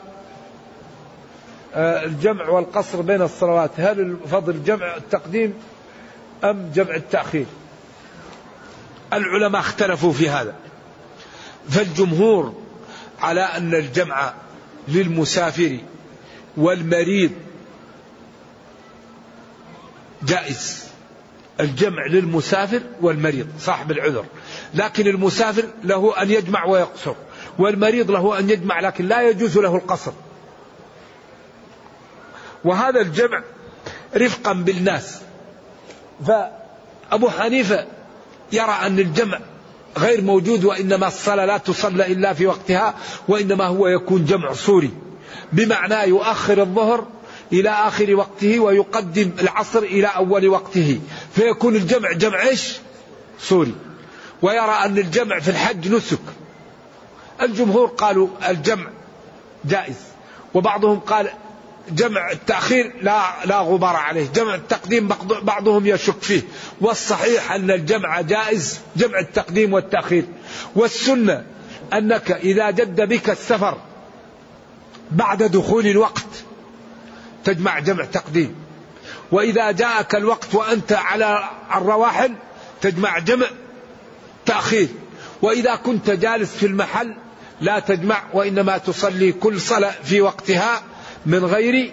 آه، 1.75 2.05
الجمع 2.05 2.49
والقصر 2.49 3.01
بين 3.01 3.21
الصلوات 3.21 3.71
هل 3.77 3.99
الفضل 3.99 4.63
جمع 4.63 4.95
التقديم 4.95 5.53
أم 6.43 6.71
جمع 6.75 6.95
التأخير 6.95 7.45
العلماء 9.13 9.61
اختلفوا 9.61 10.13
في 10.13 10.29
هذا 10.29 10.53
فالجمهور 11.69 12.53
على 13.19 13.41
أن 13.41 13.73
الجمع 13.73 14.33
للمسافر 14.87 15.77
والمريض 16.57 17.31
جائز 20.23 20.83
الجمع 21.59 22.05
للمسافر 22.09 22.81
والمريض 23.01 23.47
صاحب 23.59 23.91
العذر 23.91 24.25
لكن 24.73 25.07
المسافر 25.07 25.63
له 25.83 26.21
أن 26.21 26.31
يجمع 26.31 26.65
ويقصر 26.65 27.13
والمريض 27.59 28.11
له 28.11 28.39
أن 28.39 28.49
يجمع 28.49 28.79
لكن 28.79 29.05
لا 29.07 29.21
يجوز 29.29 29.57
له 29.57 29.75
القصر 29.75 30.11
وهذا 32.65 33.01
الجمع 33.01 33.43
رفقا 34.15 34.53
بالناس 34.53 35.21
فأبو 36.27 37.29
حنيفة 37.29 37.87
يرى 38.51 38.71
أن 38.81 38.99
الجمع 38.99 39.39
غير 39.97 40.21
موجود 40.21 40.63
وإنما 40.65 41.07
الصلاة 41.07 41.45
لا 41.45 41.57
تصلى 41.57 42.11
إلا 42.13 42.33
في 42.33 42.47
وقتها 42.47 42.93
وإنما 43.27 43.65
هو 43.67 43.87
يكون 43.87 44.25
جمع 44.25 44.53
صوري 44.53 44.91
بمعنى 45.53 46.09
يؤخر 46.09 46.61
الظهر 46.61 47.05
إلى 47.53 47.69
آخر 47.69 48.15
وقته 48.15 48.59
ويقدم 48.59 49.31
العصر 49.41 49.79
إلى 49.79 50.07
أول 50.07 50.47
وقته 50.47 50.99
فيكون 51.35 51.75
الجمع 51.75 52.11
جمع 52.11 52.41
إيش 52.41 52.77
صوري 53.39 53.75
ويرى 54.41 54.59
أن 54.85 54.97
الجمع 54.97 55.39
في 55.39 55.47
الحج 55.49 55.87
نسك 55.91 56.19
الجمهور 57.41 57.87
قالوا 57.87 58.27
الجمع 58.49 58.87
جائز 59.65 59.95
وبعضهم 60.53 60.99
قال 60.99 61.29
جمع 61.91 62.31
التأخير 62.31 62.93
لا 63.01 63.21
لا 63.45 63.59
غبار 63.59 63.95
عليه 63.95 64.27
جمع 64.35 64.55
التقديم 64.55 65.07
بعضهم 65.41 65.85
يشك 65.87 66.21
فيه 66.21 66.41
والصحيح 66.81 67.51
أن 67.51 67.71
الجمع 67.71 68.21
جائز 68.21 68.79
جمع 68.95 69.19
التقديم 69.19 69.73
والتأخير 69.73 70.25
والسنة 70.75 71.43
أنك 71.93 72.31
إذا 72.31 72.71
جد 72.71 73.01
بك 73.01 73.29
السفر 73.29 73.77
بعد 75.11 75.43
دخول 75.43 75.87
الوقت 75.87 76.25
تجمع 77.43 77.79
جمع 77.79 78.05
تقديم 78.05 78.55
وإذا 79.31 79.71
جاءك 79.71 80.15
الوقت 80.15 80.55
وأنت 80.55 80.93
على 80.93 81.49
الرواحل 81.75 82.35
تجمع 82.81 83.19
جمع 83.19 83.45
تأخير 84.45 84.87
وإذا 85.41 85.75
كنت 85.75 86.09
جالس 86.09 86.51
في 86.55 86.65
المحل 86.65 87.15
لا 87.61 87.79
تجمع 87.79 88.23
وإنما 88.33 88.77
تصلي 88.77 89.31
كل 89.31 89.61
صلاة 89.61 89.93
في 90.03 90.21
وقتها 90.21 90.81
من 91.27 91.45
غير 91.45 91.91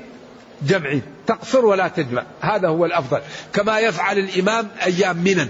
جمع 0.62 0.98
تقصر 1.26 1.64
ولا 1.64 1.88
تجمع 1.88 2.22
هذا 2.40 2.68
هو 2.68 2.84
الأفضل 2.86 3.20
كما 3.52 3.78
يفعل 3.78 4.18
الإمام 4.18 4.68
أيام 4.82 5.16
منا 5.18 5.48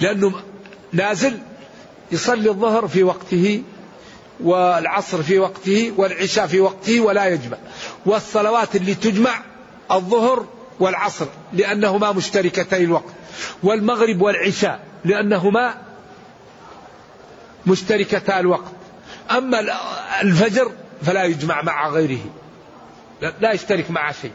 لأنه 0.00 0.32
نازل 0.92 1.38
يصلي 2.12 2.48
الظهر 2.48 2.88
في 2.88 3.02
وقته 3.02 3.62
والعصر 4.40 5.22
في 5.22 5.38
وقته 5.38 5.92
والعشاء 5.96 6.46
في 6.46 6.60
وقته 6.60 7.00
ولا 7.00 7.26
يجمع 7.26 7.56
والصلوات 8.06 8.76
اللي 8.76 8.94
تجمع 8.94 9.40
الظهر 9.92 10.46
والعصر 10.80 11.26
لأنهما 11.52 12.12
مشتركتي 12.12 12.84
الوقت 12.84 13.12
والمغرب 13.62 14.22
والعشاء 14.22 14.80
لأنهما 15.04 15.74
مشتركتا 17.66 18.40
الوقت 18.40 18.72
أما 19.30 19.64
الفجر 20.22 20.72
فلا 21.02 21.24
يجمع 21.24 21.62
مع 21.62 21.88
غيره 21.90 22.22
لا 23.40 23.52
يشترك 23.52 23.90
مع 23.90 24.12
شيء 24.12 24.32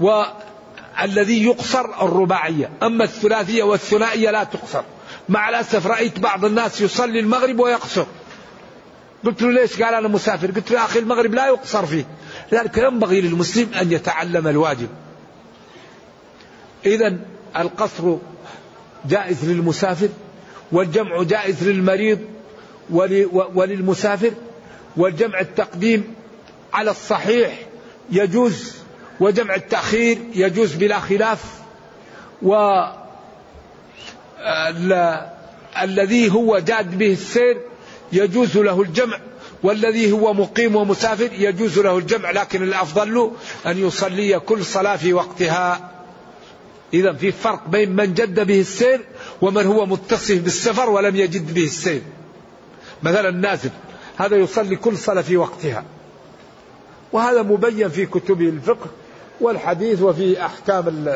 والذي 0.00 1.44
يقصر 1.44 2.04
الرباعية 2.06 2.70
أما 2.82 3.04
الثلاثية 3.04 3.62
والثنائية 3.62 4.30
لا 4.30 4.44
تقصر 4.44 4.82
مع 5.28 5.48
الأسف 5.48 5.86
رأيت 5.86 6.18
بعض 6.18 6.44
الناس 6.44 6.80
يصلي 6.80 7.20
المغرب 7.20 7.60
ويقصر 7.60 8.06
قلت 9.24 9.42
له 9.42 9.50
ليش 9.52 9.82
قال 9.82 9.94
أنا 9.94 10.08
مسافر 10.08 10.50
قلت 10.50 10.70
له 10.70 10.78
يا 10.78 10.84
أخي 10.84 10.98
المغرب 10.98 11.34
لا 11.34 11.46
يقصر 11.46 11.86
فيه 11.86 12.04
لذلك 12.52 12.78
ينبغي 12.78 13.20
للمسلم 13.20 13.74
أن 13.80 13.92
يتعلم 13.92 14.46
الواجب 14.48 14.88
إذا 16.86 17.18
القصر 17.58 18.16
جائز 19.04 19.44
للمسافر 19.50 20.08
والجمع 20.72 21.22
جائز 21.22 21.68
للمريض 21.68 22.18
وللمسافر 23.54 24.32
والجمع 24.96 25.40
التقديم 25.40 26.14
على 26.72 26.90
الصحيح 26.90 27.58
يجوز 28.12 28.74
وجمع 29.20 29.54
التأخير 29.54 30.18
يجوز 30.34 30.74
بلا 30.74 31.00
خلاف 31.00 31.44
و 32.42 32.54
الذي 35.82 36.30
هو 36.30 36.58
جاد 36.58 36.98
به 36.98 37.12
السير 37.12 37.60
يجوز 38.12 38.56
له 38.58 38.80
الجمع 38.82 39.18
والذي 39.62 40.12
هو 40.12 40.34
مقيم 40.34 40.76
ومسافر 40.76 41.28
يجوز 41.32 41.78
له 41.78 41.98
الجمع 41.98 42.30
لكن 42.30 42.62
الافضل 42.62 43.14
له 43.14 43.32
ان 43.66 43.78
يصلي 43.86 44.38
كل 44.40 44.64
صلاه 44.64 44.96
في 44.96 45.12
وقتها. 45.12 45.90
اذا 46.94 47.12
في 47.12 47.32
فرق 47.32 47.68
بين 47.68 47.96
من 47.96 48.14
جد 48.14 48.46
به 48.46 48.60
السير 48.60 49.00
ومن 49.42 49.66
هو 49.66 49.86
متصف 49.86 50.40
بالسفر 50.42 50.90
ولم 50.90 51.16
يجد 51.16 51.54
به 51.54 51.64
السير. 51.64 52.02
مثلا 53.02 53.30
نازل 53.30 53.70
هذا 54.18 54.36
يصلي 54.36 54.76
كل 54.76 54.96
صلاه 54.96 55.22
في 55.22 55.36
وقتها. 55.36 55.84
وهذا 57.12 57.42
مبين 57.42 57.88
في 57.88 58.06
كتب 58.06 58.42
الفقه 58.42 58.86
والحديث 59.40 60.02
وفي 60.02 60.44
أحكام 60.46 61.08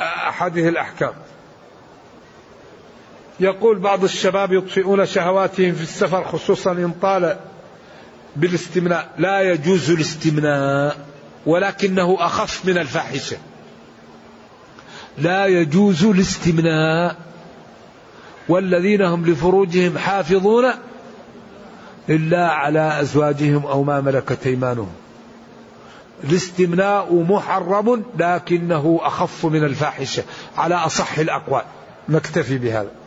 أحاديث 0.00 0.66
الأحكام 0.66 1.12
يقول 3.40 3.78
بعض 3.78 4.04
الشباب 4.04 4.52
يطفئون 4.52 5.06
شهواتهم 5.06 5.74
في 5.74 5.82
السفر 5.82 6.24
خصوصا 6.24 6.72
إن 6.72 6.92
طال 7.02 7.36
بالاستمناء 8.36 9.08
لا 9.18 9.40
يجوز 9.42 9.90
الاستمناء 9.90 10.96
ولكنه 11.46 12.16
أخف 12.20 12.66
من 12.66 12.78
الفاحشة 12.78 13.36
لا 15.18 15.46
يجوز 15.46 16.04
الاستمناء 16.04 17.16
والذين 18.48 19.02
هم 19.02 19.26
لفروجهم 19.26 19.98
حافظون 19.98 20.72
إلا 22.08 22.50
على 22.50 23.00
أزواجهم 23.00 23.66
أو 23.66 23.82
ما 23.82 24.00
ملكت 24.00 24.46
أيمانهم 24.46 24.88
الاستمناء 26.24 27.14
محرم 27.22 28.02
لكنه 28.18 29.00
أخف 29.02 29.46
من 29.46 29.64
الفاحشة 29.64 30.22
على 30.56 30.74
أصح 30.74 31.18
الأقوال 31.18 31.62
نكتفي 32.08 32.58
بهذا 32.58 32.99